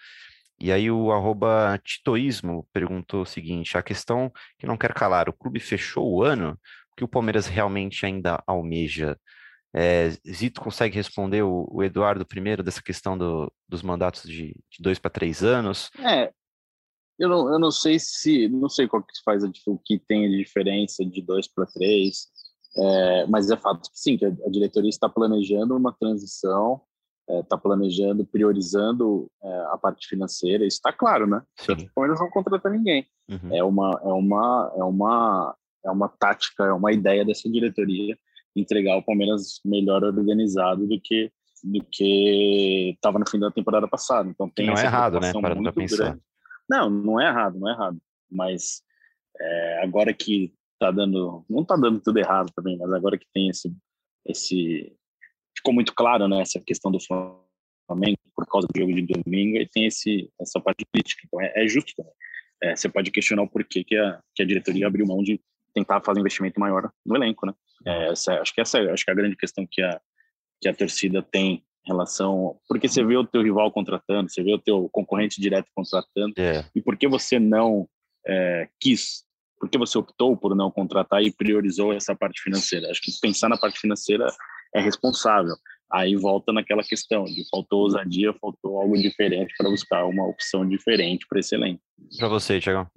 E 0.61 0.71
aí 0.71 0.91
o 0.91 1.11
arroba 1.11 1.79
titoísmo 1.83 2.67
perguntou 2.71 3.23
o 3.23 3.25
seguinte, 3.25 3.75
a 3.75 3.81
questão 3.81 4.31
que 4.59 4.67
não 4.67 4.77
quer 4.77 4.93
calar, 4.93 5.27
o 5.27 5.33
clube 5.33 5.59
fechou 5.59 6.07
o 6.07 6.21
ano, 6.21 6.51
o 6.91 6.95
que 6.95 7.03
o 7.03 7.07
Palmeiras 7.07 7.47
realmente 7.47 8.05
ainda 8.05 8.43
almeja? 8.45 9.17
É, 9.73 10.11
Zito 10.29 10.61
consegue 10.61 10.95
responder 10.95 11.41
o, 11.41 11.67
o, 11.71 11.81
Eduardo 11.81 12.25
primeiro 12.25 12.61
dessa 12.61 12.81
questão 12.81 13.17
do, 13.17 13.51
dos 13.67 13.81
mandatos 13.81 14.21
de, 14.23 14.53
de 14.69 14.81
dois 14.81 14.99
para 14.99 15.09
três 15.09 15.43
anos? 15.43 15.89
É, 15.97 16.31
eu 17.17 17.27
não, 17.27 17.51
eu 17.51 17.57
não 17.57 17.71
sei 17.71 17.97
se 17.97 18.47
não 18.47 18.69
sei 18.69 18.87
qual 18.87 19.01
que 19.01 19.13
faz 19.25 19.43
a, 19.43 19.51
o 19.65 19.79
que 19.79 19.97
tem 19.97 20.29
de 20.29 20.37
diferença 20.37 21.03
de 21.03 21.23
dois 21.23 21.47
para 21.47 21.65
três, 21.65 22.27
é, 22.77 23.25
mas 23.25 23.49
é 23.49 23.57
fato 23.57 23.89
que 23.89 23.99
sim, 23.99 24.15
que 24.15 24.25
a, 24.25 24.29
a 24.29 24.49
diretoria 24.51 24.89
está 24.89 25.09
planejando 25.09 25.75
uma 25.75 25.93
transição, 25.93 26.81
está 27.29 27.55
é, 27.55 27.59
planejando, 27.59 28.25
priorizando 28.25 29.29
é, 29.43 29.65
a 29.71 29.77
parte 29.77 30.07
financeira. 30.07 30.65
Isso 30.65 30.77
está 30.77 30.91
claro, 30.91 31.27
né? 31.27 31.41
Sim. 31.57 31.73
O 31.73 31.93
Palmeiras 31.95 32.19
não 32.19 32.29
contrata 32.29 32.69
ninguém. 32.69 33.05
Uhum. 33.29 33.55
É 33.55 33.63
uma 33.63 34.01
é 34.03 34.11
uma 34.11 34.73
é 34.77 34.83
uma 34.83 35.55
é 35.85 35.91
uma 35.91 36.09
tática, 36.09 36.65
é 36.65 36.73
uma 36.73 36.91
ideia 36.91 37.25
dessa 37.25 37.49
diretoria 37.49 38.17
entregar 38.55 38.97
o 38.97 39.03
Palmeiras 39.03 39.61
melhor 39.65 40.03
organizado 40.03 40.87
do 40.87 40.99
que 41.01 41.31
do 41.63 41.83
que 41.91 42.91
estava 42.95 43.19
no 43.19 43.29
fim 43.29 43.39
da 43.39 43.51
temporada 43.51 43.87
passada. 43.87 44.29
Então 44.29 44.49
tem 44.49 44.67
não 44.67 44.73
é 44.73 44.83
errado, 44.83 45.19
né? 45.19 45.31
Para 45.31 45.55
muito 45.55 45.73
pensar. 45.73 45.97
Grande. 45.97 46.21
Não, 46.69 46.89
não 46.89 47.21
é 47.21 47.27
errado, 47.27 47.59
não 47.59 47.69
é 47.69 47.73
errado. 47.73 47.97
Mas 48.29 48.81
é, 49.39 49.83
agora 49.83 50.13
que 50.13 50.53
tá 50.79 50.89
dando, 50.89 51.45
não 51.49 51.63
tá 51.63 51.75
dando 51.75 51.99
tudo 51.99 52.17
errado 52.17 52.51
também, 52.55 52.77
mas 52.77 52.91
agora 52.91 53.17
que 53.17 53.27
tem 53.33 53.49
esse 53.49 53.71
esse 54.25 54.95
ficou 55.61 55.73
muito 55.73 55.93
claro, 55.93 56.27
né? 56.27 56.41
Essa 56.41 56.59
questão 56.59 56.91
do 56.91 56.97
Flamengo 56.99 58.17
por 58.35 58.45
causa 58.47 58.67
do 58.67 58.79
jogo 58.79 58.93
de 58.93 59.01
domingo 59.01 59.57
e 59.57 59.67
tem 59.67 59.85
esse 59.85 60.29
essa 60.39 60.59
parte 60.59 60.85
política. 60.91 61.21
Então 61.25 61.39
é, 61.39 61.53
é 61.55 61.67
justo 61.67 61.93
também. 61.95 62.13
É, 62.63 62.75
você 62.75 62.89
pode 62.89 63.09
questionar 63.11 63.43
o 63.43 63.49
porquê 63.49 63.83
que 63.83 63.95
a, 63.95 64.19
que 64.35 64.43
a 64.43 64.45
diretoria 64.45 64.87
abriu 64.87 65.05
mão 65.05 65.23
de 65.23 65.39
tentar 65.73 66.01
fazer 66.01 66.19
um 66.19 66.21
investimento 66.21 66.59
maior 66.59 66.91
no 67.05 67.15
elenco, 67.15 67.45
né? 67.45 67.53
É, 67.85 68.11
essa, 68.11 68.33
acho 68.41 68.53
que 68.53 68.61
essa 68.61 68.79
acho 68.79 69.03
que 69.03 69.09
é 69.09 69.13
a 69.13 69.15
grande 69.15 69.35
questão 69.35 69.65
que 69.69 69.81
a, 69.81 69.99
que 70.61 70.67
a 70.67 70.73
torcida 70.73 71.21
tem 71.21 71.63
em 71.85 71.87
relação. 71.87 72.59
Porque 72.67 72.87
você 72.87 73.03
vê 73.03 73.15
o 73.15 73.25
teu 73.25 73.41
rival 73.41 73.71
contratando, 73.71 74.29
você 74.29 74.43
vê 74.43 74.53
o 74.53 74.59
teu 74.59 74.89
concorrente 74.89 75.41
direto 75.41 75.67
contratando, 75.73 76.33
é. 76.37 76.65
e 76.75 76.81
por 76.81 76.97
que 76.97 77.07
você 77.07 77.39
não 77.39 77.87
é, 78.27 78.67
quis? 78.79 79.23
Por 79.59 79.69
que 79.69 79.77
você 79.77 79.97
optou 79.97 80.35
por 80.35 80.55
não 80.55 80.71
contratar 80.71 81.21
e 81.21 81.31
priorizou 81.31 81.93
essa 81.93 82.15
parte 82.15 82.41
financeira? 82.41 82.89
Acho 82.89 83.01
que 83.01 83.11
pensar 83.21 83.47
na 83.47 83.57
parte 83.57 83.79
financeira 83.79 84.27
é 84.73 84.81
responsável. 84.81 85.55
Aí 85.91 86.15
volta 86.15 86.53
naquela 86.53 86.83
questão 86.83 87.25
de 87.25 87.43
faltou 87.49 87.81
ousadia, 87.81 88.33
faltou 88.39 88.79
algo 88.79 88.97
diferente 88.97 89.53
para 89.57 89.69
buscar 89.69 90.05
uma 90.05 90.25
opção 90.25 90.67
diferente 90.67 91.25
para 91.27 91.39
esse 91.39 91.53
elenco. 91.53 91.81
Para 92.17 92.29
você, 92.29 92.59
Tiagão. 92.61 92.87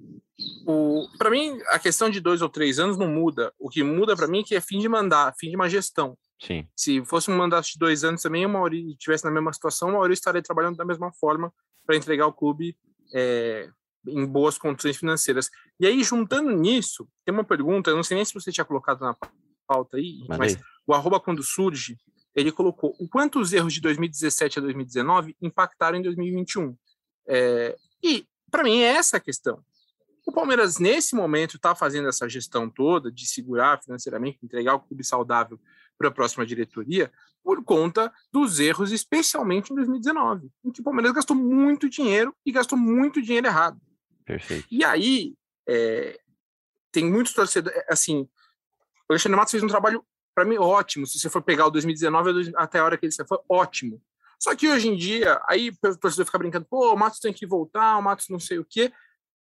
Para 1.17 1.29
mim, 1.29 1.59
a 1.67 1.77
questão 1.77 2.09
de 2.09 2.21
dois 2.21 2.41
ou 2.41 2.47
três 2.47 2.79
anos 2.79 2.97
não 2.97 3.07
muda. 3.07 3.53
O 3.59 3.69
que 3.69 3.83
muda 3.83 4.15
para 4.15 4.27
mim 4.27 4.39
é 4.39 4.43
que 4.43 4.55
é 4.55 4.61
fim 4.61 4.79
de 4.79 4.87
mandar, 4.87 5.33
fim 5.37 5.49
de 5.49 5.57
uma 5.57 5.69
gestão. 5.69 6.17
Sim. 6.41 6.65
Se 6.75 7.03
fosse 7.05 7.29
um 7.29 7.37
mandato 7.37 7.65
de 7.65 7.77
dois 7.77 8.03
anos 8.05 8.21
também, 8.21 8.45
o 8.45 8.49
Mauri 8.49 8.91
estivesse 8.91 9.25
na 9.25 9.31
mesma 9.31 9.51
situação, 9.51 9.89
o 9.89 9.93
Mauri 9.93 10.13
estaria 10.13 10.41
trabalhando 10.41 10.77
da 10.77 10.85
mesma 10.85 11.11
forma 11.13 11.53
para 11.85 11.97
entregar 11.97 12.27
o 12.27 12.33
clube 12.33 12.77
é, 13.13 13.69
em 14.07 14.25
boas 14.25 14.57
condições 14.57 14.97
financeiras. 14.97 15.49
E 15.79 15.85
aí, 15.85 16.01
juntando 16.03 16.51
nisso, 16.51 17.07
tem 17.25 17.33
uma 17.33 17.43
pergunta, 17.43 17.89
eu 17.89 17.95
não 17.95 18.03
sei 18.03 18.15
nem 18.15 18.25
se 18.25 18.33
você 18.33 18.51
tinha 18.51 18.65
colocado 18.65 19.01
na 19.01 19.15
pauta 19.67 19.97
aí, 19.97 20.19
Mandei. 20.27 20.37
mas 20.37 20.57
o 20.87 20.93
arroba 20.93 21.19
quando 21.19 21.43
surge, 21.43 21.97
ele 22.35 22.51
colocou 22.51 22.95
o 22.99 23.07
quanto 23.07 23.39
os 23.39 23.53
erros 23.53 23.73
de 23.73 23.81
2017 23.81 24.59
a 24.59 24.61
2019 24.61 25.35
impactaram 25.41 25.97
em 25.97 26.01
2021. 26.01 26.75
É, 27.27 27.75
e, 28.03 28.27
para 28.51 28.63
mim, 28.63 28.79
é 28.79 28.87
essa 28.87 29.17
a 29.17 29.19
questão. 29.19 29.63
O 30.25 30.31
Palmeiras, 30.31 30.79
nesse 30.79 31.15
momento, 31.15 31.55
está 31.55 31.75
fazendo 31.75 32.09
essa 32.09 32.27
gestão 32.27 32.69
toda 32.69 33.11
de 33.11 33.27
segurar 33.27 33.81
financeiramente, 33.81 34.39
entregar 34.43 34.75
o 34.75 34.79
clube 34.79 35.03
saudável 35.03 35.59
para 35.97 36.09
a 36.09 36.11
próxima 36.11 36.45
diretoria, 36.45 37.11
por 37.43 37.63
conta 37.63 38.11
dos 38.33 38.59
erros, 38.59 38.91
especialmente 38.91 39.71
em 39.71 39.75
2019, 39.75 40.49
em 40.63 40.71
que 40.71 40.81
o 40.81 40.83
Palmeiras 40.83 41.13
gastou 41.13 41.35
muito 41.37 41.87
dinheiro 41.89 42.35
e 42.45 42.51
gastou 42.51 42.77
muito 42.77 43.21
dinheiro 43.21 43.47
errado. 43.47 43.79
Perfeito. 44.25 44.67
E 44.69 44.83
aí, 44.83 45.35
é, 45.69 46.19
tem 46.91 47.09
muitos 47.09 47.33
torcedores, 47.33 47.79
assim, 47.87 48.27
o 49.07 49.13
Alexandre 49.13 49.37
Matos 49.37 49.51
fez 49.51 49.63
um 49.63 49.67
trabalho, 49.67 50.03
para 50.35 50.45
mim, 50.45 50.57
ótimo, 50.57 51.07
se 51.07 51.17
você 51.17 51.29
for 51.29 51.41
pegar 51.41 51.65
o 51.65 51.71
2019 51.71 52.51
até 52.57 52.79
a 52.79 52.83
hora 52.83 52.97
que 52.97 53.05
ele 53.05 53.13
saiu, 53.13 53.27
foi 53.27 53.39
ótimo. 53.47 54.01
Só 54.37 54.53
que 54.53 54.67
hoje 54.67 54.89
em 54.89 54.97
dia, 54.97 55.41
aí 55.47 55.69
o 55.69 55.97
torcedor 55.97 56.25
fica 56.25 56.37
brincando, 56.37 56.65
pô, 56.69 56.93
o 56.93 56.97
Matos 56.97 57.21
tem 57.21 57.31
que 57.31 57.47
voltar, 57.47 57.97
o 57.97 58.01
Matos 58.01 58.27
não 58.27 58.39
sei 58.39 58.59
o 58.59 58.65
quê. 58.65 58.91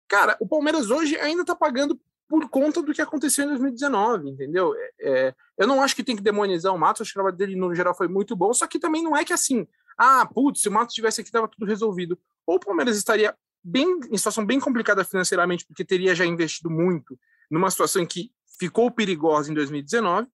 Cara, 0.08 0.36
o 0.41 0.47
Palmeiras 0.47 0.91
hoje 0.91 1.17
ainda 1.17 1.41
está 1.43 1.56
pagando 1.56 1.97
por 2.27 2.49
conta 2.49 2.82
do 2.82 2.93
que 2.93 3.01
aconteceu 3.01 3.45
em 3.45 3.49
2019, 3.49 4.30
entendeu? 4.30 4.75
É, 4.75 4.91
é, 4.99 5.36
eu 5.58 5.65
não 5.65 5.82
acho 5.82 5.95
que 5.95 6.04
tem 6.04 6.15
que 6.15 6.21
demonizar 6.21 6.73
o 6.73 6.77
Matos, 6.77 7.01
acho 7.01 7.12
que 7.12 7.19
o 7.19 7.21
trabalho 7.21 7.38
dele 7.38 7.56
no 7.56 7.73
geral 7.73 7.95
foi 7.95 8.08
muito 8.08 8.36
bom, 8.36 8.54
só 8.54 8.67
que 8.67 8.80
também 8.80 9.01
não 9.01 9.15
é 9.15 9.23
que 9.23 9.34
assim, 9.34 9.65
ah, 9.97 10.25
putz, 10.25 10.62
se 10.62 10.69
o 10.69 10.71
Matos 10.71 10.91
estivesse 10.91 11.21
aqui, 11.21 11.30
estava 11.30 11.47
tudo 11.47 11.65
resolvido. 11.65 12.19
Ou 12.45 12.58
o 12.58 12.60
Palmeiras 12.60 12.97
estaria 12.97 13.36
bem 13.63 13.99
em 14.10 14.17
situação 14.17 14.45
bem 14.45 14.60
complicada 14.60 15.04
financeiramente, 15.04 15.65
porque 15.65 15.86
teria 15.86 16.13
já 16.13 16.25
investido 16.25 16.69
muito 16.69 17.17
numa 17.49 17.69
situação 17.69 18.06
que 18.06 18.32
ficou 18.60 18.91
perigosa 18.91 19.51
em 19.51 19.54
2019, 19.54 20.27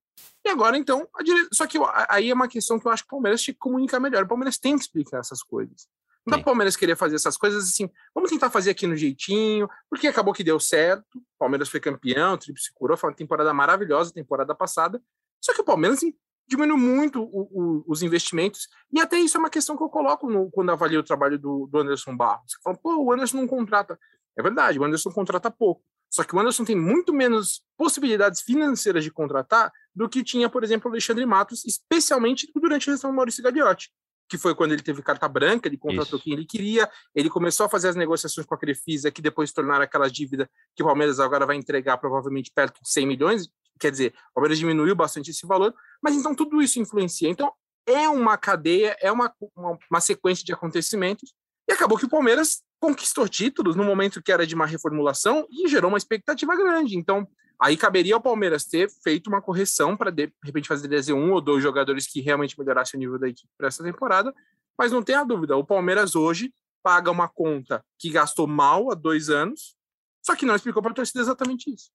e 0.45 0.49
agora 0.49 0.77
então, 0.77 1.07
dire... 1.23 1.47
só 1.51 1.67
que 1.67 1.77
aí 2.09 2.29
é 2.29 2.33
uma 2.33 2.47
questão 2.47 2.79
que 2.79 2.87
eu 2.87 2.91
acho 2.91 3.03
que 3.03 3.07
o 3.07 3.11
Palmeiras 3.11 3.41
tinha 3.41 3.53
que 3.53 3.59
comunicar 3.59 3.99
melhor. 3.99 4.23
O 4.23 4.27
Palmeiras 4.27 4.57
tem 4.57 4.75
que 4.75 4.81
explicar 4.81 5.19
essas 5.19 5.43
coisas. 5.43 5.87
Não 6.25 6.31
dá 6.31 6.41
o 6.41 6.43
Palmeiras 6.43 6.75
querer 6.75 6.97
fazer 6.97 7.15
essas 7.15 7.37
coisas 7.37 7.69
assim, 7.69 7.89
vamos 8.13 8.29
tentar 8.29 8.49
fazer 8.49 8.71
aqui 8.71 8.85
no 8.85 8.97
jeitinho, 8.97 9.69
porque 9.89 10.07
acabou 10.07 10.33
que 10.33 10.43
deu 10.43 10.59
certo. 10.59 11.05
O 11.15 11.39
Palmeiras 11.39 11.69
foi 11.69 11.79
campeão, 11.79 12.37
se 12.41 12.73
curou, 12.73 12.97
foi 12.97 13.09
uma 13.09 13.15
temporada 13.15 13.53
maravilhosa, 13.53 14.11
temporada 14.11 14.53
passada. 14.53 15.01
Só 15.41 15.53
que 15.53 15.61
o 15.61 15.63
Palmeiras 15.63 16.01
diminuiu 16.45 16.77
muito 16.77 17.23
o, 17.23 17.47
o, 17.51 17.83
os 17.87 18.01
investimentos, 18.01 18.67
e 18.91 18.99
até 18.99 19.17
isso 19.17 19.37
é 19.37 19.39
uma 19.39 19.49
questão 19.49 19.77
que 19.77 19.83
eu 19.83 19.89
coloco 19.89 20.29
no, 20.29 20.51
quando 20.51 20.69
avalio 20.69 20.99
o 20.99 21.03
trabalho 21.03 21.39
do, 21.39 21.67
do 21.67 21.79
Anderson 21.79 22.15
Barros. 22.15 22.51
Você 22.51 22.57
fala, 22.61 22.77
pô, 22.77 22.95
o 22.97 23.13
Anderson 23.13 23.37
não 23.37 23.47
contrata. 23.47 23.97
É 24.37 24.43
verdade, 24.43 24.79
o 24.79 24.83
Anderson 24.83 25.11
contrata 25.11 25.49
pouco. 25.49 25.81
Só 26.09 26.23
que 26.23 26.35
o 26.35 26.39
Anderson 26.39 26.63
tem 26.63 26.75
muito 26.75 27.13
menos 27.13 27.61
possibilidades 27.77 28.41
financeiras 28.41 29.03
de 29.03 29.11
contratar 29.11 29.71
do 29.93 30.07
que 30.07 30.23
tinha, 30.23 30.49
por 30.49 30.63
exemplo, 30.63 30.89
o 30.89 30.93
Alexandre 30.93 31.25
Matos, 31.25 31.65
especialmente 31.65 32.49
durante 32.55 32.89
a 32.89 32.93
gestão 32.93 33.11
do 33.11 33.15
Maurício 33.15 33.43
Gagliotti 33.43 33.91
que 34.29 34.37
foi 34.37 34.53
quando 34.53 34.73
ele 34.73 34.81
teve 34.81 35.01
carta 35.01 35.27
branca, 35.27 35.67
ele 35.67 35.77
contratou 35.77 36.17
Isso. 36.17 36.23
quem 36.23 36.33
ele 36.33 36.45
queria, 36.45 36.89
ele 37.15 37.29
começou 37.29 37.65
a 37.65 37.69
fazer 37.69 37.89
as 37.89 37.95
negociações 37.95 38.45
com 38.45 38.53
a 38.53 38.57
Crefisa, 38.57 39.09
que 39.09 39.21
depois 39.21 39.51
tornaram 39.51 39.83
aquela 39.83 40.09
dívida 40.09 40.49
que 40.75 40.83
o 40.83 40.85
Palmeiras 40.85 41.19
agora 41.19 41.45
vai 41.45 41.55
entregar 41.55 41.97
provavelmente 41.97 42.51
perto 42.53 42.81
de 42.81 42.89
100 42.89 43.07
milhões, 43.07 43.49
quer 43.79 43.91
dizer, 43.91 44.13
o 44.31 44.33
Palmeiras 44.35 44.59
diminuiu 44.59 44.95
bastante 44.95 45.31
esse 45.31 45.47
valor, 45.47 45.73
mas 46.01 46.15
então 46.15 46.35
tudo 46.35 46.61
isso 46.61 46.79
influencia. 46.79 47.29
Então, 47.29 47.51
é 47.85 48.09
uma 48.09 48.37
cadeia, 48.37 48.97
é 48.99 49.11
uma, 49.11 49.33
uma, 49.55 49.77
uma 49.89 50.01
sequência 50.01 50.43
de 50.43 50.51
acontecimentos, 50.51 51.33
e 51.69 51.73
acabou 51.73 51.97
que 51.97 52.05
o 52.05 52.09
Palmeiras 52.09 52.61
conquistou 52.79 53.27
títulos 53.27 53.75
no 53.75 53.83
momento 53.83 54.21
que 54.21 54.31
era 54.31 54.45
de 54.45 54.55
uma 54.55 54.65
reformulação 54.65 55.47
e 55.49 55.67
gerou 55.67 55.89
uma 55.89 55.97
expectativa 55.97 56.55
grande. 56.55 56.97
Então, 56.97 57.27
Aí 57.59 57.75
caberia 57.75 58.13
ao 58.13 58.21
Palmeiras 58.21 58.65
ter 58.65 58.87
feito 59.03 59.27
uma 59.27 59.41
correção 59.41 59.97
para 59.97 60.11
de 60.11 60.31
repente 60.43 60.67
fazer 60.67 60.87
trazer 60.87 61.13
um 61.13 61.31
ou 61.31 61.41
dois 61.41 61.63
jogadores 61.63 62.05
que 62.05 62.21
realmente 62.21 62.57
melhorassem 62.57 62.97
o 62.97 63.01
nível 63.01 63.17
da 63.17 63.27
equipe 63.27 63.49
para 63.57 63.67
essa 63.67 63.83
temporada, 63.83 64.33
mas 64.77 64.91
não 64.91 65.01
tenha 65.01 65.23
dúvida, 65.23 65.57
o 65.57 65.65
Palmeiras 65.65 66.15
hoje 66.15 66.53
paga 66.83 67.09
uma 67.09 67.27
conta 67.27 67.83
que 67.97 68.11
gastou 68.11 68.45
mal 68.45 68.91
há 68.91 68.95
dois 68.95 69.29
anos, 69.29 69.75
só 70.23 70.35
que 70.35 70.45
não 70.45 70.55
explicou 70.55 70.83
para 70.83 70.91
a 70.91 70.95
torcida 70.95 71.19
exatamente 71.19 71.73
isso. 71.73 71.89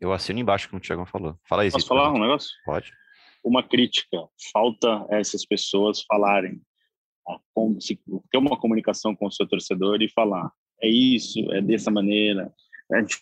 Eu 0.00 0.12
assino 0.12 0.40
embaixo 0.40 0.68
como 0.68 0.80
o 0.80 0.82
Thiago 0.82 1.04
falou. 1.04 1.38
Fala 1.46 1.62
aí, 1.62 1.70
Posso 1.70 1.86
falar 1.86 2.10
um 2.10 2.18
negócio? 2.18 2.50
Pode. 2.64 2.92
Uma 3.44 3.62
crítica. 3.62 4.16
Falta 4.52 5.06
essas 5.10 5.44
pessoas 5.44 6.02
falarem, 6.02 6.60
ter 8.30 8.38
uma 8.38 8.58
comunicação 8.58 9.14
com 9.14 9.26
o 9.26 9.32
seu 9.32 9.46
torcedor 9.46 10.02
e 10.02 10.08
falar 10.08 10.50
é 10.82 10.88
isso, 10.88 11.38
é 11.52 11.62
dessa 11.62 11.90
maneira. 11.90 12.52
A 12.92 13.00
gente 13.00 13.18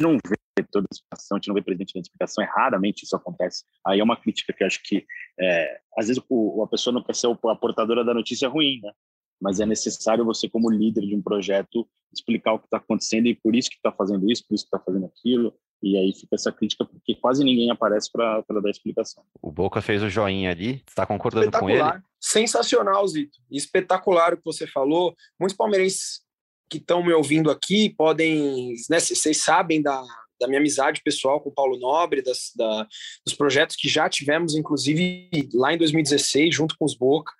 não 0.00 0.12
vê 0.12 0.36
toda 0.70 0.86
a 0.90 0.94
explicação, 0.94 1.36
a 1.36 1.38
gente 1.38 1.48
não 1.48 1.54
vê 1.54 1.62
presidente 1.62 1.94
da 1.94 2.00
explicação, 2.00 2.44
é 2.44 2.46
raramente 2.46 3.04
isso 3.04 3.16
acontece. 3.16 3.64
Aí 3.84 4.00
é 4.00 4.04
uma 4.04 4.16
crítica 4.16 4.52
que 4.52 4.64
acho 4.64 4.80
que, 4.82 5.04
é, 5.38 5.80
às 5.98 6.06
vezes, 6.06 6.22
o, 6.28 6.62
a 6.62 6.68
pessoa 6.68 6.94
não 6.94 7.02
quer 7.02 7.14
ser 7.14 7.26
a 7.26 7.56
portadora 7.56 8.04
da 8.04 8.14
notícia 8.14 8.48
ruim, 8.48 8.80
né? 8.82 8.92
Mas 9.40 9.60
é 9.60 9.66
necessário 9.66 10.24
você, 10.24 10.48
como 10.48 10.70
líder 10.70 11.02
de 11.02 11.14
um 11.14 11.20
projeto, 11.20 11.86
explicar 12.12 12.54
o 12.54 12.58
que 12.58 12.66
está 12.66 12.78
acontecendo 12.78 13.26
e 13.26 13.34
por 13.34 13.54
isso 13.54 13.68
que 13.68 13.76
está 13.76 13.92
fazendo 13.92 14.30
isso, 14.30 14.46
por 14.48 14.54
isso 14.54 14.64
que 14.64 14.74
está 14.74 14.78
fazendo 14.78 15.06
aquilo. 15.06 15.54
E 15.82 15.96
aí 15.96 16.12
fica 16.12 16.34
essa 16.34 16.50
crítica, 16.50 16.84
porque 16.84 17.14
quase 17.14 17.44
ninguém 17.44 17.70
aparece 17.70 18.10
para 18.10 18.42
dar 18.48 18.70
explicação. 18.70 19.22
O 19.42 19.52
Boca 19.52 19.80
fez 19.80 20.02
o 20.02 20.08
joinha 20.08 20.50
ali, 20.50 20.82
está 20.88 21.06
concordando 21.06 21.50
com 21.52 21.68
ele? 21.68 21.82
Sensacional, 22.18 23.06
Zito. 23.06 23.38
Espetacular 23.50 24.34
o 24.34 24.36
que 24.36 24.44
você 24.44 24.66
falou. 24.66 25.14
Muitos 25.38 25.56
palmeirenses 25.56 26.22
que 26.68 26.78
estão 26.78 27.04
me 27.04 27.12
ouvindo 27.12 27.50
aqui 27.50 27.90
podem, 27.90 28.74
né, 28.90 28.98
vocês 28.98 29.36
sabem 29.36 29.80
da, 29.80 30.02
da 30.40 30.48
minha 30.48 30.60
amizade 30.60 31.02
pessoal 31.02 31.40
com 31.40 31.50
o 31.50 31.54
Paulo 31.54 31.78
Nobre, 31.78 32.22
das, 32.22 32.52
da, 32.56 32.86
dos 33.24 33.34
projetos 33.34 33.76
que 33.76 33.88
já 33.88 34.08
tivemos, 34.08 34.54
inclusive 34.56 35.28
lá 35.54 35.72
em 35.72 35.78
2016, 35.78 36.54
junto 36.54 36.76
com 36.78 36.84
os 36.84 36.94
Boca. 36.94 37.32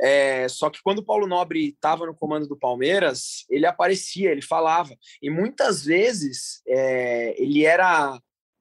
É, 0.00 0.48
só 0.48 0.70
que 0.70 0.82
quando 0.82 1.00
o 1.00 1.04
Paulo 1.04 1.26
Nobre 1.26 1.68
estava 1.68 2.06
no 2.06 2.14
comando 2.14 2.46
do 2.46 2.56
Palmeiras, 2.56 3.44
ele 3.50 3.66
aparecia, 3.66 4.30
ele 4.30 4.40
falava. 4.40 4.96
E 5.20 5.28
muitas 5.28 5.84
vezes 5.84 6.62
é, 6.66 7.34
ele 7.40 7.64
era 7.64 8.18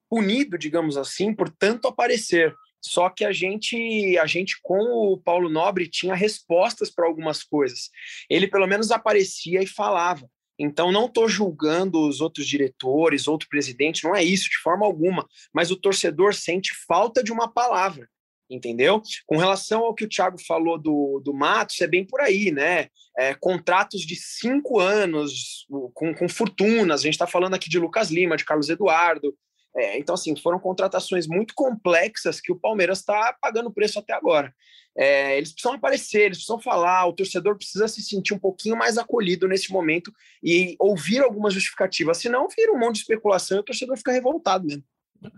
punido, 0.10 0.58
digamos 0.58 0.98
assim, 0.98 1.34
por 1.34 1.50
tanto 1.50 1.88
aparecer. 1.88 2.54
Só 2.82 3.10
que 3.10 3.24
a 3.24 3.32
gente, 3.32 4.18
a 4.18 4.26
gente 4.26 4.60
com 4.62 5.14
o 5.14 5.18
Paulo 5.18 5.50
Nobre 5.50 5.88
tinha 5.88 6.16
respostas 6.16 6.90
para 6.90 7.06
algumas 7.06 7.44
coisas. 7.44 7.90
Ele 8.30 8.48
pelo 8.48 8.68
menos 8.68 8.92
aparecia 8.92 9.62
e 9.62 9.68
falava. 9.68 10.30
Então 10.58 10.92
não 10.92 11.06
estou 11.06 11.30
julgando 11.30 12.06
os 12.06 12.20
outros 12.20 12.46
diretores, 12.46 13.28
outro 13.30 13.48
presidente, 13.48 14.04
não 14.04 14.14
é 14.14 14.22
isso 14.24 14.50
de 14.50 14.58
forma 14.58 14.86
alguma. 14.86 15.26
Mas 15.54 15.72
o 15.72 15.78
torcedor 15.78 16.34
sente 16.34 16.74
falta 16.86 17.24
de 17.24 17.32
uma 17.32 17.50
palavra 17.50 18.10
entendeu? 18.50 19.02
Com 19.26 19.38
relação 19.38 19.82
ao 19.84 19.94
que 19.94 20.06
o 20.06 20.10
Thiago 20.10 20.38
falou 20.46 20.78
do, 20.78 21.22
do 21.24 21.34
Matos, 21.34 21.80
é 21.82 21.88
bem 21.88 22.06
por 22.06 22.22
aí, 22.22 22.52
né? 22.52 22.88
É, 23.18 23.34
contratos 23.34 24.02
de 24.02 24.16
cinco 24.16 24.80
anos, 24.80 25.68
com, 25.94 26.14
com 26.14 26.28
fortunas, 26.28 27.02
a 27.02 27.04
gente 27.04 27.14
está 27.14 27.28
falando 27.28 27.54
aqui 27.54 27.70
de 27.70 27.80
Lucas 27.80 28.10
Lima, 28.10 28.38
de 28.38 28.46
Carlos 28.46 28.70
Eduardo. 28.70 29.36
É, 29.76 30.00
então, 30.00 30.16
assim, 30.16 30.36
foram 30.36 30.60
contratações 30.60 31.28
muito 31.28 31.54
complexas 31.54 32.42
que 32.42 32.52
o 32.52 32.60
Palmeiras 32.60 33.00
está 33.00 33.36
pagando 33.40 33.72
preço 33.72 34.00
até 34.00 34.14
agora. 34.14 34.54
É, 34.98 35.38
eles 35.38 35.52
precisam 35.52 35.76
aparecer, 35.76 36.24
eles 36.24 36.40
precisam 36.40 36.60
falar, 36.60 37.06
o 37.06 37.14
torcedor 37.14 37.56
precisa 37.56 37.88
se 37.88 38.02
sentir 38.02 38.34
um 38.34 38.40
pouquinho 38.40 38.76
mais 38.76 38.98
acolhido 38.98 39.48
nesse 39.48 39.72
momento 39.72 40.12
e 40.44 40.76
ouvir 40.80 41.20
algumas 41.20 41.54
justificativas, 41.54 42.18
senão 42.18 42.48
vira 42.50 42.74
um 42.74 42.80
monte 42.80 42.96
de 42.96 43.02
especulação 43.02 43.58
e 43.58 43.60
o 43.62 43.64
torcedor 43.64 43.96
fica 43.98 44.12
revoltado 44.12 44.66
mesmo. 44.66 44.84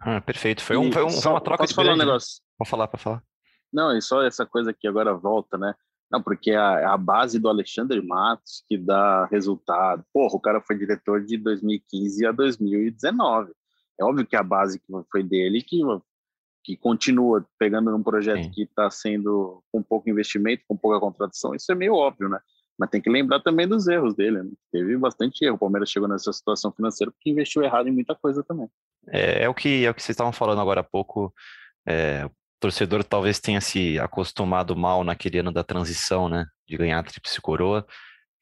Ah, 0.02 0.22
perfeito. 0.22 0.64
Foi, 0.64 0.78
um, 0.78 0.92
foi, 0.92 1.04
um, 1.04 1.10
foi 1.10 1.32
uma 1.32 1.42
troca 1.42 1.66
de 1.66 1.74
falar 1.74 1.94
um 1.94 1.98
negócio. 1.98 2.42
Pode 2.58 2.70
falar, 2.70 2.88
pode 2.88 3.04
falar. 3.04 3.24
Não, 3.72 3.96
e 3.96 4.02
só 4.02 4.22
essa 4.22 4.46
coisa 4.46 4.74
que 4.74 4.88
agora 4.88 5.14
volta, 5.14 5.58
né? 5.58 5.74
Não, 6.12 6.22
porque 6.22 6.52
é 6.52 6.58
a, 6.58 6.80
é 6.82 6.86
a 6.86 6.98
base 6.98 7.40
do 7.40 7.48
Alexandre 7.48 8.02
Matos 8.02 8.64
que 8.68 8.78
dá 8.78 9.26
resultado. 9.28 10.04
Porra, 10.14 10.36
o 10.36 10.42
cara 10.42 10.62
foi 10.62 10.78
diretor 10.78 11.24
de 11.24 11.38
2015 11.38 12.26
a 12.26 12.32
2019. 12.34 13.54
É 14.00 14.04
óbvio 14.04 14.26
que 14.26 14.36
a 14.36 14.44
base 14.44 14.80
que 14.80 14.86
foi 15.10 15.24
dele 15.24 15.62
que, 15.62 15.80
que 16.64 16.76
continua 16.76 17.46
pegando 17.58 17.92
num 17.92 18.04
projeto 18.04 18.44
Sim. 18.44 18.52
que 18.52 18.64
está 18.64 18.90
sendo 18.92 19.64
com 19.72 19.82
pouco 19.82 20.10
investimento, 20.10 20.64
com 20.68 20.76
pouca 20.76 21.00
contratação. 21.00 21.56
Isso 21.56 21.72
é 21.72 21.76
meio 21.76 21.94
óbvio, 21.94 22.28
né? 22.28 22.40
Mas 22.82 22.90
tem 22.90 23.00
que 23.00 23.12
lembrar 23.12 23.40
também 23.42 23.68
dos 23.68 23.88
erros 23.88 24.16
dele. 24.16 24.42
Né? 24.42 24.50
Teve 24.72 24.98
bastante 24.98 25.46
erro. 25.46 25.56
O 25.56 25.60
Palmeiras 25.60 25.88
chegou 25.88 26.10
nessa 26.10 26.34
situação 26.34 26.72
financeira 26.72 27.12
porque 27.12 27.30
investiu 27.30 27.62
errado 27.62 27.88
em 27.88 27.92
muita 27.92 28.16
coisa 28.16 28.44
também. 28.44 28.68
É, 29.08 29.44
é 29.44 29.50
o 29.50 29.54
que 29.54 29.86
é 29.86 29.90
o 29.92 29.94
que 29.94 30.02
vocês 30.02 30.16
estavam 30.16 30.34
falando 30.34 30.62
agora 30.62 30.82
há 30.82 30.84
pouco. 30.84 31.32
É, 31.88 32.26
o 32.26 32.32
torcedor 32.60 33.04
talvez 33.04 33.40
tenha 33.40 33.62
se 33.62 34.00
acostumado 34.00 34.76
mal 34.76 35.04
naquele 35.04 35.38
ano 35.38 35.52
da 35.52 35.64
transição, 35.64 36.28
né? 36.28 36.48
De 36.68 36.76
ganhar 36.76 36.98
a 36.98 37.04
tríplice 37.04 37.40
coroa. 37.40 37.86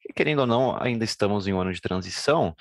E, 0.08 0.10
querendo 0.14 0.38
ou 0.38 0.46
não, 0.46 0.74
ainda 0.82 1.04
estamos 1.04 1.46
em 1.46 1.52
um 1.52 1.60
ano 1.60 1.74
de 1.74 1.80
transição. 1.82 2.56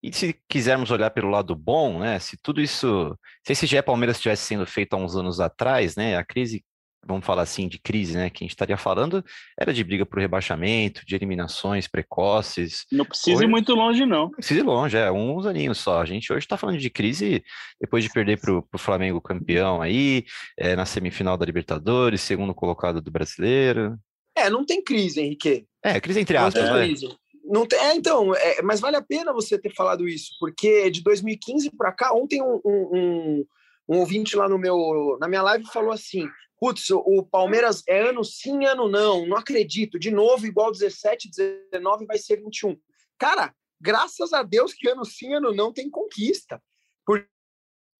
E 0.00 0.12
se 0.12 0.40
quisermos 0.48 0.92
olhar 0.92 1.10
pelo 1.10 1.30
lado 1.30 1.56
bom, 1.56 1.98
né? 1.98 2.20
Se 2.20 2.36
tudo 2.40 2.60
isso, 2.60 3.18
se 3.44 3.54
esse 3.54 3.66
GE 3.66 3.82
Palmeiras 3.82 4.20
tivesse 4.20 4.44
sendo 4.44 4.64
feito 4.66 4.94
há 4.94 4.98
uns 4.98 5.16
anos 5.16 5.40
atrás, 5.40 5.96
né? 5.96 6.16
A 6.16 6.24
crise 6.24 6.64
vamos 7.06 7.24
falar 7.24 7.42
assim, 7.42 7.68
de 7.68 7.78
crise, 7.78 8.16
né, 8.16 8.30
que 8.30 8.42
a 8.42 8.44
gente 8.44 8.52
estaria 8.52 8.76
falando, 8.76 9.24
era 9.58 9.72
de 9.72 9.84
briga 9.84 10.06
por 10.06 10.18
rebaixamento, 10.18 11.04
de 11.06 11.14
eliminações 11.14 11.86
precoces. 11.86 12.86
Não 12.90 13.04
precisa 13.04 13.36
hoje, 13.36 13.44
ir 13.44 13.48
muito 13.48 13.74
longe, 13.74 14.06
não. 14.06 14.24
Não 14.24 14.30
precisa 14.30 14.60
ir 14.60 14.62
longe, 14.62 14.96
é 14.96 15.10
uns 15.10 15.46
aninhos 15.46 15.78
só. 15.78 16.00
A 16.00 16.04
gente 16.04 16.32
hoje 16.32 16.44
está 16.44 16.56
falando 16.56 16.78
de 16.78 16.90
crise 16.90 17.44
depois 17.80 18.02
de 18.02 18.10
perder 18.10 18.40
para 18.40 18.52
o 18.52 18.78
Flamengo 18.78 19.20
campeão 19.20 19.80
aí, 19.80 20.24
é, 20.58 20.74
na 20.74 20.86
semifinal 20.86 21.36
da 21.36 21.46
Libertadores, 21.46 22.20
segundo 22.20 22.54
colocado 22.54 23.00
do 23.00 23.10
brasileiro. 23.10 23.98
É, 24.36 24.50
não 24.50 24.64
tem 24.64 24.82
crise, 24.82 25.20
Henrique. 25.20 25.66
É, 25.82 26.00
crise 26.00 26.20
entre 26.20 26.36
aspas, 26.36 26.64
não 26.64 26.72
tem 26.72 26.80
né? 26.80 26.86
crise. 26.86 27.16
Não 27.44 27.66
tem, 27.66 27.78
é, 27.78 27.94
então, 27.94 28.34
é, 28.34 28.62
mas 28.62 28.80
vale 28.80 28.96
a 28.96 29.02
pena 29.02 29.32
você 29.32 29.58
ter 29.58 29.72
falado 29.74 30.08
isso, 30.08 30.32
porque 30.40 30.90
de 30.90 31.02
2015 31.02 31.70
para 31.76 31.92
cá, 31.92 32.12
ontem 32.14 32.42
um, 32.42 32.58
um, 32.64 32.88
um, 32.92 33.44
um 33.88 33.98
ouvinte 33.98 34.36
lá 34.36 34.48
no 34.48 34.58
meu, 34.58 35.16
na 35.20 35.28
minha 35.28 35.42
live 35.42 35.66
falou 35.66 35.92
assim: 35.92 36.28
putz, 36.58 36.90
o 36.90 37.22
Palmeiras 37.22 37.82
é 37.86 38.08
ano 38.08 38.24
sim, 38.24 38.64
ano 38.64 38.88
não, 38.88 39.26
não 39.26 39.36
acredito. 39.36 39.98
De 39.98 40.10
novo, 40.10 40.46
igual 40.46 40.72
17, 40.72 41.30
19 41.70 42.06
vai 42.06 42.18
ser 42.18 42.36
21. 42.36 42.76
Cara, 43.18 43.54
graças 43.80 44.32
a 44.32 44.42
Deus 44.42 44.72
que 44.72 44.88
ano 44.88 45.04
sim, 45.04 45.34
ano 45.34 45.52
não 45.52 45.72
tem 45.72 45.90
conquista. 45.90 46.62
Por 47.04 47.26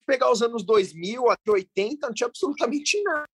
pegar 0.06 0.30
os 0.30 0.42
anos 0.42 0.64
2000 0.64 1.30
até 1.30 1.50
80, 1.50 2.06
não 2.06 2.14
tinha 2.14 2.26
absolutamente 2.26 3.02
nada. 3.02 3.26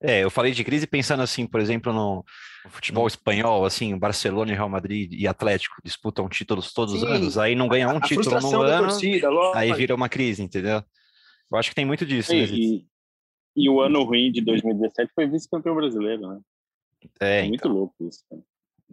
É, 0.00 0.22
eu 0.22 0.30
falei 0.30 0.52
de 0.52 0.62
crise 0.62 0.86
pensando 0.86 1.24
assim, 1.24 1.44
por 1.44 1.60
exemplo, 1.60 1.92
no 1.92 2.24
futebol 2.68 3.08
espanhol, 3.08 3.64
assim, 3.64 3.98
Barcelona, 3.98 4.54
Real 4.54 4.68
Madrid 4.68 5.12
e 5.12 5.26
Atlético 5.26 5.74
disputam 5.84 6.28
títulos 6.28 6.72
todos 6.72 6.94
os 6.94 7.02
anos, 7.02 7.36
aí 7.36 7.56
não 7.56 7.66
ganha 7.66 7.88
um 7.88 7.98
título 7.98 8.40
no 8.40 8.62
ano, 8.62 8.88
torcida, 8.88 9.28
aí 9.54 9.72
vira 9.72 9.96
uma 9.96 10.08
crise, 10.08 10.40
entendeu? 10.40 10.84
Eu 11.50 11.58
acho 11.58 11.70
que 11.70 11.74
tem 11.74 11.86
muito 11.86 12.04
disso. 12.04 12.32
E, 12.32 12.46
né? 12.46 12.48
e, 12.52 12.86
e 13.56 13.68
o 13.68 13.80
ano 13.80 14.02
ruim 14.02 14.30
de 14.30 14.40
2017 14.40 15.12
foi 15.14 15.26
vice-campeão 15.26 15.74
brasileiro, 15.74 16.28
né? 16.28 16.40
É, 17.20 17.40
é 17.40 17.42
muito 17.48 17.60
então. 17.60 17.72
louco 17.72 17.94
isso. 18.06 18.24
Cara. 18.28 18.42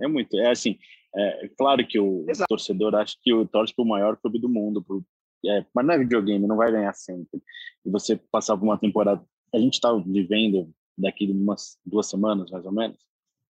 É 0.02 0.08
muito. 0.08 0.38
É 0.38 0.52
assim, 0.52 0.78
é, 1.16 1.50
claro 1.58 1.86
que 1.88 2.00
o 2.00 2.26
Exato. 2.28 2.50
torcedor 2.50 2.96
acha 2.96 3.16
que 3.22 3.34
o 3.34 3.46
torce 3.46 3.74
para 3.74 3.84
o 3.84 3.88
maior 3.88 4.18
clube 4.18 4.40
do 4.40 4.50
mundo, 4.50 4.84
pro, 4.84 5.04
é, 5.46 5.66
mas 5.74 5.86
não 5.86 5.94
é 5.94 6.00
videogame, 6.00 6.48
não 6.48 6.58
vai 6.58 6.72
ganhar 6.72 6.94
sempre. 6.94 7.42
E 7.86 7.90
você 7.90 8.16
passar 8.16 8.58
por 8.58 8.64
uma 8.64 8.78
temporada. 8.78 9.24
A 9.54 9.60
gente 9.60 9.76
está 9.76 9.94
vivendo 9.94 10.70
daqui 10.98 11.26
de 11.26 11.32
umas 11.32 11.78
duas 11.86 12.08
semanas, 12.08 12.52
mais 12.52 12.66
ou 12.66 12.72
menos, 12.72 12.98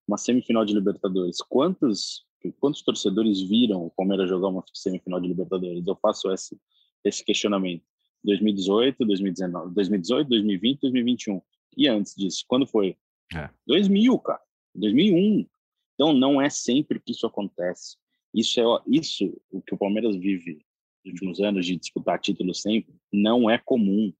uma 0.07 0.17
semifinal 0.17 0.65
de 0.65 0.73
Libertadores. 0.73 1.37
Quantos 1.49 2.23
quantos 2.59 2.83
torcedores 2.83 3.41
viram 3.41 3.87
o 3.87 3.89
Palmeiras 3.89 4.29
jogar 4.29 4.49
uma 4.49 4.63
semifinal 4.71 5.19
de 5.19 5.27
Libertadores? 5.27 5.85
Eu 5.85 5.95
faço 5.95 6.31
esse 6.31 6.59
esse 7.03 7.23
questionamento. 7.23 7.83
2018, 8.25 9.05
2019, 9.05 9.73
2018, 9.73 10.27
2020, 10.27 10.81
2021. 10.81 11.41
E 11.77 11.87
antes 11.87 12.15
disso, 12.15 12.43
quando 12.47 12.65
foi? 12.65 12.97
É. 13.33 13.49
2000, 13.67 14.17
cara. 14.19 14.41
2001. 14.73 15.47
Então 15.93 16.13
não 16.13 16.41
é 16.41 16.49
sempre 16.49 16.99
que 16.99 17.11
isso 17.11 17.25
acontece. 17.25 17.97
Isso 18.33 18.59
é 18.59 18.63
isso 18.87 19.41
o 19.49 19.61
que 19.61 19.73
o 19.73 19.77
Palmeiras 19.77 20.15
vive 20.15 20.65
nos 21.05 21.13
últimos 21.13 21.39
anos 21.39 21.65
de 21.65 21.77
disputar 21.77 22.19
título 22.19 22.53
sempre, 22.53 22.93
não 23.11 23.49
é 23.49 23.57
comum. 23.57 24.11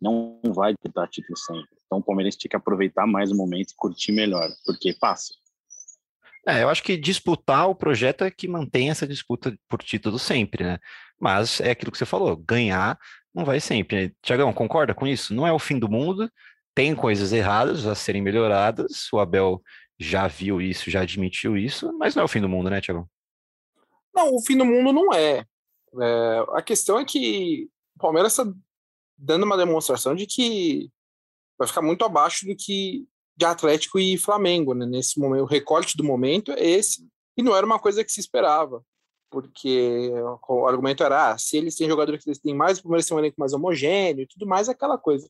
Não 0.00 0.40
vai 0.54 0.74
disputar 0.74 1.08
título 1.08 1.36
sempre. 1.38 1.76
Então 1.86 1.98
o 1.98 2.02
Palmeiras 2.02 2.36
tinha 2.36 2.50
que 2.50 2.56
aproveitar 2.56 3.06
mais 3.06 3.32
o 3.32 3.36
momento 3.36 3.70
e 3.70 3.76
curtir 3.76 4.12
melhor, 4.12 4.50
porque 4.64 4.92
passa. 4.92 5.32
É, 6.46 6.62
eu 6.62 6.68
acho 6.68 6.82
que 6.82 6.96
disputar 6.96 7.68
o 7.68 7.74
projeto 7.74 8.22
é 8.22 8.30
que 8.30 8.46
mantém 8.46 8.90
essa 8.90 9.06
disputa 9.06 9.58
por 9.68 9.82
título 9.82 10.16
sempre, 10.16 10.62
né? 10.62 10.78
Mas 11.18 11.60
é 11.60 11.70
aquilo 11.70 11.90
que 11.90 11.98
você 11.98 12.06
falou, 12.06 12.36
ganhar 12.36 12.96
não 13.36 13.44
vai 13.44 13.60
sempre. 13.60 14.06
Né? 14.06 14.12
Tiagão, 14.22 14.50
concorda 14.50 14.94
com 14.94 15.06
isso? 15.06 15.34
Não 15.34 15.46
é 15.46 15.52
o 15.52 15.58
fim 15.58 15.78
do 15.78 15.90
mundo, 15.90 16.32
tem 16.74 16.94
coisas 16.96 17.34
erradas 17.34 17.86
a 17.86 17.94
serem 17.94 18.22
melhoradas, 18.22 19.12
o 19.12 19.18
Abel 19.18 19.62
já 19.98 20.26
viu 20.26 20.60
isso, 20.60 20.90
já 20.90 21.02
admitiu 21.02 21.56
isso, 21.56 21.92
mas 21.98 22.14
não 22.14 22.22
é 22.22 22.24
o 22.24 22.28
fim 22.28 22.40
do 22.40 22.48
mundo, 22.48 22.70
né, 22.70 22.80
Tiagão? 22.80 23.06
Não, 24.14 24.34
o 24.34 24.40
fim 24.40 24.56
do 24.56 24.64
mundo 24.64 24.90
não 24.90 25.12
é. 25.12 25.44
é 26.00 26.44
a 26.54 26.62
questão 26.62 26.98
é 26.98 27.04
que 27.04 27.68
o 27.94 28.00
Palmeiras 28.00 28.32
está 28.32 28.50
dando 29.18 29.44
uma 29.44 29.56
demonstração 29.56 30.14
de 30.14 30.26
que 30.26 30.90
vai 31.58 31.68
ficar 31.68 31.82
muito 31.82 32.04
abaixo 32.04 32.46
do 32.46 32.56
que 32.56 33.06
de 33.36 33.44
Atlético 33.44 33.98
e 33.98 34.16
Flamengo, 34.16 34.72
né? 34.72 34.86
Nesse 34.86 35.20
momento, 35.20 35.42
o 35.42 35.46
recorte 35.46 35.94
do 35.94 36.04
momento 36.04 36.52
é 36.52 36.64
esse, 36.64 37.06
e 37.36 37.42
não 37.42 37.54
era 37.54 37.66
uma 37.66 37.78
coisa 37.78 38.02
que 38.02 38.10
se 38.10 38.20
esperava 38.20 38.82
porque 39.30 40.10
o 40.48 40.66
argumento 40.66 41.02
era, 41.02 41.32
ah, 41.32 41.38
se 41.38 41.56
eles 41.56 41.74
têm 41.76 41.88
jogadores 41.88 42.22
que 42.22 42.30
eles 42.30 42.38
têm 42.38 42.54
mais, 42.54 42.78
o 42.78 42.82
Palmeiras 42.82 43.06
tem 43.06 43.16
um 43.16 43.20
elenco 43.20 43.36
mais 43.38 43.52
homogêneo 43.52 44.22
e 44.22 44.26
tudo 44.26 44.46
mais, 44.46 44.68
aquela 44.68 44.96
coisa. 44.96 45.28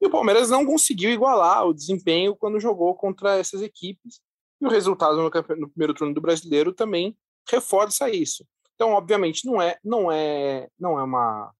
E 0.00 0.06
o 0.06 0.10
Palmeiras 0.10 0.50
não 0.50 0.64
conseguiu 0.64 1.10
igualar 1.10 1.66
o 1.66 1.74
desempenho 1.74 2.36
quando 2.36 2.60
jogou 2.60 2.94
contra 2.94 3.38
essas 3.38 3.62
equipes, 3.62 4.20
e 4.60 4.66
o 4.66 4.70
resultado 4.70 5.16
no, 5.16 5.24
no 5.58 5.68
primeiro 5.70 5.94
turno 5.94 6.14
do 6.14 6.20
Brasileiro 6.20 6.72
também 6.72 7.16
reforça 7.48 8.08
isso. 8.08 8.46
Então, 8.74 8.90
obviamente, 8.90 9.44
não 9.44 9.60
é, 9.60 9.78
não 9.84 10.10
é, 10.10 10.68
não 10.78 10.98
é 10.98 11.02
uma 11.02 11.52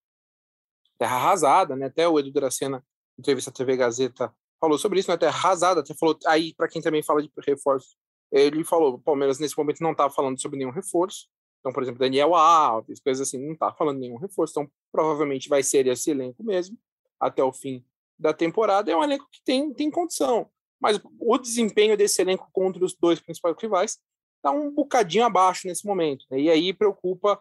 terra 0.99 1.17
arrasada, 1.17 1.77
né? 1.77 1.87
Até 1.87 2.09
o 2.09 2.19
Edu 2.19 2.33
Dracena, 2.33 2.85
entrevista 3.19 3.51
à 3.51 3.53
TV 3.53 3.77
Gazeta, 3.77 4.33
falou 4.61 4.79
sobre 4.79 5.01
isso, 5.01 5.11
né? 5.11 5.17
Terra 5.17 5.37
arrasada, 5.37 5.81
até 5.81 5.95
falou 5.95 6.17
aí 6.27 6.55
para 6.55 6.69
quem 6.69 6.81
também 6.81 7.03
fala 7.03 7.23
de 7.23 7.31
reforço, 7.47 7.97
ele 8.31 8.65
falou, 8.65 8.95
o 8.95 8.99
Palmeiras 8.99 9.39
nesse 9.39 9.57
momento 9.59 9.83
não 9.83 9.93
estava 9.93 10.13
falando 10.13 10.41
sobre 10.41 10.59
nenhum 10.59 10.71
reforço, 10.71 11.29
então, 11.63 11.73
por 11.73 11.81
exemplo, 11.85 12.01
Daniel 12.01 12.35
Alves, 12.35 12.99
coisas 12.99 13.27
assim, 13.27 13.39
não 13.39 13.53
está 13.53 13.73
falando 13.73 14.01
nenhum 14.01 14.17
reforço. 14.17 14.53
Então, 14.53 14.71
provavelmente 14.91 15.49
vai 15.49 15.63
ser 15.63 15.87
esse 15.87 16.11
elenco 16.11 16.43
mesmo, 16.43 16.77
até 17.21 17.43
o 17.43 17.53
fim 17.53 17.85
da 18.19 18.35
temporada. 18.35 18.91
É 18.91 18.97
um 18.97 19.05
elenco 19.05 19.29
que 19.31 19.41
tem, 19.45 19.73
tem 19.73 19.89
condição. 19.89 20.51
Mas 20.81 21.01
o 21.21 21.39
desempenho 21.39 21.97
desse 21.97 22.21
elenco 22.21 22.49
contra 22.53 22.85
os 22.85 22.97
dois 22.97 23.21
principais 23.21 23.55
rivais 23.63 23.99
está 24.39 24.51
um 24.51 24.73
bocadinho 24.73 25.25
abaixo 25.25 25.69
nesse 25.69 25.87
momento. 25.87 26.27
Né? 26.29 26.41
E 26.41 26.51
aí 26.51 26.73
preocupa 26.75 27.41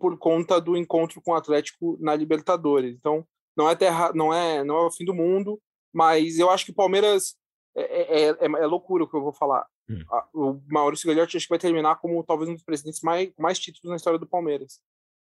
por 0.00 0.18
conta 0.18 0.60
do 0.60 0.76
encontro 0.76 1.22
com 1.22 1.30
o 1.30 1.36
Atlético 1.36 1.96
na 2.00 2.16
Libertadores. 2.16 2.96
Então, 2.96 3.24
não 3.56 3.70
é, 3.70 3.76
terra, 3.76 4.12
não 4.12 4.34
é, 4.34 4.64
não 4.64 4.76
é 4.76 4.86
o 4.86 4.90
fim 4.90 5.04
do 5.04 5.14
mundo, 5.14 5.62
mas 5.92 6.36
eu 6.40 6.50
acho 6.50 6.64
que 6.64 6.72
o 6.72 6.74
Palmeiras 6.74 7.36
é, 7.76 7.82
é, 7.82 8.28
é, 8.30 8.36
é 8.40 8.66
loucura 8.66 9.04
o 9.04 9.08
que 9.08 9.16
eu 9.16 9.22
vou 9.22 9.32
falar. 9.32 9.64
Hum. 9.92 10.04
O 10.32 10.60
Maurício 10.68 11.06
Gagliotti 11.06 11.36
acho 11.36 11.46
que 11.46 11.50
vai 11.50 11.58
terminar 11.58 11.96
como 11.96 12.22
talvez 12.24 12.48
um 12.48 12.54
dos 12.54 12.62
presidentes 12.62 13.00
mais, 13.02 13.32
mais 13.38 13.58
títulos 13.58 13.90
na 13.90 13.96
história 13.96 14.18
do 14.18 14.26
Palmeiras. 14.26 14.80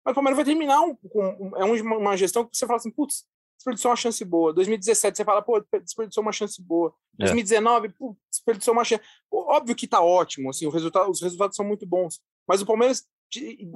Mas 0.03 0.11
o 0.11 0.16
Palmeiras 0.16 0.38
vai 0.38 0.45
terminar 0.45 0.82
um, 0.82 0.97
um, 1.13 1.57
é 1.57 1.63
uma 1.63 2.16
gestão 2.16 2.45
que 2.45 2.55
você 2.55 2.66
fala 2.68 2.78
assim, 2.78 2.91
putz, 2.91 3.26
desperdiçou 3.57 3.89
uma 3.89 3.97
chance 3.97 4.24
boa. 4.24 4.53
2017, 4.53 5.18
você 5.18 5.26
fala, 5.26 5.41
pô, 5.41 5.59
desperdiçou 5.82 6.22
uma 6.22 6.32
chance 6.32 6.61
boa. 6.61 6.93
É. 7.20 7.26
2019, 7.26 7.89
pô, 7.89 8.16
desperdiçou 8.30 8.74
uma 8.74 8.84
chance. 8.84 9.01
Óbvio 9.32 9.76
que 9.76 9.88
tá 9.88 10.01
ótimo, 10.01 10.49
assim, 10.49 10.70
resultado, 10.70 11.09
os 11.09 11.22
resultados 11.22 11.55
são 11.55 11.66
muito 11.66 11.86
bons. 11.86 12.22
Mas 12.47 12.61
o 12.61 12.66
Palmeiras, 12.66 13.07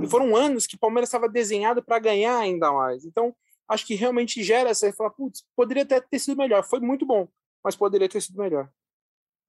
foram 0.08 0.36
anos 0.36 0.68
que 0.68 0.76
o 0.76 0.80
Palmeiras 0.80 1.10
estava 1.10 1.28
desenhado 1.28 1.84
para 1.84 1.98
ganhar 1.98 2.38
ainda 2.38 2.72
mais. 2.72 3.04
Então, 3.06 3.36
acho 3.68 3.86
que 3.86 3.96
realmente 3.96 4.44
gera 4.44 4.70
essa, 4.70 4.92
fala, 4.94 5.10
putz, 5.10 5.44
poderia 5.56 5.86
ter, 5.86 6.02
ter 6.02 6.20
sido 6.20 6.38
melhor. 6.38 6.64
Foi 6.64 6.80
muito 6.80 7.06
bom, 7.06 7.28
mas 7.64 7.76
poderia 7.76 8.08
ter 8.08 8.22
sido 8.22 8.38
melhor. 8.38 8.70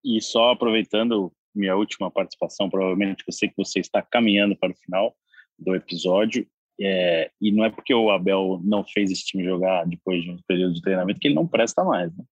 E 0.04 0.20
só 0.20 0.50
aproveitando 0.50 1.32
minha 1.54 1.76
última 1.76 2.10
participação, 2.10 2.70
provavelmente 2.70 3.24
eu 3.26 3.32
sei 3.32 3.48
que 3.48 3.56
você 3.56 3.80
está 3.80 4.00
caminhando 4.00 4.56
para 4.56 4.72
o 4.72 4.76
final 4.76 5.14
do 5.58 5.74
episódio, 5.74 6.46
é, 6.80 7.30
e 7.40 7.52
não 7.52 7.64
é 7.64 7.70
porque 7.70 7.92
o 7.92 8.10
Abel 8.10 8.58
não 8.64 8.82
fez 8.82 9.10
esse 9.10 9.26
time 9.26 9.44
jogar 9.44 9.84
depois 9.84 10.22
de 10.24 10.30
um 10.30 10.38
período 10.46 10.74
de 10.74 10.80
treinamento 10.80 11.20
que 11.20 11.28
ele 11.28 11.34
não 11.34 11.46
presta 11.46 11.84
mais. 11.84 12.10
Né? 12.16 12.24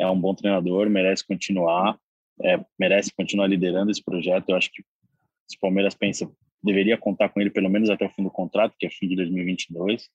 É 0.00 0.06
um 0.08 0.20
bom 0.20 0.34
treinador, 0.34 0.90
merece 0.90 1.24
continuar, 1.24 1.96
é, 2.42 2.58
merece 2.78 3.12
continuar 3.16 3.46
liderando 3.46 3.92
esse 3.92 4.02
projeto. 4.02 4.48
Eu 4.48 4.56
acho 4.56 4.70
que 4.72 4.82
se 5.48 5.56
o 5.56 5.60
Palmeiras 5.60 5.94
pensa, 5.94 6.28
deveria 6.62 6.98
contar 6.98 7.28
com 7.28 7.40
ele 7.40 7.50
pelo 7.50 7.70
menos 7.70 7.88
até 7.88 8.04
o 8.04 8.10
fim 8.10 8.24
do 8.24 8.30
contrato, 8.30 8.74
que 8.78 8.86
é 8.86 8.90
fim 8.90 9.06
de 9.06 9.14
2022. 9.14 10.08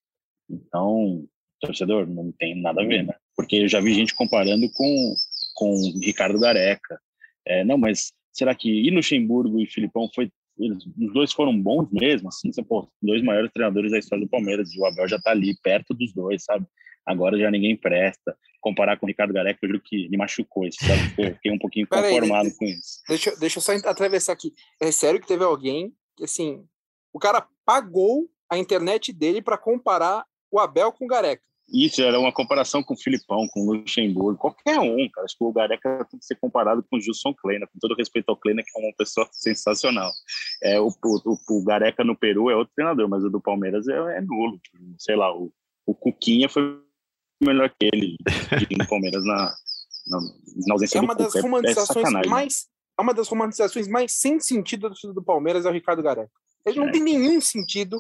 Então, 0.50 1.26
torcedor, 1.62 2.06
não 2.08 2.34
tem 2.34 2.60
nada 2.60 2.82
a 2.82 2.86
ver, 2.86 3.04
né? 3.06 3.14
Porque 3.36 3.58
eu 3.58 3.68
já 3.70 3.80
vi 3.80 3.94
gente 3.94 4.14
comparando 4.16 4.70
com 4.74 5.16
com 5.60 5.76
Ricardo 6.02 6.40
Gareca. 6.40 6.98
É, 7.46 7.66
não, 7.66 7.78
mas 7.78 8.14
será 8.32 8.56
que 8.56 8.70
e 8.70 8.90
Luxemburgo 8.90 9.60
e 9.60 9.68
Filipão 9.68 10.10
foi 10.16 10.32
eles, 10.58 10.86
os 10.86 11.14
dois 11.14 11.32
foram 11.32 11.58
bons 11.58 11.90
mesmo, 11.90 12.28
assim, 12.28 12.52
você, 12.52 12.62
pô, 12.62 12.90
dois 13.02 13.24
maiores 13.24 13.52
treinadores 13.52 13.92
da 13.92 13.98
história 13.98 14.26
do 14.26 14.30
Palmeiras, 14.30 14.74
e 14.74 14.80
o 14.80 14.86
Abel 14.86 15.08
já 15.08 15.18
tá 15.18 15.32
ali, 15.32 15.56
perto 15.64 15.94
dos 15.94 16.14
dois, 16.14 16.44
sabe? 16.44 16.66
Agora 17.06 17.40
já 17.40 17.50
ninguém 17.50 17.78
presta. 17.78 18.38
Comparar 18.60 18.98
com 18.98 19.06
o 19.06 19.08
Ricardo 19.08 19.34
Gareca, 19.34 19.58
eu 19.62 19.70
juro 19.70 19.82
que 19.82 20.10
me 20.10 20.18
machucou 20.18 20.66
isso, 20.66 20.80
sabe? 20.86 21.14
Eu 21.18 21.34
fiquei 21.36 21.52
um 21.52 21.58
pouquinho 21.58 21.88
conformado 21.88 22.50
aí, 22.50 22.56
com 22.58 22.66
isso. 22.66 23.02
Deixa, 23.08 23.36
deixa 23.38 23.60
eu 23.60 23.64
só 23.64 23.72
atravessar 23.90 24.34
aqui. 24.34 24.54
É 24.82 24.92
sério 24.92 25.20
que 25.22 25.28
teve 25.28 25.46
alguém 25.46 25.94
que, 26.18 26.26
assim, 26.26 26.66
o 27.14 27.20
cara 27.20 27.48
pagou 27.66 28.30
a 28.50 28.58
internet 28.58 29.14
dele 29.14 29.42
para 29.42 29.58
comparar 29.58 30.26
o 30.52 30.60
Abel 30.60 30.92
com 30.92 31.06
o 31.06 31.08
Gareca. 31.08 31.44
Isso 31.72 32.02
era 32.02 32.20
uma 32.20 32.32
comparação 32.32 32.82
com 32.82 32.94
o 32.94 32.98
Filipão, 32.98 33.48
com 33.52 33.62
o 33.62 33.74
Luxemburgo, 33.74 34.40
qualquer 34.40 34.80
um, 34.80 35.08
cara. 35.10 35.26
Acho 35.26 35.38
que 35.38 35.44
o 35.44 35.54
Gareca 35.54 36.06
tem 36.10 36.20
que 36.20 36.26
ser 36.26 36.36
comparado 36.36 36.84
com 36.84 36.98
o 36.98 37.02
Gilson 37.02 37.34
Kleina, 37.34 37.68
com 37.68 37.80
todo 37.80 37.96
respeito 37.96 38.30
ao 38.30 38.38
Kleina, 38.38 38.64
que 38.64 38.70
é 38.76 38.84
uma 38.84 38.94
pessoa 38.98 39.28
sensacional. 39.34 40.12
É, 40.64 40.80
o, 40.80 40.88
o, 40.88 41.38
o 41.50 41.64
Gareca 41.64 42.04
no 42.04 42.18
Peru 42.18 42.50
é 42.50 42.56
outro 42.56 42.74
treinador, 42.76 43.08
mas 43.08 43.24
o 43.24 43.30
do 43.30 43.40
Palmeiras 43.40 43.88
é, 43.88 44.18
é 44.18 44.22
nulo. 44.22 44.60
Sei 44.98 45.16
lá, 45.16 45.36
o, 45.36 45.52
o 45.86 45.94
Cuquinha 45.94 46.50
foi 46.50 46.82
melhor 47.42 47.70
que 47.70 47.90
ele 47.94 48.18
no 48.78 48.88
Palmeiras 48.88 49.24
na, 49.24 49.56
na, 50.08 50.20
na 50.68 50.74
ausência 50.74 50.98
é 50.98 51.02
uma 51.02 51.16
do 51.16 51.24
das 51.24 51.34
Cuca. 51.34 51.40
É 51.40 51.42
romantizações 51.42 52.08
é 52.08 52.28
mais 52.28 52.68
é 52.98 53.02
uma 53.02 53.14
das 53.14 53.28
romantizações 53.30 53.88
mais 53.88 54.12
sem 54.12 54.40
sentido 54.40 54.90
do, 54.90 55.14
do 55.14 55.24
Palmeiras 55.24 55.66
é 55.66 55.70
o 55.70 55.74
Ricardo 55.74 56.04
Gareca. 56.04 56.32
Ele 56.66 56.80
não 56.80 56.90
é. 56.90 56.92
tem 56.92 57.02
nenhum 57.02 57.40
sentido 57.40 57.98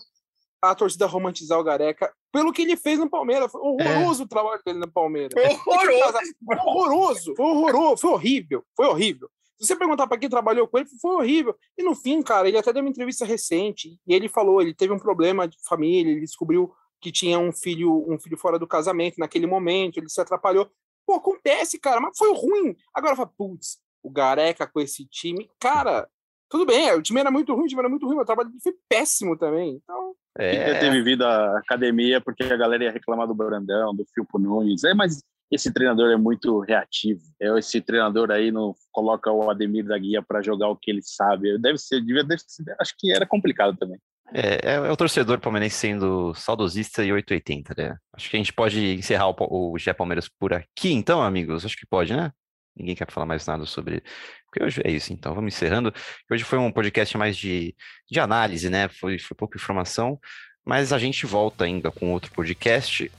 a 0.61 0.75
torcida 0.75 1.05
romantizar 1.05 1.57
o 1.57 1.63
Gareca 1.63 2.13
pelo 2.31 2.53
que 2.53 2.61
ele 2.61 2.77
fez 2.77 2.99
no 2.99 3.09
Palmeiras. 3.09 3.51
Foi 3.51 3.61
horroroso 3.61 4.23
é. 4.23 4.25
o 4.25 4.27
trabalho 4.27 4.61
dele 4.65 4.79
no 4.79 4.91
Palmeiras. 4.91 5.33
Foi 5.33 5.73
horroroso. 5.73 6.17
horroroso. 6.65 7.35
Foi 7.35 7.45
horroroso. 7.45 8.01
Foi 8.01 8.11
horrível. 8.11 8.63
Foi 8.75 8.87
horrível. 8.87 9.29
Se 9.59 9.67
você 9.67 9.75
perguntar 9.75 10.07
para 10.07 10.17
quem 10.17 10.29
trabalhou 10.29 10.67
com 10.67 10.77
ele, 10.77 10.87
foi 11.01 11.15
horrível. 11.15 11.55
E 11.77 11.83
no 11.83 11.93
fim, 11.93 12.21
cara, 12.21 12.47
ele 12.47 12.57
até 12.57 12.71
deu 12.71 12.81
uma 12.81 12.89
entrevista 12.89 13.25
recente 13.25 13.99
e 14.07 14.13
ele 14.13 14.29
falou, 14.29 14.61
ele 14.61 14.73
teve 14.73 14.93
um 14.93 14.99
problema 14.99 15.47
de 15.47 15.57
família, 15.67 16.11
ele 16.11 16.21
descobriu 16.21 16.73
que 17.01 17.11
tinha 17.11 17.37
um 17.37 17.51
filho, 17.51 18.05
um 18.09 18.17
filho 18.17 18.37
fora 18.37 18.57
do 18.57 18.67
casamento 18.67 19.17
naquele 19.17 19.45
momento, 19.45 19.97
ele 19.97 20.09
se 20.09 20.21
atrapalhou. 20.21 20.69
Pô, 21.05 21.15
acontece, 21.15 21.77
cara, 21.77 21.99
mas 21.99 22.17
foi 22.17 22.33
ruim. 22.33 22.75
Agora 22.93 23.15
fala, 23.15 23.31
putz, 23.37 23.79
o 24.01 24.09
Gareca 24.09 24.65
com 24.65 24.79
esse 24.79 25.05
time, 25.05 25.49
cara, 25.59 26.09
tudo 26.49 26.65
bem, 26.65 26.91
o 26.93 27.01
time 27.01 27.19
era 27.19 27.29
muito 27.29 27.53
ruim, 27.53 27.65
o 27.65 27.67
time 27.67 27.81
era 27.81 27.89
muito 27.89 28.05
ruim, 28.05 28.17
o 28.17 28.25
trabalho 28.25 28.51
foi 28.61 28.73
péssimo 28.87 29.37
também. 29.37 29.81
Então, 29.83 30.15
é... 30.45 30.79
ter 30.79 30.91
vivido 30.91 31.25
a 31.25 31.59
academia 31.59 32.21
porque 32.21 32.43
a 32.43 32.57
galera 32.57 32.85
ia 32.85 32.91
reclamar 32.91 33.27
do 33.27 33.35
Brandão, 33.35 33.93
do 33.93 34.05
Filpo 34.13 34.39
Nunes. 34.39 34.83
É, 34.83 34.93
mas 34.93 35.21
esse 35.51 35.73
treinador 35.73 36.11
é 36.11 36.17
muito 36.17 36.59
reativo. 36.59 37.21
É, 37.41 37.57
esse 37.57 37.81
treinador 37.81 38.31
aí 38.31 38.51
não 38.51 38.73
coloca 38.91 39.31
o 39.31 39.49
Ademir 39.49 39.85
da 39.85 39.97
Guia 39.97 40.21
para 40.21 40.41
jogar 40.41 40.69
o 40.69 40.75
que 40.75 40.91
ele 40.91 41.01
sabe. 41.03 41.57
Deve 41.57 41.77
ser, 41.77 42.01
devia, 42.01 42.23
deve 42.23 42.41
ser, 42.45 42.63
acho 42.79 42.93
que 42.97 43.11
era 43.11 43.25
complicado 43.25 43.75
também. 43.77 43.97
É, 44.31 44.73
é, 44.73 44.75
é 44.75 44.91
o 44.91 44.95
torcedor 44.95 45.39
palmeirense 45.39 45.75
sendo 45.75 46.33
saudosista 46.35 47.03
e 47.03 47.11
880, 47.11 47.73
né? 47.75 47.97
Acho 48.13 48.29
que 48.29 48.35
a 48.35 48.39
gente 48.39 48.53
pode 48.53 48.93
encerrar 48.93 49.29
o, 49.29 49.73
o 49.73 49.77
Gé 49.79 49.91
Palmeiras 49.91 50.29
por 50.29 50.53
aqui, 50.53 50.93
então, 50.93 51.21
amigos. 51.21 51.65
Acho 51.65 51.75
que 51.75 51.87
pode, 51.87 52.15
né? 52.15 52.31
Ninguém 52.79 52.95
quer 52.95 53.11
falar 53.11 53.25
mais 53.25 53.45
nada 53.45 53.65
sobre. 53.65 54.01
Porque 54.45 54.63
hoje 54.63 54.81
é 54.83 54.91
isso, 54.91 55.11
então 55.13 55.35
vamos 55.35 55.53
encerrando. 55.53 55.93
Hoje 56.31 56.43
foi 56.43 56.57
um 56.57 56.71
podcast 56.71 57.17
mais 57.17 57.37
de, 57.37 57.75
de 58.09 58.19
análise, 58.19 58.69
né? 58.69 58.87
Foi, 58.87 59.19
foi 59.19 59.35
pouca 59.35 59.57
informação, 59.57 60.19
mas 60.65 60.93
a 60.93 60.97
gente 60.97 61.25
volta 61.25 61.65
ainda 61.65 61.91
com 61.91 62.11
outro 62.11 62.31
podcast 62.31 63.11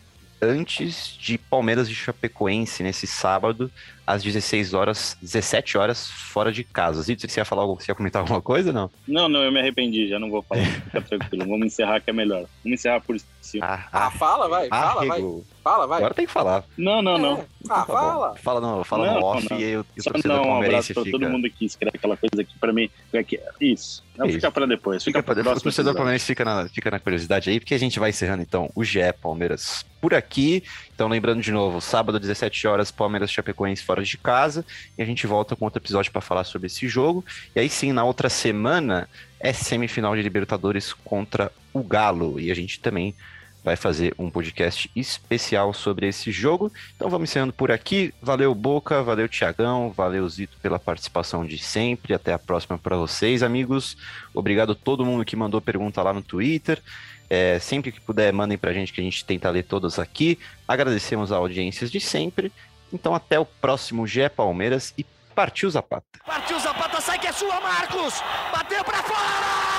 antes 0.42 1.16
de 1.18 1.36
Palmeiras 1.36 1.88
e 1.88 1.94
Chapecoense 1.94 2.82
nesse 2.82 3.06
sábado, 3.06 3.70
às 4.10 4.22
16 4.24 4.74
horas, 4.74 5.16
17 5.22 5.78
horas, 5.78 6.10
fora 6.10 6.50
de 6.50 6.64
casa. 6.64 7.00
Zito, 7.02 7.28
você 7.28 7.40
ia 7.40 7.44
falar 7.44 7.62
algo, 7.62 7.80
você 7.80 7.90
ia 7.90 7.94
comentar 7.94 8.20
alguma 8.20 8.42
coisa 8.42 8.72
não? 8.72 8.90
Não, 9.06 9.28
não, 9.28 9.42
eu 9.42 9.52
me 9.52 9.60
arrependi, 9.60 10.08
já 10.08 10.18
não 10.18 10.30
vou 10.30 10.42
falar. 10.42 10.64
Fica 10.90 11.00
tranquilo, 11.00 11.46
vamos 11.46 11.66
encerrar 11.66 12.00
que 12.00 12.10
é 12.10 12.12
melhor. 12.12 12.46
Vamos 12.64 12.80
encerrar 12.80 13.00
por 13.00 13.16
cima. 13.40 13.64
Ah, 13.64 13.88
ah, 13.92 14.06
ah 14.06 14.10
fala, 14.10 14.48
vai, 14.48 14.68
fala, 14.68 15.06
vai. 15.06 15.22
Fala, 15.62 15.86
vai. 15.86 15.98
Agora 15.98 16.14
tem 16.14 16.26
que 16.26 16.32
falar. 16.32 16.64
Não, 16.76 17.02
não, 17.02 17.18
não. 17.18 17.38
É. 17.38 17.46
Ah, 17.68 17.74
tá 17.80 17.86
fala. 17.86 18.36
Fala 18.36 18.60
no, 18.60 18.84
fala 18.84 19.06
não, 19.06 19.20
no 19.20 19.26
off 19.26 19.46
não. 19.50 19.60
e 19.60 19.62
eu, 19.62 19.86
não, 20.24 20.42
um 20.42 20.62
abraço 20.62 20.94
pra 20.94 21.04
fica... 21.04 21.18
todo 21.18 21.30
mundo 21.30 21.50
que 21.50 21.66
escreve 21.66 21.96
aquela 21.96 22.16
coisa 22.16 22.42
aqui 22.42 22.58
pra 22.58 22.72
mim. 22.72 22.90
É 23.12 23.24
isso. 23.60 24.02
Não, 24.20 24.26
Isso. 24.26 24.34
fica 24.34 24.50
para 24.50 24.66
depois. 24.66 25.02
Fica, 25.02 25.20
fica 25.20 25.22
para 25.22 25.34
depois. 25.42 25.58
O 25.58 25.62
torcedor 25.62 25.94
palmeirense 25.94 26.26
fica 26.26 26.44
na, 26.44 26.68
fica 26.68 26.90
na 26.90 27.00
curiosidade 27.00 27.48
aí, 27.48 27.58
porque 27.58 27.74
a 27.74 27.78
gente 27.78 27.98
vai 27.98 28.10
encerrando 28.10 28.42
então 28.42 28.70
o 28.74 28.84
GE 28.84 29.00
Palmeiras 29.18 29.82
por 29.98 30.12
aqui. 30.12 30.62
Então, 30.94 31.08
lembrando 31.08 31.40
de 31.40 31.50
novo, 31.50 31.80
sábado, 31.80 32.20
17 32.20 32.66
horas, 32.66 32.90
Palmeiras 32.90 33.30
Chapecoense 33.30 33.82
fora 33.82 33.99
de 34.08 34.18
casa. 34.18 34.64
E 34.96 35.02
a 35.02 35.04
gente 35.04 35.26
volta 35.26 35.54
com 35.56 35.64
outro 35.64 35.80
episódio 35.80 36.12
para 36.12 36.20
falar 36.20 36.44
sobre 36.44 36.66
esse 36.66 36.88
jogo. 36.88 37.24
E 37.54 37.60
aí 37.60 37.68
sim, 37.68 37.92
na 37.92 38.04
outra 38.04 38.28
semana, 38.28 39.08
é 39.38 39.52
semifinal 39.52 40.14
de 40.14 40.22
Libertadores 40.22 40.92
contra 40.92 41.52
o 41.72 41.82
Galo. 41.82 42.38
E 42.38 42.50
a 42.50 42.54
gente 42.54 42.80
também 42.80 43.14
vai 43.62 43.76
fazer 43.76 44.14
um 44.18 44.30
podcast 44.30 44.90
especial 44.96 45.72
sobre 45.72 46.08
esse 46.08 46.32
jogo. 46.32 46.72
Então 46.96 47.10
vamos 47.10 47.30
encerrando 47.30 47.52
por 47.52 47.70
aqui. 47.70 48.12
Valeu, 48.20 48.54
Boca, 48.54 49.02
valeu, 49.02 49.28
Tiagão, 49.28 49.90
valeu, 49.90 50.28
Zito, 50.28 50.56
pela 50.62 50.78
participação 50.78 51.44
de 51.44 51.58
sempre. 51.58 52.14
Até 52.14 52.32
a 52.32 52.38
próxima 52.38 52.78
para 52.78 52.96
vocês, 52.96 53.42
amigos. 53.42 53.96
Obrigado 54.34 54.72
a 54.72 54.74
todo 54.74 55.04
mundo 55.04 55.24
que 55.24 55.36
mandou 55.36 55.60
pergunta 55.60 56.02
lá 56.02 56.12
no 56.12 56.22
Twitter. 56.22 56.80
É, 57.28 57.60
sempre 57.60 57.92
que 57.92 58.00
puder, 58.00 58.32
mandem 58.32 58.58
para 58.58 58.70
a 58.70 58.74
gente 58.74 58.92
que 58.92 59.00
a 59.00 59.04
gente 59.04 59.24
tenta 59.24 59.48
ler 59.50 59.62
todas 59.62 59.98
aqui. 59.98 60.36
Agradecemos 60.66 61.30
a 61.30 61.36
audiências 61.36 61.90
de 61.90 62.00
sempre. 62.00 62.50
Então 62.92 63.14
até 63.14 63.38
o 63.38 63.44
próximo 63.44 64.06
GE 64.06 64.28
Palmeiras 64.28 64.92
e 64.96 65.04
partiu 65.34 65.70
Zapata. 65.70 66.04
Partiu 66.26 66.58
Zapata, 66.58 67.00
sai 67.00 67.18
que 67.18 67.26
é 67.26 67.32
sua, 67.32 67.60
Marcos! 67.60 68.22
Bateu 68.52 68.84
para 68.84 69.02
fora! 69.02 69.69